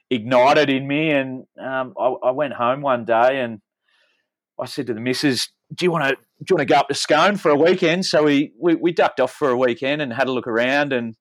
ignited 0.10 0.70
in 0.70 0.88
me, 0.88 1.12
and 1.12 1.46
um, 1.62 1.94
I, 2.00 2.14
I 2.24 2.32
went 2.32 2.54
home 2.54 2.82
one 2.82 3.06
day 3.06 3.42
and 3.42 3.60
I 4.60 4.66
said 4.66 4.88
to 4.88 4.94
the 4.94 5.02
missus, 5.02 5.50
"Do 5.74 5.86
you 5.86 5.92
want 5.92 6.06
to 6.06 6.12
do 6.12 6.46
you 6.50 6.56
want 6.56 6.68
to 6.68 6.74
go 6.74 6.80
up 6.80 6.88
to 6.88 6.96
Scone 6.96 7.38
for 7.38 7.52
a 7.52 7.56
weekend?" 7.56 8.06
So 8.06 8.24
we, 8.24 8.54
we 8.60 8.76
we 8.76 8.92
ducked 8.92 9.20
off 9.20 9.34
for 9.34 9.50
a 9.50 9.58
weekend 9.58 10.02
and 10.02 10.14
had 10.14 10.28
a 10.28 10.32
look 10.32 10.48
around. 10.48 10.94
And 10.94 11.16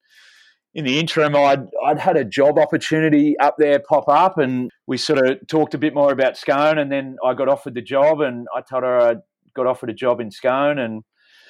in 0.74 0.85
the 0.85 0.98
interim, 0.98 1.37
I'd 1.37 1.66
I'd 1.85 1.98
had 1.98 2.16
a 2.16 2.24
job 2.24 2.59
opportunity 2.59 3.38
up 3.38 3.56
there 3.59 3.80
pop 3.80 4.09
up, 4.09 4.38
and 4.38 4.70
we 4.87 4.96
sort 4.96 5.26
of 5.26 5.46
talked 5.48 5.74
a 5.74 5.78
bit 5.78 5.94
more 5.94 6.12
about 6.12 6.37
Scone. 6.37 6.78
And 6.78 6.90
then 6.90 7.16
I 7.24 7.35
got 7.35 7.48
offered 7.48 7.74
the 7.74 7.82
job, 7.82 8.20
and 8.20 8.46
I 8.54 8.61
told 8.61 8.85
her 8.85 9.00
I 9.00 9.16
got 9.54 9.66
offered 9.66 9.90
a 9.90 9.94
job 9.94 10.20
in 10.20 10.30
Scone, 10.30 10.78
and 10.78 11.02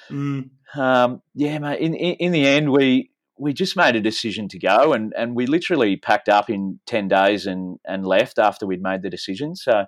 mm. 0.09 0.49
um, 0.75 1.21
yeah, 1.33 1.59
mate. 1.59 1.79
In, 1.79 1.93
in 1.93 2.15
in 2.15 2.31
the 2.31 2.45
end, 2.45 2.71
we 2.71 3.11
we 3.37 3.53
just 3.53 3.75
made 3.75 3.95
a 3.95 4.01
decision 4.01 4.47
to 4.49 4.59
go, 4.59 4.93
and 4.93 5.13
and 5.17 5.35
we 5.35 5.45
literally 5.45 5.95
packed 5.97 6.29
up 6.29 6.49
in 6.49 6.79
ten 6.85 7.07
days 7.07 7.45
and 7.45 7.79
and 7.85 8.05
left 8.05 8.39
after 8.39 8.65
we'd 8.65 8.81
made 8.81 9.01
the 9.01 9.09
decision. 9.09 9.55
So 9.55 9.85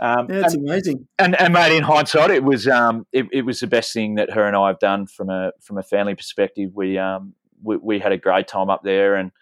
um, 0.00 0.26
yeah, 0.30 0.44
it's 0.44 0.54
and, 0.54 0.68
amazing. 0.68 1.08
And, 1.18 1.40
and 1.40 1.52
mate, 1.52 1.76
in 1.76 1.82
hindsight, 1.82 2.30
it 2.30 2.44
was 2.44 2.68
um, 2.68 3.06
it, 3.12 3.26
it, 3.32 3.42
was 3.42 3.60
the 3.60 3.66
best 3.66 3.92
thing 3.92 4.14
that 4.14 4.30
her 4.30 4.46
and 4.46 4.56
I 4.56 4.68
have 4.68 4.78
done 4.78 5.06
from 5.06 5.28
a 5.28 5.52
from 5.60 5.78
a 5.78 5.82
family 5.82 6.14
perspective. 6.14 6.70
We 6.74 6.98
um, 6.98 7.34
we, 7.62 7.76
we 7.76 7.98
had 7.98 8.12
a 8.12 8.18
great 8.18 8.46
time 8.46 8.70
up 8.70 8.82
there 8.84 9.16
and 9.16 9.32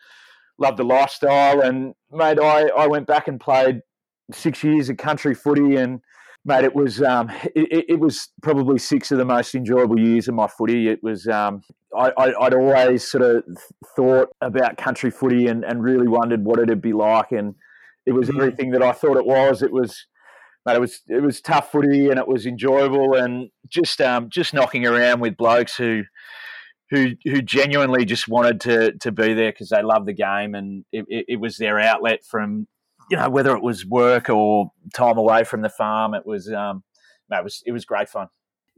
loved 0.59 0.79
the 0.79 0.85
lifestyle. 0.85 1.61
And 1.61 1.95
mate, 2.11 2.39
I, 2.41 2.69
I 2.69 2.87
went 2.87 3.07
back 3.07 3.29
and 3.29 3.39
played 3.39 3.83
six 4.33 4.65
years 4.65 4.89
of 4.89 4.97
country 4.97 5.35
footy, 5.35 5.77
and 5.77 6.01
mate, 6.47 6.65
it 6.65 6.75
was 6.75 7.03
um, 7.03 7.31
it, 7.55 7.87
it 7.89 8.01
was 8.01 8.29
probably 8.43 8.79
six 8.79 9.11
of 9.11 9.19
the 9.19 9.25
most 9.25 9.55
enjoyable 9.55 9.99
years 9.99 10.29
of 10.29 10.35
my 10.35 10.47
footy. 10.47 10.89
It 10.89 11.03
was 11.03 11.27
um, 11.29 11.63
I, 11.97 12.13
would 12.17 12.55
always 12.55 13.07
sort 13.07 13.23
of 13.23 13.45
thought 13.95 14.29
about 14.41 14.79
country 14.79 15.11
footy 15.11 15.49
and, 15.49 15.65
and 15.65 15.83
really 15.83 16.09
wondered 16.09 16.45
what 16.45 16.59
it'd 16.59 16.81
be 16.81 16.93
like, 16.93 17.33
and 17.33 17.55
it 18.07 18.13
was 18.13 18.29
mm. 18.29 18.37
everything 18.37 18.71
that 18.71 18.83
I 18.83 18.93
thought 18.93 19.17
it 19.17 19.27
was. 19.27 19.63
It 19.63 19.73
was 19.73 20.07
but 20.65 20.75
it 20.75 20.81
was 20.81 21.01
it 21.09 21.23
was 21.23 21.41
tough 21.41 21.71
footy 21.71 22.11
and 22.11 22.19
it 22.19 22.27
was 22.27 22.45
enjoyable 22.45 23.15
and 23.15 23.51
just 23.69 24.01
um, 24.01 24.29
just 24.29 24.53
knocking 24.53 24.85
around 24.85 25.21
with 25.21 25.37
blokes 25.37 25.77
who 25.77 26.03
who 26.91 27.13
who 27.25 27.41
genuinely 27.41 28.05
just 28.05 28.27
wanted 28.27 28.61
to 28.61 28.93
to 28.99 29.13
be 29.13 29.33
there 29.33 29.53
because 29.53 29.69
they 29.69 29.83
love 29.83 30.07
the 30.07 30.13
game 30.13 30.57
and 30.57 30.85
it, 30.93 31.05
it, 31.09 31.25
it, 31.29 31.41
was 31.41 31.57
their 31.57 31.79
outlet 31.79 32.25
from 32.25 32.67
you 33.11 33.17
know 33.17 33.29
whether 33.31 33.55
it 33.57 33.63
was 33.63 33.87
work 33.87 34.29
or 34.29 34.73
time 34.95 35.19
away 35.19 35.45
from 35.45 35.63
the 35.63 35.69
farm. 35.69 36.15
It 36.15 36.27
was 36.27 36.51
um, 36.53 36.83
it 37.31 37.45
was 37.45 37.63
it 37.67 37.73
was 37.73 37.85
great 37.85 38.09
fun 38.09 38.29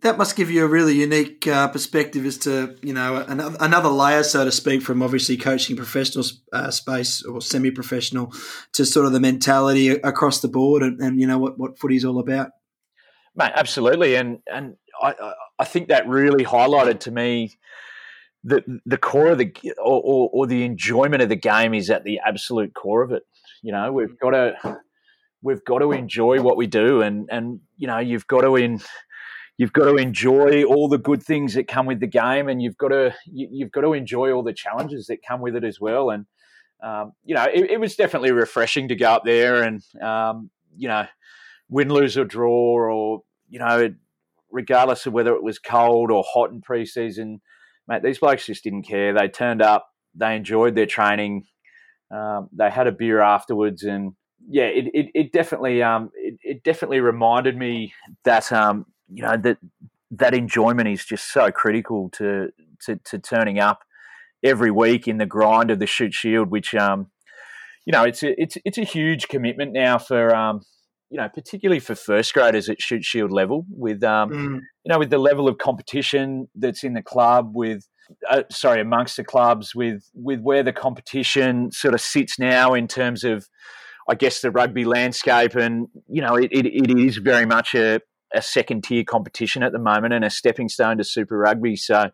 that 0.03 0.17
must 0.17 0.37
give 0.37 0.51
you 0.51 0.65
a 0.65 0.69
really 0.69 0.95
unique 0.95 1.47
uh, 1.47 1.69
perspective 1.69 2.25
as 2.25 2.39
to 2.39 2.77
you 2.83 2.93
know 2.93 3.17
another, 3.17 3.57
another 3.61 3.89
layer, 3.89 4.23
so 4.23 4.45
to 4.45 4.53
speak, 4.53 4.83
from 4.83 5.03
obviously 5.03 5.37
coaching 5.37 5.77
professional 5.77 6.25
uh, 6.53 6.71
space 6.71 7.23
or 7.25 7.41
semi-professional 7.41 8.33
to 8.73 8.87
sort 8.87 9.07
of 9.07 9.13
the 9.13 9.21
mentality 9.21 9.89
across 9.89 10.41
the 10.41 10.49
board, 10.49 10.83
and, 10.83 11.01
and 11.01 11.21
you 11.21 11.27
know 11.27 11.39
what 11.39 11.59
what 11.59 11.79
footy's 11.79 12.05
all 12.05 12.19
about. 12.19 12.51
Mate, 13.35 13.53
absolutely, 13.55 14.15
and 14.15 14.39
and 14.47 14.77
I 15.03 15.15
I 15.59 15.65
think 15.65 15.89
that 15.89 16.09
really 16.09 16.45
highlighted 16.45 17.01
to 17.01 17.11
me 17.11 17.59
the 18.45 18.63
the 18.87 18.99
core 18.99 19.33
of 19.33 19.39
the 19.39 19.53
or, 19.79 20.01
or, 20.05 20.31
or 20.33 20.47
the 20.47 20.65
enjoyment 20.65 21.23
of 21.23 21.29
the 21.29 21.37
game 21.37 21.75
is 21.75 21.91
at 21.91 22.05
the 22.05 22.21
absolute 22.25 22.73
core 22.73 23.03
of 23.03 23.11
it. 23.11 23.25
You 23.63 23.73
know, 23.73 23.93
we've 23.93 24.19
got 24.19 24.31
to 24.31 24.81
we've 25.43 25.65
got 25.65 25.79
to 25.79 25.93
enjoy 25.93 26.41
what 26.41 26.57
we 26.57 26.67
do, 26.67 27.03
and 27.03 27.29
and 27.31 27.61
you 27.77 27.87
know 27.87 27.99
you've 27.99 28.27
got 28.27 28.43
to 28.43 28.57
in 28.57 28.81
you've 29.57 29.73
got 29.73 29.85
to 29.85 29.97
enjoy 29.97 30.65
all 30.65 30.89
the 30.89 30.99
good 30.99 31.23
things 31.23 31.55
that 31.55 31.69
come 31.69 31.87
with 31.87 32.01
the 32.01 32.07
game, 32.07 32.49
and 32.49 32.63
you've 32.63 32.79
got 32.79 32.89
to 32.89 33.15
you, 33.27 33.65
have 33.65 33.73
got 33.73 33.83
to 33.83 33.93
enjoy 33.93 34.33
all 34.33 34.43
the 34.43 34.53
challenges 34.53 35.07
that 35.07 35.19
come 35.27 35.41
with 35.41 35.57
it 35.57 35.65
as 35.65 35.81
well. 35.81 36.11
And 36.11 36.27
um, 36.83 37.13
you 37.25 37.35
know, 37.35 37.45
it, 37.45 37.73
it, 37.73 37.81
was 37.81 37.97
definitely 37.97 38.31
refreshing 38.31 38.89
to 38.89 38.95
go 38.95 39.11
up 39.11 39.25
there 39.25 39.65
and 39.65 39.83
um, 40.01 40.49
you 40.77 40.87
know, 40.87 41.07
win, 41.69 41.89
lose 41.89 42.17
or 42.17 42.25
draw, 42.25 42.51
or 42.51 43.23
you 43.49 43.59
know, 43.59 43.93
regardless 44.51 45.07
of 45.07 45.13
whether 45.13 45.35
it 45.35 45.43
was 45.43 45.59
cold 45.59 46.13
or 46.13 46.25
hot 46.27 46.51
in 46.51 46.63
preseason, 46.63 47.41
mate, 47.89 48.03
these 48.05 48.21
blokes 48.21 48.47
just 48.47 48.63
didn't 48.63 48.85
care. 48.85 49.13
They 49.13 49.27
turned 49.27 49.61
up, 49.61 49.89
they 50.15 50.37
enjoyed 50.37 50.77
their 50.77 50.87
training, 50.87 51.47
um, 52.11 52.49
they 52.53 52.71
had 52.71 52.87
a 52.87 52.93
beer 52.93 53.21
afterwards, 53.21 53.83
and 53.83 54.13
yeah, 54.49 54.65
it, 54.65 54.87
it, 54.95 55.07
it 55.15 55.33
definitely 55.33 55.83
um, 55.83 56.11
it, 56.15 56.39
it, 56.43 56.63
definitely 56.63 57.01
reminded 57.01 57.57
me 57.57 57.93
that 58.25 58.51
um, 58.53 58.87
you 59.13 59.23
know 59.23 59.37
that 59.37 59.59
that 60.11 60.35
enjoyment 60.35 60.89
is 60.89 61.05
just 61.05 61.33
so 61.33 61.51
critical 61.51 62.09
to, 62.11 62.49
to 62.87 62.97
to 63.05 63.19
turning 63.19 63.59
up 63.59 63.81
every 64.43 64.71
week 64.71 65.07
in 65.09 65.19
the 65.19 65.27
grind 65.27 65.71
of 65.71 65.79
the 65.79 65.87
Shute 65.87 66.15
Shield, 66.15 66.51
which 66.51 66.75
um, 66.75 67.09
you 67.85 67.93
know 67.93 68.05
it's 68.05 68.23
a, 68.23 68.41
it's 68.41 68.57
it's 68.65 68.79
a 68.79 68.85
huge 68.85 69.29
commitment 69.29 69.73
now 69.73 69.99
for 69.99 70.35
um, 70.35 70.63
you 71.11 71.19
know 71.19 71.29
particularly 71.29 71.81
for 71.81 71.95
first 71.95 72.33
graders 72.33 72.69
at 72.69 72.81
Shute 72.81 73.05
Shield 73.05 73.33
level 73.33 73.67
with 73.71 74.03
um, 74.03 74.31
mm. 74.31 74.55
you 74.85 74.93
know 74.93 74.99
with 74.99 75.11
the 75.11 75.19
level 75.19 75.49
of 75.49 75.59
competition 75.59 76.49
that's 76.55 76.85
in 76.85 76.95
the 76.95 77.03
club 77.03 77.51
with 77.55 77.87
uh, 78.29 78.43
sorry 78.51 78.81
amongst 78.81 79.17
the 79.17 79.25
clubs 79.25 79.75
with 79.75 80.09
with 80.15 80.41
where 80.41 80.63
the 80.63 80.73
competition 80.73 81.71
sort 81.73 81.95
of 81.95 82.01
sits 82.01 82.39
now 82.39 82.75
in 82.75 82.89
terms 82.89 83.25
of 83.25 83.49
I 84.09 84.15
guess 84.15 84.41
the 84.41 84.51
rugby 84.51 84.85
landscape 84.85 85.55
and 85.55 85.89
you 86.09 86.23
know 86.23 86.37
it, 86.37 86.51
it, 86.53 86.67
it 86.67 86.99
is 86.99 87.19
very 87.19 87.47
much 87.47 87.75
a 87.75 88.01
a 88.35 88.43
second 88.43 88.85
tier 88.85 89.05
competition 89.05 89.63
at 89.63 89.73
the 89.73 89.79
moment 89.79 90.15
and 90.15 90.25
a 90.25 90.31
stepping 90.31 90.69
stone 90.69 90.99
to 90.99 91.05
Super 91.05 91.39
Rugby. 91.39 91.77
So, 91.77 92.03
you 92.03 92.11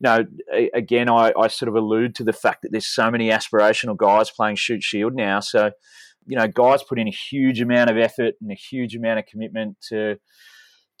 know, 0.00 0.24
again, 0.74 1.08
I, 1.08 1.32
I 1.38 1.48
sort 1.48 1.68
of 1.68 1.76
allude 1.76 2.14
to 2.16 2.24
the 2.24 2.32
fact 2.32 2.62
that 2.62 2.72
there's 2.72 2.86
so 2.86 3.10
many 3.10 3.30
aspirational 3.30 3.96
guys 3.96 4.30
playing 4.30 4.56
Shute 4.56 4.82
Shield 4.82 5.14
now. 5.14 5.40
So, 5.40 5.70
you 6.26 6.36
know, 6.36 6.48
guys 6.48 6.82
put 6.82 6.98
in 6.98 7.08
a 7.08 7.12
huge 7.12 7.60
amount 7.60 7.90
of 7.90 7.98
effort 7.98 8.34
and 8.40 8.50
a 8.50 8.54
huge 8.54 8.96
amount 8.96 9.20
of 9.20 9.26
commitment 9.26 9.76
to 9.90 10.16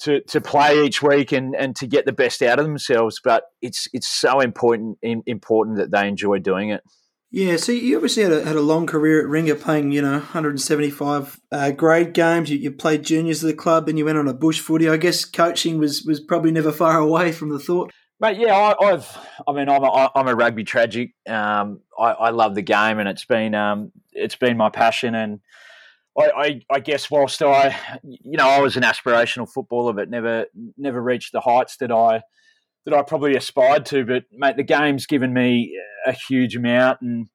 to, 0.04 0.20
to 0.20 0.40
play 0.40 0.84
each 0.84 1.02
week 1.02 1.32
and, 1.32 1.56
and 1.56 1.74
to 1.76 1.86
get 1.86 2.04
the 2.04 2.12
best 2.12 2.42
out 2.42 2.58
of 2.58 2.66
themselves. 2.66 3.20
But 3.22 3.44
it's 3.62 3.88
it's 3.92 4.08
so 4.08 4.40
important 4.40 4.98
important 5.02 5.78
that 5.78 5.90
they 5.90 6.06
enjoy 6.06 6.38
doing 6.38 6.70
it. 6.70 6.82
Yeah, 7.30 7.56
so 7.56 7.72
you 7.72 7.96
obviously 7.96 8.22
had 8.22 8.32
a, 8.32 8.44
had 8.44 8.54
a 8.54 8.60
long 8.60 8.86
career 8.86 9.20
at 9.20 9.26
Ringer 9.26 9.56
playing, 9.56 9.90
you 9.90 10.00
know, 10.00 10.12
175 10.12 11.40
uh, 11.50 11.72
grade 11.72 12.12
games. 12.12 12.48
You, 12.48 12.58
you, 12.58 12.70
played 12.70 13.02
juniors 13.02 13.42
at 13.42 13.48
the 13.48 13.54
club 13.54 13.88
and 13.88 13.98
you 13.98 14.04
went 14.04 14.18
on 14.18 14.28
a 14.28 14.32
bush 14.32 14.60
footy. 14.60 14.88
I 14.88 14.98
guess 14.98 15.24
coaching 15.24 15.78
was, 15.78 16.04
was 16.04 16.20
probably 16.20 16.52
never 16.52 16.70
far 16.70 16.96
away 16.96 17.32
from 17.32 17.48
the 17.48 17.58
thought. 17.58 17.90
But 18.20 18.38
yeah, 18.38 18.54
I, 18.54 18.86
have 18.86 19.28
I 19.48 19.52
mean, 19.52 19.68
I'm 19.68 19.82
a, 19.82 20.10
I'm 20.14 20.28
a 20.28 20.34
rugby 20.36 20.62
tragic. 20.62 21.14
Um, 21.28 21.80
I, 21.98 22.10
I, 22.10 22.30
love 22.30 22.54
the 22.54 22.62
game 22.62 23.00
and 23.00 23.08
it's 23.08 23.24
been 23.24 23.56
um, 23.56 23.90
it's 24.12 24.36
been 24.36 24.56
my 24.56 24.70
passion. 24.70 25.16
And 25.16 25.40
I, 26.16 26.30
I, 26.36 26.60
I, 26.70 26.80
guess 26.80 27.10
whilst 27.10 27.42
I, 27.42 27.76
you 28.02 28.36
know, 28.36 28.48
I 28.48 28.60
was 28.60 28.76
an 28.76 28.82
aspirational 28.82 29.48
footballer, 29.48 29.92
but 29.92 30.08
never 30.08 30.46
never 30.76 31.02
reached 31.02 31.32
the 31.32 31.40
heights 31.40 31.76
that 31.78 31.90
I 31.90 32.22
that 32.84 32.94
I 32.94 33.02
probably 33.02 33.36
aspired 33.36 33.86
to. 33.86 34.04
But 34.04 34.24
mate, 34.32 34.56
the 34.56 34.62
game's 34.62 35.06
given 35.06 35.32
me 35.32 35.78
a 36.06 36.12
huge 36.12 36.54
amount, 36.56 37.00
and 37.00 37.28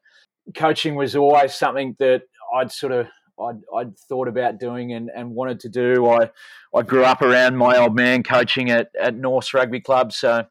coaching 0.55 0.95
was 0.95 1.15
always 1.15 1.53
something 1.53 1.95
that 1.99 2.23
I'd 2.55 2.71
sort 2.71 2.93
of 2.93 3.07
I'd, 3.39 3.61
I'd 3.75 3.97
thought 3.97 4.27
about 4.27 4.59
doing 4.59 4.93
and, 4.93 5.09
and 5.15 5.31
wanted 5.31 5.59
to 5.61 5.69
do. 5.69 6.07
I 6.07 6.29
I 6.73 6.81
grew 6.83 7.03
up 7.03 7.21
around 7.21 7.57
my 7.57 7.77
old 7.77 7.95
man 7.95 8.23
coaching 8.23 8.69
at 8.69 8.89
at 8.99 9.15
North 9.15 9.53
Rugby 9.53 9.81
Club, 9.81 10.13
so 10.13 10.45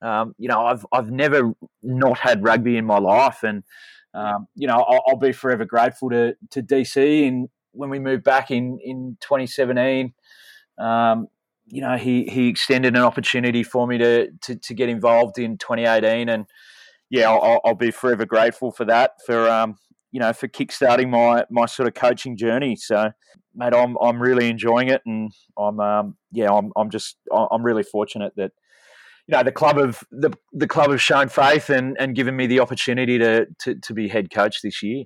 um, 0.00 0.34
you 0.38 0.48
know 0.48 0.64
I've 0.64 0.86
I've 0.92 1.10
never 1.10 1.52
not 1.82 2.18
had 2.18 2.42
rugby 2.42 2.78
in 2.78 2.86
my 2.86 2.98
life, 2.98 3.42
and 3.42 3.64
um, 4.16 4.46
you 4.54 4.66
know, 4.66 4.76
I'll, 4.76 5.02
I'll, 5.08 5.18
be 5.18 5.32
forever 5.32 5.66
grateful 5.66 6.08
to 6.08 6.34
to 6.52 6.62
DC. 6.62 7.28
And 7.28 7.50
when 7.76 7.90
we 7.90 7.98
moved 7.98 8.24
back 8.24 8.50
in 8.50 8.78
in 8.82 9.16
2017, 9.20 10.14
um, 10.78 11.28
you 11.66 11.80
know, 11.80 11.96
he 11.96 12.24
he 12.24 12.48
extended 12.48 12.94
an 12.96 13.02
opportunity 13.02 13.62
for 13.62 13.86
me 13.86 13.98
to 13.98 14.30
to, 14.42 14.56
to 14.56 14.74
get 14.74 14.88
involved 14.88 15.38
in 15.38 15.58
2018, 15.58 16.28
and 16.28 16.46
yeah, 17.10 17.30
I'll, 17.30 17.60
I'll 17.64 17.74
be 17.74 17.90
forever 17.90 18.24
grateful 18.24 18.70
for 18.70 18.84
that 18.84 19.12
for 19.24 19.48
um, 19.48 19.76
you 20.12 20.20
know 20.20 20.32
for 20.32 20.48
kickstarting 20.48 21.10
my 21.10 21.44
my 21.50 21.66
sort 21.66 21.88
of 21.88 21.94
coaching 21.94 22.36
journey. 22.36 22.76
So, 22.76 23.10
mate, 23.54 23.74
I'm 23.74 23.96
I'm 24.00 24.20
really 24.20 24.48
enjoying 24.48 24.88
it, 24.88 25.02
and 25.06 25.32
I'm 25.58 25.80
um, 25.80 26.16
yeah, 26.30 26.50
I'm 26.52 26.72
I'm 26.76 26.90
just 26.90 27.16
I'm 27.32 27.64
really 27.64 27.82
fortunate 27.82 28.32
that 28.36 28.52
you 29.26 29.36
know 29.36 29.42
the 29.42 29.52
club 29.52 29.78
of 29.78 30.04
the 30.12 30.30
the 30.52 30.68
club 30.68 30.90
have 30.90 31.02
shown 31.02 31.28
faith 31.28 31.68
and 31.68 31.96
and 31.98 32.14
given 32.14 32.36
me 32.36 32.46
the 32.46 32.60
opportunity 32.60 33.18
to 33.18 33.46
to, 33.62 33.74
to 33.74 33.92
be 33.92 34.08
head 34.08 34.30
coach 34.30 34.62
this 34.62 34.82
year. 34.84 35.04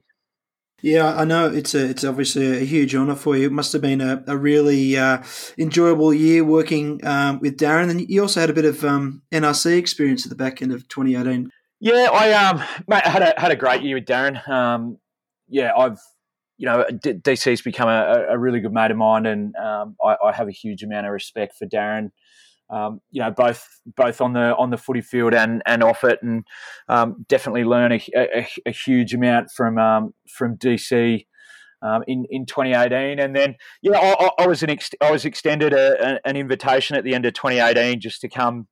Yeah, 0.83 1.15
I 1.15 1.25
know 1.25 1.47
it's 1.47 1.75
a, 1.75 1.91
it's 1.91 2.05
obviously 2.05 2.59
a 2.59 2.65
huge 2.65 2.95
honour 2.95 3.15
for 3.15 3.37
you. 3.37 3.47
It 3.47 3.53
must 3.53 3.73
have 3.73 3.83
been 3.83 4.01
a, 4.01 4.25
a 4.27 4.37
really 4.37 4.97
uh, 4.97 5.23
enjoyable 5.59 6.15
year 6.15 6.45
working 6.45 7.05
um, 7.07 7.39
with 7.41 7.59
Darren. 7.59 7.91
And 7.91 8.09
you 8.09 8.23
also 8.23 8.41
had 8.41 8.51
a 8.51 8.55
bit 8.55 8.65
of 8.65 8.85
um, 8.85 9.23
NRC 9.33 9.77
experience 9.77 10.25
at 10.25 10.31
the 10.31 10.37
back 10.37 10.63
end 10.63 10.73
of 10.73 10.89
2018. 10.89 11.51
Yeah, 11.81 12.09
I 12.13 12.33
um, 12.33 12.63
mate, 12.89 13.07
had 13.07 13.23
a 13.23 13.35
had 13.39 13.51
a 13.51 13.57
great 13.57 13.83
year 13.83 13.97
with 13.97 14.05
Darren. 14.05 14.47
Um, 14.49 14.99
yeah, 15.49 15.73
I've 15.77 15.99
you 16.59 16.67
know 16.67 16.85
DC's 16.91 17.63
become 17.63 17.89
a, 17.89 18.27
a 18.31 18.39
really 18.39 18.61
good 18.61 18.73
mate 18.73 18.91
of 18.91 18.99
mine, 18.99 19.25
and 19.25 19.57
um, 19.57 19.97
I, 20.05 20.17
I, 20.23 20.33
have 20.33 20.47
a 20.47 20.53
huge 20.53 20.83
amount 20.83 21.07
of 21.07 21.13
respect 21.13 21.57
for 21.57 21.67
Darren 21.67 22.11
um, 22.71 23.01
you 23.11 23.21
know, 23.21 23.31
both 23.31 23.67
both 23.97 24.21
on 24.21 24.33
the 24.33 24.57
on 24.57 24.71
the 24.71 24.77
footy 24.77 25.01
field 25.01 25.35
and 25.35 25.63
and 25.67 25.83
off 25.83 26.05
it, 26.05 26.21
and 26.23 26.45
um, 26.89 27.25
definitely 27.29 27.65
learn 27.65 27.93
a, 27.93 28.01
a, 28.15 28.49
a, 28.67 28.71
huge 28.71 29.13
amount 29.13 29.51
from 29.51 29.79
um, 29.79 30.15
from 30.29 30.57
DC. 30.57 31.27
Um, 31.83 32.05
in, 32.07 32.27
in 32.29 32.45
2018, 32.45 33.19
and 33.19 33.35
then 33.35 33.55
yeah, 33.81 33.97
I, 33.97 34.29
I 34.41 34.47
was 34.47 34.63
an 34.63 34.69
ex- 34.69 34.91
I 35.01 35.11
was 35.11 35.25
extended 35.25 35.73
a, 35.73 36.21
an 36.27 36.37
invitation 36.37 36.95
at 36.95 37.05
the 37.05 37.15
end 37.15 37.25
of 37.25 37.33
2018 37.33 38.01
just 38.01 38.21
to 38.21 38.29
come 38.29 38.69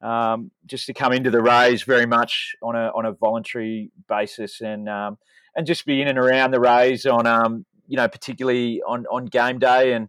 um, 0.00 0.50
just 0.64 0.86
to 0.86 0.94
come 0.94 1.12
into 1.12 1.30
the 1.30 1.42
Rays 1.42 1.82
very 1.82 2.06
much 2.06 2.54
on 2.62 2.74
a 2.74 2.90
on 2.94 3.04
a 3.04 3.12
voluntary 3.12 3.90
basis 4.08 4.62
and 4.62 4.88
um, 4.88 5.18
and 5.54 5.66
just 5.66 5.84
be 5.84 6.00
in 6.00 6.08
and 6.08 6.18
around 6.18 6.52
the 6.52 6.60
Rays 6.60 7.04
on 7.04 7.26
um, 7.26 7.66
you 7.86 7.96
know 7.98 8.08
particularly 8.08 8.80
on 8.86 9.04
on 9.06 9.26
game 9.26 9.58
day 9.58 9.92
and 9.92 10.08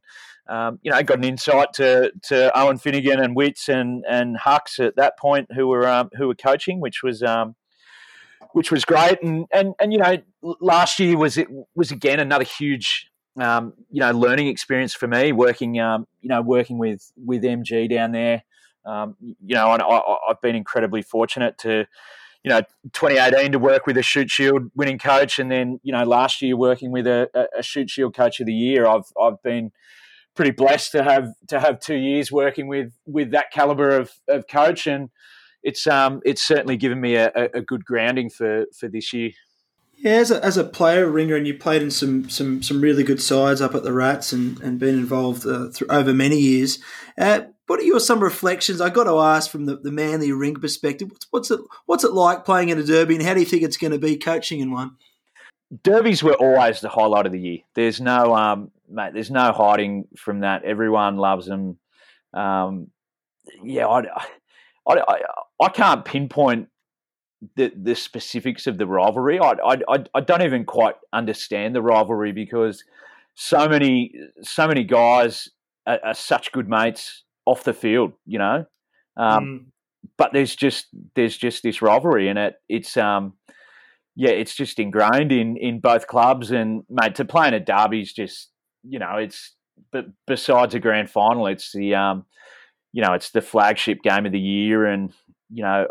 um, 0.50 0.80
you 0.82 0.92
know, 0.92 1.02
got 1.04 1.18
an 1.18 1.24
insight 1.24 1.74
to, 1.74 2.12
to 2.24 2.58
Owen 2.58 2.78
Finegan 2.78 3.22
and 3.22 3.36
Witts 3.36 3.68
and 3.68 4.04
and 4.10 4.38
Hucks 4.38 4.80
at 4.80 4.96
that 4.96 5.18
point 5.18 5.50
who 5.54 5.68
were 5.68 5.88
um, 5.88 6.10
who 6.18 6.28
were 6.28 6.36
coaching, 6.36 6.80
which 6.80 7.04
was 7.04 7.22
um, 7.22 7.56
which 8.54 8.72
was 8.72 8.86
great. 8.86 9.22
And 9.22 9.46
and 9.54 9.74
and 9.80 9.92
you 9.92 10.00
know, 10.00 10.18
last 10.62 11.00
year 11.00 11.18
was 11.18 11.38
it 11.38 11.48
was 11.76 11.92
again 11.92 12.20
another 12.20 12.46
huge 12.46 13.10
um, 13.40 13.74
you 13.92 14.00
know 14.00 14.12
learning 14.12 14.48
experience 14.48 14.94
for 14.94 15.08
me 15.08 15.32
working 15.32 15.80
um, 15.80 16.08
you 16.22 16.30
know 16.30 16.42
working 16.42 16.78
with 16.78 17.12
with 17.18 17.44
MG 17.44 17.90
down 17.90 18.12
there. 18.12 18.44
Um, 18.86 19.18
you 19.22 19.56
know, 19.56 19.68
I, 19.68 20.30
I've 20.30 20.42
been 20.42 20.56
incredibly 20.56 21.02
fortunate 21.02 21.58
to 21.60 21.86
you 22.44 22.50
know 22.50 22.62
2018 22.94 23.52
to 23.52 23.60
work 23.60 23.86
with 23.86 23.98
a 23.98 24.02
Shute 24.02 24.30
Shield 24.30 24.72
winning 24.76 24.98
coach, 24.98 25.40
and 25.40 25.52
then 25.52 25.80
you 25.84 25.92
know 25.92 26.04
last 26.04 26.42
year 26.42 26.56
working 26.56 26.92
with 26.92 27.06
a, 27.06 27.30
a 27.58 27.62
Shute 27.62 27.90
Shield 27.90 28.16
coach 28.16 28.40
of 28.40 28.46
the 28.46 28.54
year. 28.54 28.88
I've 28.88 29.12
I've 29.22 29.42
been 29.44 29.72
pretty 30.38 30.52
blessed 30.52 30.94
to 30.94 31.04
have 31.04 31.34
to 31.50 31.60
have 31.60 31.82
two 31.82 31.96
years 31.96 32.32
working 32.32 32.68
with 32.68 32.94
with 33.06 33.32
that 33.32 33.52
caliber 33.52 33.90
of, 33.90 34.14
of 34.30 34.48
coach, 34.48 34.88
and 34.88 35.10
it's 35.64 35.86
um 35.88 36.22
it's 36.24 36.48
certainly 36.48 36.78
given 36.78 37.02
me 37.02 37.16
a, 37.16 37.32
a 37.54 37.62
good 37.62 37.84
grounding 37.84 38.30
for 38.30 38.66
for 38.80 38.88
this 38.88 39.12
year. 39.12 39.32
Yeah, 40.00 40.12
as 40.12 40.30
a, 40.30 40.46
as 40.46 40.58
a 40.58 40.64
player, 40.64 41.10
Ringer, 41.10 41.36
and 41.36 41.48
you 41.48 41.58
played 41.58 41.82
in 41.82 41.90
some, 41.90 42.30
some, 42.30 42.62
some 42.62 42.82
really 42.82 43.04
good 43.04 43.20
sides 43.20 43.62
up 43.62 43.74
at 43.74 43.82
the 43.82 43.92
Rats 43.92 44.32
and, 44.32 44.60
and 44.62 44.78
been 44.78 44.94
involved 44.94 45.44
uh, 45.48 45.70
through, 45.70 45.88
over 45.90 46.14
many 46.14 46.38
years. 46.38 46.78
Uh, 47.18 47.46
what 47.66 47.80
are 47.80 47.84
your 47.84 48.00
some 48.00 48.20
reflections? 48.20 48.80
I 48.80 48.92
got 48.92 49.06
to 49.06 49.18
ask 49.18 49.50
from 49.50 49.66
the, 49.66 49.76
the 49.76 49.92
Manly 49.92 50.32
ring 50.32 50.54
perspective. 50.54 51.10
What's, 51.10 51.26
what's 51.32 51.52
it 51.52 51.60
what's 51.88 52.04
it 52.04 52.14
like 52.14 52.46
playing 52.46 52.70
in 52.70 52.78
a 52.78 52.84
derby, 52.84 53.16
and 53.16 53.26
how 53.26 53.34
do 53.34 53.40
you 53.40 53.46
think 53.48 53.64
it's 53.64 53.76
going 53.76 53.92
to 53.92 53.98
be 53.98 54.18
coaching 54.18 54.60
in 54.60 54.72
one? 54.72 54.98
Derbies 55.84 56.24
were 56.24 56.36
always 56.36 56.80
the 56.80 56.90
highlight 56.90 57.26
of 57.26 57.32
the 57.32 57.40
year. 57.40 57.60
There's 57.76 58.00
no 58.00 58.36
um, 58.36 58.72
mate. 58.90 59.14
There's 59.14 59.32
no 59.32 59.52
hiding 59.52 60.08
from 60.18 60.42
that. 60.42 60.64
Everyone 60.64 61.18
loves 61.18 61.46
them. 61.46 61.78
Um, 62.34 62.88
yeah, 63.64 63.88
I, 63.88 64.02
I, 64.88 65.00
I, 65.08 65.18
I, 65.62 65.70
can't 65.70 66.06
pinpoint 66.06 66.70
the 67.56 67.72
the 67.76 67.96
specifics 67.96 68.68
of 68.68 68.78
the 68.78 68.88
rivalry. 68.88 69.40
I, 69.40 69.56
I, 69.66 70.04
I 70.14 70.22
don't 70.22 70.42
even 70.42 70.66
quite 70.66 70.96
understand 71.12 71.76
the 71.76 71.82
rivalry 71.82 72.32
because 72.32 72.84
so 73.36 73.68
many 73.68 74.14
so 74.42 74.68
many 74.68 74.84
guys 74.84 75.50
are, 75.86 76.00
are 76.04 76.14
such 76.14 76.52
good 76.52 76.70
mates 76.70 77.24
off 77.46 77.64
the 77.64 77.74
field. 77.74 78.14
You 78.26 78.40
know, 78.40 78.66
um, 79.18 79.46
mm. 79.46 79.66
but 80.18 80.32
there's 80.34 80.56
just 80.56 80.88
there's 81.16 81.38
just 81.38 81.64
this 81.64 81.82
rivalry, 81.82 82.30
and 82.30 82.40
it 82.40 82.56
it's 82.70 82.96
um 82.96 83.34
yeah, 84.20 84.32
it's 84.32 84.56
just 84.56 84.80
ingrained 84.80 85.32
in 85.32 85.58
in 85.58 85.80
both 85.80 86.08
clubs. 86.08 86.50
And 86.50 86.84
mate, 86.90 87.14
to 87.16 87.26
play 87.26 87.48
in 87.48 87.54
a 87.54 87.60
derby 87.60 88.02
is 88.02 88.12
just 88.12 88.50
you 88.84 88.98
know, 88.98 89.18
it's 89.18 89.56
but 89.92 90.06
besides 90.26 90.74
a 90.74 90.80
grand 90.80 91.12
final, 91.12 91.46
it's 91.46 91.72
the 91.72 91.94
um, 91.94 92.26
you 92.92 93.04
know, 93.04 93.14
it's 93.14 93.30
the 93.30 93.42
flagship 93.42 94.02
game 94.02 94.26
of 94.26 94.32
the 94.32 94.40
year, 94.40 94.86
and 94.86 95.14
you 95.52 95.64
know, 95.64 95.86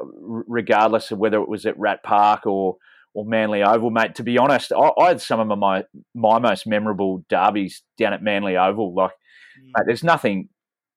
regardless 0.48 1.12
of 1.12 1.18
whether 1.18 1.40
it 1.40 1.48
was 1.48 1.66
at 1.66 1.78
Rat 1.78 2.02
Park 2.02 2.46
or 2.46 2.78
or 3.14 3.24
Manly 3.24 3.62
Oval, 3.62 3.90
mate. 3.90 4.16
To 4.16 4.24
be 4.24 4.38
honest, 4.38 4.72
I, 4.72 4.90
I 4.98 5.08
had 5.08 5.22
some 5.22 5.38
of 5.38 5.58
my 5.58 5.84
my 6.12 6.40
most 6.40 6.66
memorable 6.66 7.24
derbies 7.28 7.82
down 7.96 8.12
at 8.12 8.24
Manly 8.24 8.56
Oval. 8.56 8.92
Like, 8.92 9.12
mm. 9.12 9.70
mate, 9.76 9.84
there's 9.86 10.04
nothing. 10.04 10.48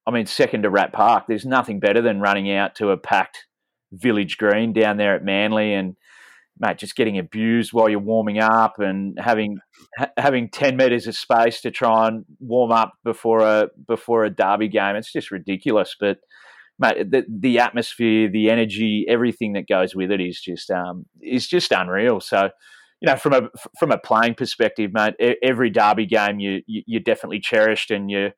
I 0.08 0.12
mean, 0.12 0.26
second 0.26 0.64
to 0.64 0.72
Rat 0.72 0.94
Park, 0.94 1.26
there's 1.28 1.46
nothing 1.46 1.80
better 1.80 2.02
than 2.02 2.22
running 2.22 2.52
out 2.52 2.74
to 2.76 2.90
a 2.90 2.98
packed 2.98 3.46
village 3.92 4.40
green 4.40 4.74
down 4.74 4.98
there 4.98 5.16
at 5.16 5.24
Manly 5.24 5.76
and 5.76 5.96
mate, 6.60 6.78
just 6.78 6.96
getting 6.96 7.18
abused 7.18 7.74
while 7.74 7.90
you're 7.90 8.00
warming 8.00 8.40
up 8.40 8.80
and 8.80 9.18
having 9.20 9.60
ha- 9.98 10.12
having 10.18 10.50
ten 10.50 10.76
meters 10.76 11.08
of 11.08 11.16
space 11.16 11.62
to 11.62 11.72
try 11.72 12.08
and 12.08 12.26
warm 12.40 12.72
up 12.72 12.94
before 13.04 13.40
a 13.40 13.70
before 13.88 14.26
a 14.26 14.30
derby 14.30 14.68
game. 14.68 14.96
It's 14.96 15.12
just 15.12 15.32
ridiculous. 15.32 15.96
But 16.00 16.18
mate, 16.78 17.12
the, 17.12 17.26
the 17.30 17.60
atmosphere, 17.60 18.30
the 18.30 18.50
energy, 18.50 19.06
everything 19.08 19.54
that 19.54 19.68
goes 19.68 19.96
with 19.96 20.12
it 20.12 20.22
is 20.22 20.40
just 20.42 20.70
um, 20.72 21.06
is 21.22 21.48
just 21.48 21.72
unreal. 21.72 22.20
So. 22.20 22.50
You 23.02 23.10
know, 23.10 23.16
from 23.16 23.32
a 23.32 23.42
from 23.80 23.94
a 23.94 23.98
playing 23.98 24.36
perspective, 24.36 24.92
mate, 24.92 25.14
every 25.42 25.70
derby 25.70 26.06
game 26.06 26.42
you, 26.42 26.64
you, 26.68 26.84
you 26.86 27.00
definitely 27.00 27.40
cherished, 27.40 27.92
and 27.92 28.12
you 28.12 28.32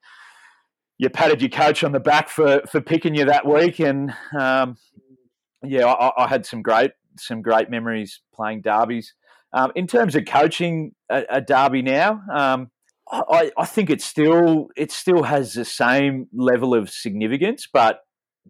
you 1.00 1.10
patted 1.10 1.42
your 1.42 1.50
coach 1.50 1.84
on 1.84 1.94
the 1.94 2.00
back 2.00 2.30
for 2.30 2.62
for 2.70 2.80
picking 2.80 3.16
you 3.16 3.26
that 3.26 3.44
week, 3.44 3.80
and 3.80 4.14
um, 4.40 4.78
yeah, 5.64 5.88
I, 5.88 6.26
I, 6.26 6.28
had 6.28 6.46
some 6.46 6.62
great 6.62 6.92
some 7.18 7.42
great 7.42 7.70
memories 7.70 8.22
playing 8.34 8.62
derbies. 8.62 9.14
Um, 9.54 9.72
in 9.76 9.88
terms 9.88 10.16
of 10.16 10.26
coaching 10.26 10.94
a, 11.10 11.24
a 11.30 11.42
derby 11.42 11.82
now, 11.82 12.22
um, 12.34 12.72
I, 13.12 13.52
I, 13.58 13.66
think 13.66 13.90
it 13.90 14.02
still 14.02 14.70
it 14.78 14.92
still 14.92 15.24
has 15.24 15.54
the 15.54 15.66
same 15.66 16.28
level 16.34 16.74
of 16.74 16.90
significance, 16.90 17.68
but 17.72 18.00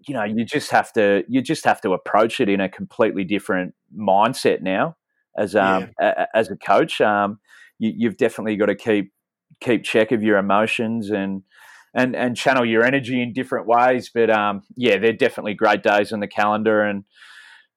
you 0.07 0.13
know 0.13 0.23
you 0.23 0.45
just 0.45 0.69
have 0.71 0.93
to 0.93 1.23
you 1.27 1.41
just 1.41 1.65
have 1.65 1.81
to 1.81 1.93
approach 1.93 2.39
it 2.39 2.47
in 2.47 2.61
a 2.61 2.69
completely 2.69 3.23
different 3.23 3.73
mindset 3.97 4.61
now 4.61 4.95
as 5.37 5.55
um 5.55 5.89
yeah. 5.99 6.25
a, 6.33 6.37
as 6.37 6.51
a 6.51 6.55
coach. 6.55 7.01
Um, 7.01 7.39
you, 7.79 8.07
have 8.07 8.17
definitely 8.17 8.55
got 8.55 8.67
to 8.67 8.75
keep 8.75 9.11
keep 9.59 9.83
check 9.83 10.11
of 10.11 10.21
your 10.21 10.37
emotions 10.37 11.09
and 11.09 11.41
and 11.95 12.15
and 12.15 12.37
channel 12.37 12.65
your 12.65 12.83
energy 12.83 13.21
in 13.21 13.33
different 13.33 13.67
ways. 13.67 14.11
But 14.13 14.29
um, 14.29 14.61
yeah, 14.75 14.97
they're 14.97 15.13
definitely 15.13 15.55
great 15.55 15.81
days 15.81 16.13
on 16.13 16.19
the 16.19 16.27
calendar 16.27 16.83
and 16.83 17.03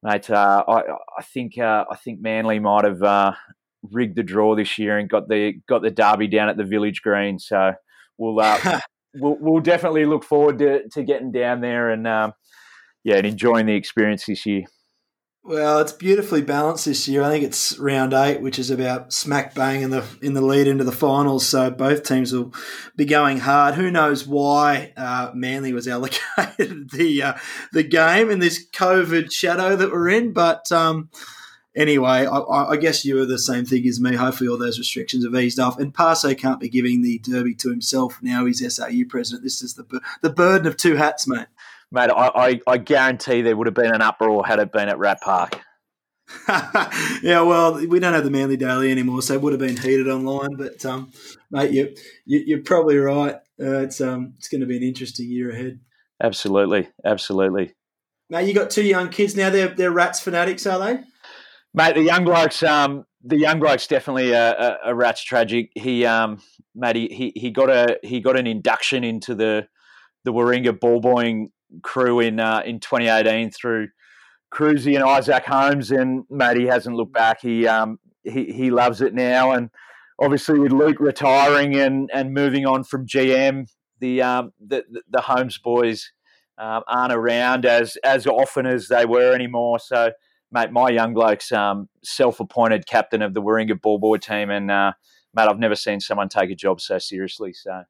mate. 0.05 0.30
Uh, 0.30 0.62
I, 0.68 0.82
I 1.18 1.22
think 1.22 1.59
uh, 1.59 1.86
I 1.90 1.96
think 1.96 2.20
Manly 2.20 2.61
might 2.61 2.84
have 2.84 3.02
uh, 3.02 3.32
rigged 3.90 4.16
the 4.16 4.22
draw 4.22 4.55
this 4.55 4.78
year 4.78 4.98
and 4.98 5.09
got 5.09 5.28
the 5.28 5.55
got 5.68 5.82
the 5.82 5.90
derby 5.90 6.28
down 6.28 6.48
at 6.48 6.57
the 6.57 6.64
Village 6.64 7.02
Green. 7.02 7.38
So 7.40 7.72
we'll 8.18 8.38
uh, 8.38 8.80
we'll, 9.14 9.38
we'll 9.40 9.61
definitely 9.61 10.05
look 10.05 10.22
forward 10.22 10.59
to, 10.59 10.88
to 10.90 11.02
getting 11.02 11.32
down 11.32 11.61
there 11.61 11.90
and 11.90 12.07
um, 12.07 12.34
yeah, 13.02 13.16
and 13.16 13.26
enjoying 13.26 13.66
the 13.66 13.74
experience 13.74 14.26
this 14.26 14.46
year. 14.46 14.64
Well, 15.47 15.80
it's 15.80 15.92
beautifully 15.92 16.40
balanced 16.40 16.86
this 16.86 17.07
year. 17.07 17.22
I 17.22 17.28
think 17.28 17.45
it's 17.45 17.78
round 17.78 18.14
eight, 18.14 18.40
which 18.40 18.59
is 18.59 18.70
about 18.70 19.12
smack 19.12 19.55
bang 19.55 19.82
in 19.82 19.90
the 19.90 20.03
in 20.22 20.32
the 20.32 20.40
lead 20.40 20.66
into 20.66 20.84
the 20.84 20.90
finals. 20.90 21.47
So 21.47 21.70
both 21.70 22.03
teams 22.03 22.32
will 22.32 22.55
be 22.97 23.05
going 23.05 23.40
hard. 23.40 23.74
Who 23.74 23.90
knows 23.90 24.26
why 24.26 24.95
uh, 24.97 25.32
Manly 25.34 25.74
was 25.74 25.86
allocated 25.88 26.88
the 26.92 27.22
uh, 27.22 27.34
the 27.74 27.82
game 27.82 28.30
in 28.30 28.38
this 28.38 28.66
COVID 28.70 29.30
shadow 29.30 29.76
that 29.76 29.92
we're 29.92 30.09
in? 30.09 30.32
But 30.32 30.72
um, 30.72 31.11
anyway, 31.76 32.24
I, 32.24 32.70
I, 32.70 32.76
guess 32.78 33.05
you 33.05 33.20
are 33.20 33.26
the 33.26 33.38
same 33.38 33.66
thing 33.66 33.86
as 33.86 34.01
me. 34.01 34.16
Hopefully, 34.16 34.49
all 34.49 34.57
those 34.57 34.78
restrictions 34.78 35.26
have 35.26 35.34
eased 35.34 35.61
off. 35.61 35.78
And 35.78 35.92
Parsay 35.92 36.38
can't 36.38 36.59
be 36.59 36.70
giving 36.70 37.03
the 37.03 37.18
derby 37.18 37.55
to 37.57 37.68
himself 37.68 38.18
now. 38.22 38.47
He's 38.47 38.74
SAU 38.74 39.05
president. 39.11 39.45
This 39.45 39.61
is 39.61 39.74
the 39.74 40.01
the 40.22 40.30
burden 40.30 40.66
of 40.66 40.78
two 40.78 40.97
hats, 40.97 41.28
mate 41.28 41.49
mate, 41.95 42.11
I, 42.11 42.30
I, 42.34 42.61
I, 42.66 42.78
guarantee 42.78 43.40
there 43.40 43.57
would 43.57 43.68
have 43.68 43.74
been 43.74 43.95
an 43.95 44.03
uproar 44.03 44.45
had 44.45 44.59
it 44.59 44.72
been 44.72 44.88
at 44.88 44.99
Rat 44.99 45.20
Park. 45.20 45.61
yeah, 47.22 47.40
well, 47.42 47.74
we 47.86 48.01
don't 48.01 48.14
have 48.14 48.24
the 48.24 48.30
Manly 48.30 48.57
Daily 48.57 48.90
anymore, 48.90 49.22
so 49.22 49.34
it 49.34 49.40
would 49.40 49.53
have 49.53 49.61
been 49.61 49.76
heated 49.76 50.09
online. 50.09 50.57
But 50.57 50.84
um, 50.84 51.12
mate, 51.51 51.70
you, 51.70 51.95
you 52.26 52.59
are 52.59 52.62
probably 52.62 52.97
right. 52.97 53.36
Uh, 53.61 53.82
it's 53.82 54.01
um 54.01 54.34
it's 54.36 54.49
going 54.49 54.62
to 54.62 54.66
be 54.66 54.76
an 54.76 54.82
interesting 54.82 55.30
year 55.30 55.53
ahead. 55.53 55.78
Absolutely, 56.20 56.88
absolutely. 57.05 57.74
Now 58.30 58.40
you 58.40 58.53
got 58.53 58.70
two 58.70 58.82
young 58.82 59.11
kids 59.11 59.36
now. 59.36 59.51
They're 59.51 59.68
they're 59.68 59.92
rats 59.92 60.20
fanatics, 60.20 60.66
are 60.66 60.78
they? 60.78 61.01
Mate, 61.74 61.95
the 61.95 62.03
young 62.03 62.24
blokes, 62.24 62.62
um, 62.62 63.05
the 63.22 63.36
young 63.36 63.61
bloke's 63.61 63.86
definitely 63.86 64.32
a, 64.32 64.53
a, 64.53 64.78
a 64.86 64.95
rat's 64.95 65.22
tragic. 65.22 65.70
He, 65.74 66.07
um, 66.07 66.40
mate, 66.74 66.97
he, 66.97 67.09
he, 67.09 67.40
he 67.40 67.51
got 67.51 67.68
a 67.68 67.99
he 68.03 68.20
got 68.20 68.38
an 68.38 68.47
induction 68.47 69.05
into 69.05 69.34
the 69.34 69.68
the 70.24 70.32
Warringah 70.32 70.80
ball 70.80 71.01
boying 71.01 71.51
crew 71.82 72.20
in 72.20 72.40
uh, 72.40 72.62
in 72.64 72.80
2018 72.80 73.50
through 73.50 73.88
Cruzy 74.52 74.94
and 74.94 75.04
Isaac 75.04 75.44
Holmes, 75.44 75.90
and 75.90 76.24
mate, 76.30 76.56
he 76.56 76.66
hasn't 76.66 76.96
looked 76.96 77.12
back. 77.12 77.40
He 77.40 77.66
um 77.66 77.98
he 78.22 78.52
he 78.52 78.70
loves 78.70 79.00
it 79.00 79.14
now, 79.14 79.52
and 79.52 79.70
obviously 80.20 80.58
with 80.58 80.72
Luke 80.72 81.00
retiring 81.00 81.74
and 81.76 82.10
and 82.12 82.32
moving 82.32 82.66
on 82.66 82.84
from 82.84 83.06
GM, 83.06 83.66
the 84.00 84.22
um 84.22 84.52
the 84.64 84.84
the 85.08 85.22
Holmes 85.22 85.58
boys 85.58 86.12
um, 86.58 86.82
aren't 86.86 87.12
around 87.12 87.66
as 87.66 87.96
as 88.04 88.26
often 88.26 88.66
as 88.66 88.88
they 88.88 89.04
were 89.04 89.34
anymore. 89.34 89.78
So, 89.78 90.12
mate, 90.52 90.70
my 90.70 90.88
young 90.90 91.14
bloke's 91.14 91.50
um, 91.52 91.88
self-appointed 92.02 92.86
captain 92.86 93.22
of 93.22 93.34
the 93.34 93.42
Warringah 93.42 93.80
ball 93.80 93.98
boy 93.98 94.18
team, 94.18 94.50
and 94.50 94.70
uh, 94.70 94.92
mate, 95.34 95.48
I've 95.48 95.58
never 95.58 95.76
seen 95.76 96.00
someone 96.00 96.28
take 96.28 96.50
a 96.50 96.54
job 96.54 96.80
so 96.80 96.98
seriously. 96.98 97.52
So 97.52 97.82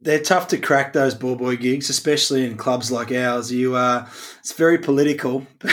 they're 0.00 0.20
tough 0.20 0.48
to 0.48 0.58
crack 0.58 0.92
those 0.92 1.14
ball 1.14 1.36
boy 1.36 1.56
gigs, 1.56 1.88
especially 1.88 2.44
in 2.44 2.56
clubs 2.56 2.90
like 2.90 3.10
ours. 3.10 3.50
You 3.50 3.76
uh, 3.76 4.06
it's 4.40 4.52
very 4.52 4.78
political, 4.78 5.40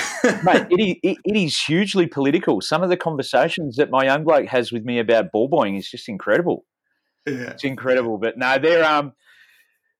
mate. 0.43 0.67
It, 0.69 0.97
it, 1.03 1.17
it 1.25 1.35
is 1.35 1.59
hugely 1.59 2.07
political. 2.07 2.61
Some 2.61 2.83
of 2.83 2.89
the 2.89 2.97
conversations 2.97 3.75
that 3.75 3.89
my 3.89 4.05
young 4.05 4.23
bloke 4.23 4.47
has 4.47 4.71
with 4.71 4.85
me 4.85 4.99
about 4.99 5.31
ball 5.31 5.47
boying 5.47 5.75
is 5.75 5.89
just 5.89 6.07
incredible. 6.07 6.65
Yeah. 7.25 7.51
It's 7.51 7.63
incredible. 7.63 8.17
But 8.17 8.37
no, 8.37 8.57
they're 8.57 8.85
um, 8.85 9.13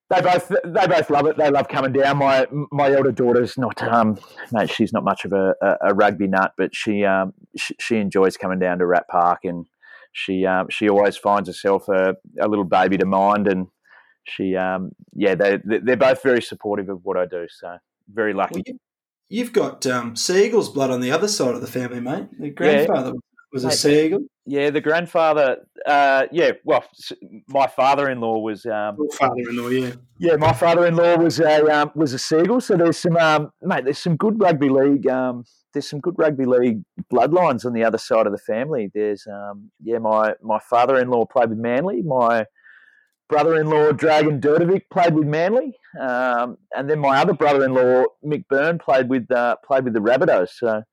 they 0.10 0.22
both 0.22 0.48
they 0.48 0.88
both 0.88 1.10
love 1.10 1.26
it. 1.28 1.38
They 1.38 1.50
love 1.50 1.68
coming 1.68 1.92
down. 1.92 2.18
My 2.18 2.48
my 2.72 2.92
elder 2.92 3.12
daughter's 3.12 3.58
not 3.58 3.82
um, 3.84 4.18
mate. 4.52 4.70
She's 4.70 4.94
not 4.94 5.04
much 5.04 5.26
of 5.26 5.34
a, 5.34 5.54
a, 5.62 5.78
a 5.90 5.94
rugby 5.94 6.28
nut, 6.28 6.54
but 6.58 6.74
she 6.76 7.04
um, 7.04 7.34
she, 7.58 7.76
she 7.80 7.98
enjoys 7.98 8.38
coming 8.38 8.60
down 8.60 8.80
to 8.80 8.86
Rat 8.86 9.08
Park 9.10 9.40
and 9.44 9.66
she 10.14 10.46
um, 10.46 10.68
she 10.70 10.90
always 10.90 11.18
finds 11.18 11.50
herself 11.50 11.90
a, 11.90 12.16
a 12.40 12.48
little 12.48 12.66
baby 12.66 12.98
to 12.98 13.06
mind 13.06 13.48
and 13.48 13.68
she, 14.26 14.56
um, 14.56 14.92
yeah, 15.14 15.36
they 15.36 15.60
they're 15.64 15.98
both 15.98 16.24
very 16.24 16.42
supportive 16.42 16.90
of 16.90 17.00
what 17.04 17.18
I 17.18 17.26
do. 17.26 17.46
So 17.50 17.78
very 18.12 18.34
lucky. 18.34 18.64
Well, 18.68 18.78
you've 19.30 19.54
got 19.54 19.86
um, 19.86 20.16
Seagull's 20.16 20.70
blood 20.70 20.92
on 20.92 21.02
the 21.02 21.12
other 21.12 21.28
side 21.28 21.56
of 21.56 21.62
the 21.62 21.68
family, 21.68 22.00
mate. 22.00 22.28
The 22.40 22.50
grandfather 22.50 23.10
yeah. 23.10 23.20
was 23.52 23.66
a 23.66 23.72
Seagull. 23.72 24.22
Yeah, 24.46 24.72
the 24.72 24.82
grandfather. 24.82 25.58
Uh, 25.86 26.28
yeah, 26.32 26.52
well, 26.66 26.84
my 27.48 27.68
father-in-law 27.68 28.40
was. 28.40 28.66
Um, 28.66 28.98
father-in-law, 29.18 29.70
yeah. 29.70 29.92
Yeah, 30.20 30.36
my 30.36 30.52
father-in-law 30.52 31.18
was 31.18 31.40
a 31.40 31.66
um, 31.74 31.92
was 31.96 32.14
a 32.14 32.20
Seagull. 32.20 32.60
So 32.60 32.76
there's 32.76 32.98
some 32.98 33.16
um, 33.18 33.52
mate. 33.62 33.86
There's 33.86 34.00
some 34.00 34.18
good 34.18 34.40
rugby 34.40 34.70
league. 34.70 35.08
Um, 35.08 35.46
there's 35.74 35.90
some 35.90 36.02
good 36.02 36.16
rugby 36.18 36.46
league 36.46 36.84
bloodlines 37.12 37.66
on 37.66 37.74
the 37.74 37.84
other 37.84 37.98
side 37.98 38.28
of 38.28 38.34
the 38.34 38.38
family. 38.38 38.92
There's 38.94 39.26
um, 39.28 39.72
yeah, 39.82 40.00
my 40.00 40.34
my 40.42 40.60
father-in-law 40.60 41.26
played 41.28 41.50
with 41.50 41.58
Manly. 41.58 42.02
My 42.02 42.46
brother-in-law 43.30 43.94
Dragon 43.94 44.40
Durdovic 44.40 44.90
played 44.90 45.16
with 45.16 45.28
Manly, 45.28 45.76
um, 46.00 46.58
and 46.76 46.90
then 46.90 47.00
my 47.00 47.20
other 47.20 47.34
brother-in-law 47.34 48.06
Mick 48.26 48.48
Byrne 48.50 48.80
played 48.80 49.10
with 49.10 49.32
uh, 49.32 49.56
played 49.66 49.86
with 49.86 49.94
the 49.94 50.00
Rabbitohs. 50.00 50.50
So, 50.58 50.84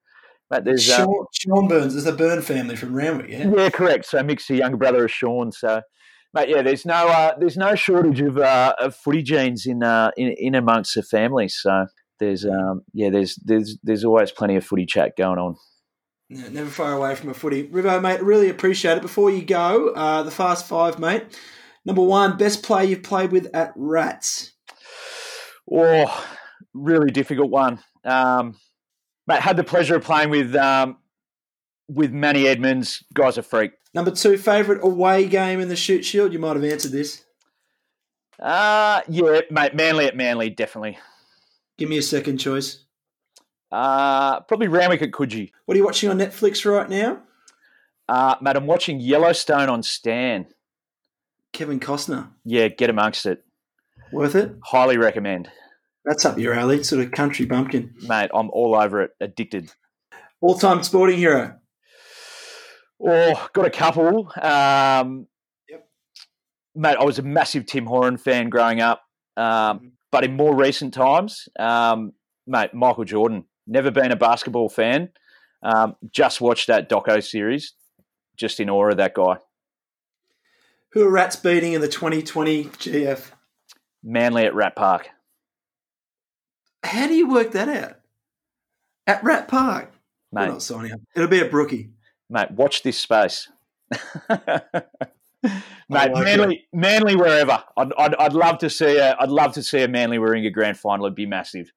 mate, 0.51 0.64
there's 0.64 0.85
Sean, 0.85 1.09
um, 1.09 1.26
Sean 1.33 1.68
Burns 1.68 1.95
is 1.95 2.05
the 2.05 2.12
Byrne 2.12 2.43
family 2.43 2.76
from 2.76 2.95
Randwick, 2.95 3.31
yeah. 3.31 3.49
Yeah, 3.49 3.70
correct. 3.70 4.07
So 4.07 4.22
Mick's 4.22 4.49
the 4.49 4.57
younger 4.57 4.76
brother 4.76 5.05
of 5.05 5.11
Sean. 5.11 5.53
So, 5.53 5.83
mate, 6.33 6.49
yeah, 6.49 6.62
there's 6.62 6.87
no 6.87 7.09
uh, 7.09 7.37
there's 7.39 7.57
no 7.57 7.74
shortage 7.74 8.20
of, 8.20 8.39
uh, 8.39 8.74
of 8.78 8.95
footy 8.95 9.22
genes 9.22 9.66
in, 9.66 9.83
uh, 9.83 10.11
in 10.16 10.35
in 10.39 10.55
amongst 10.55 10.95
the 10.95 11.03
family. 11.03 11.49
So 11.49 11.87
there's 12.18 12.45
um, 12.45 12.83
yeah, 12.93 13.11
there's 13.11 13.37
there's 13.45 13.78
there's 13.83 14.05
always 14.05 14.31
plenty 14.31 14.57
of 14.57 14.64
footy 14.64 14.87
chat 14.87 15.16
going 15.16 15.39
on. 15.39 15.57
Yeah, 16.28 16.49
never 16.49 16.70
far 16.70 16.93
away 16.93 17.16
from 17.16 17.31
a 17.31 17.35
footy. 17.35 17.64
Rivo, 17.64 18.01
mate, 18.01 18.22
really 18.22 18.49
appreciate 18.49 18.97
it. 18.97 19.03
Before 19.03 19.31
you 19.31 19.43
go, 19.43 19.89
uh, 19.89 20.22
the 20.22 20.31
Fast 20.31 20.68
Five, 20.68 21.01
mate. 21.01 21.24
Number 21.85 22.03
one, 22.03 22.37
best 22.37 22.62
player 22.62 22.87
you've 22.87 23.03
played 23.03 23.33
with 23.33 23.49
at 23.55 23.72
Rats. 23.74 24.53
Oh, 25.72 26.26
really 26.74 27.11
difficult 27.11 27.51
one. 27.51 27.81
Um, 28.05 28.57
mate, 29.26 29.41
had 29.41 29.57
the 29.57 29.64
pleasure 29.64 29.97
of 29.97 30.05
playing 30.05 30.31
with 30.31 30.55
um, 30.57 30.99
with 31.89 32.12
Manny 32.12 32.47
Edmonds. 32.47 33.03
Guy's 33.14 33.39
a 33.39 33.43
freak. 33.43 33.72
Number 33.95 34.11
two, 34.11 34.39
favourite 34.39 34.83
away 34.85 35.26
game 35.26 35.61
in 35.61 35.68
the 35.68 35.76
Shute 35.76 36.05
Shield. 36.05 36.33
You 36.33 36.39
might 36.39 36.57
have 36.57 36.64
answered 36.64 36.93
this. 36.93 37.24
Uh 38.39 39.03
yeah, 39.09 39.41
mate. 39.51 39.74
Manly 39.74 40.07
at 40.07 40.16
Manly, 40.16 40.49
definitely. 40.49 40.99
Give 41.76 41.89
me 41.89 41.99
a 41.99 42.03
second 42.03 42.39
choice. 42.39 42.85
Uh 43.70 44.41
probably 44.41 44.68
Randwick 44.68 45.03
at 45.03 45.11
Coogee. 45.11 45.51
What 45.66 45.74
are 45.74 45.78
you 45.78 45.85
watching 45.85 46.09
on 46.09 46.18
Netflix 46.18 46.64
right 46.64 46.89
now? 46.89 47.22
Uh, 48.09 48.35
mate, 48.41 48.57
I'm 48.57 48.66
watching 48.66 48.99
Yellowstone 48.99 49.68
on 49.68 49.83
Stan. 49.85 50.47
Kevin 51.53 51.80
Costner. 51.80 52.30
Yeah, 52.44 52.68
get 52.68 52.90
amongst 52.90 53.26
it. 53.26 53.44
Worth 54.12 54.34
it? 54.34 54.53
Highly 54.64 54.98
recommend. 54.98 55.48
That's 56.05 56.24
up 56.24 56.38
your 56.38 56.55
alley, 56.55 56.82
sort 56.82 57.05
of 57.05 57.12
country 57.12 57.46
bumpkin. 57.46 57.94
Mate, 58.09 58.30
I'm 58.34 58.51
all 58.51 58.74
over 58.74 59.03
it. 59.03 59.11
Addicted. 59.20 59.70
All 60.40 60.59
time 60.59 60.82
sporting 60.82 61.18
hero. 61.18 61.57
Oh, 63.03 63.48
got 63.53 63.66
a 63.66 63.70
couple. 63.70 64.30
Um, 64.40 65.26
yep. 65.68 65.88
Mate, 66.74 66.96
I 66.98 67.05
was 67.05 67.18
a 67.18 67.22
massive 67.22 67.66
Tim 67.66 67.86
Horan 67.86 68.16
fan 68.16 68.48
growing 68.48 68.80
up. 68.80 69.03
Um, 69.36 69.44
mm-hmm. 69.44 69.86
But 70.11 70.24
in 70.24 70.36
more 70.36 70.57
recent 70.57 70.92
times, 70.92 71.48
um, 71.59 72.12
mate, 72.46 72.74
Michael 72.74 73.05
Jordan. 73.05 73.44
Never 73.66 73.90
been 73.92 74.11
a 74.11 74.16
basketball 74.16 74.68
fan. 74.68 75.11
Um, 75.62 75.94
just 76.11 76.40
watched 76.40 76.66
that 76.66 76.88
doco 76.88 77.22
series. 77.22 77.74
Just 78.36 78.59
in 78.59 78.68
awe 78.70 78.90
of 78.90 78.96
that 78.96 79.14
guy. 79.14 79.36
Who 80.93 81.07
are 81.07 81.11
Rats 81.11 81.36
beating 81.36 81.72
in 81.72 81.80
the 81.80 81.88
2020 81.88 82.64
GF? 82.64 83.30
Manly 84.03 84.45
at 84.45 84.55
Rat 84.55 84.74
Park. 84.74 85.09
How 86.82 87.07
do 87.07 87.14
you 87.14 87.28
work 87.28 87.53
that 87.53 87.68
out? 87.68 87.97
At 89.07 89.22
Rat 89.22 89.47
Park? 89.47 89.93
Mate. 90.32 90.43
We're 90.43 90.53
not 90.53 90.62
signing 90.62 90.93
up. 90.93 91.01
It'll 91.14 91.28
be 91.28 91.41
a 91.41 91.45
Brookie. 91.45 91.91
Mate, 92.28 92.51
watch 92.53 92.82
this 92.82 92.99
space. 92.99 93.49
Mate, 94.28 95.53
like 95.88 96.12
Manly, 96.12 96.57
it. 96.57 96.62
Manly, 96.72 97.16
wherever. 97.16 97.62
I'd, 97.76 97.93
I'd, 97.97 98.14
I'd, 98.16 98.32
love 98.32 98.59
to 98.59 98.70
see 98.70 98.99
a, 98.99 99.16
I'd 99.18 99.30
love 99.30 99.53
to 99.55 99.62
see 99.62 99.82
a 99.82 99.88
Manly 99.88 100.18
Warringah 100.18 100.53
grand 100.53 100.78
final. 100.78 101.07
It'd 101.07 101.16
be 101.16 101.26
massive. 101.26 101.72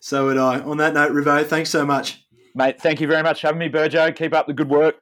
So 0.00 0.26
would 0.26 0.38
I. 0.38 0.60
On 0.60 0.76
that 0.78 0.94
note, 0.94 1.12
Rivo, 1.12 1.44
thanks 1.46 1.70
so 1.70 1.84
much, 1.84 2.24
mate. 2.54 2.80
Thank 2.80 3.00
you 3.00 3.06
very 3.06 3.22
much 3.22 3.40
for 3.40 3.48
having 3.48 3.58
me, 3.58 3.68
Burjo. 3.68 4.14
Keep 4.14 4.32
up 4.34 4.46
the 4.46 4.52
good 4.52 4.70
work. 4.70 4.96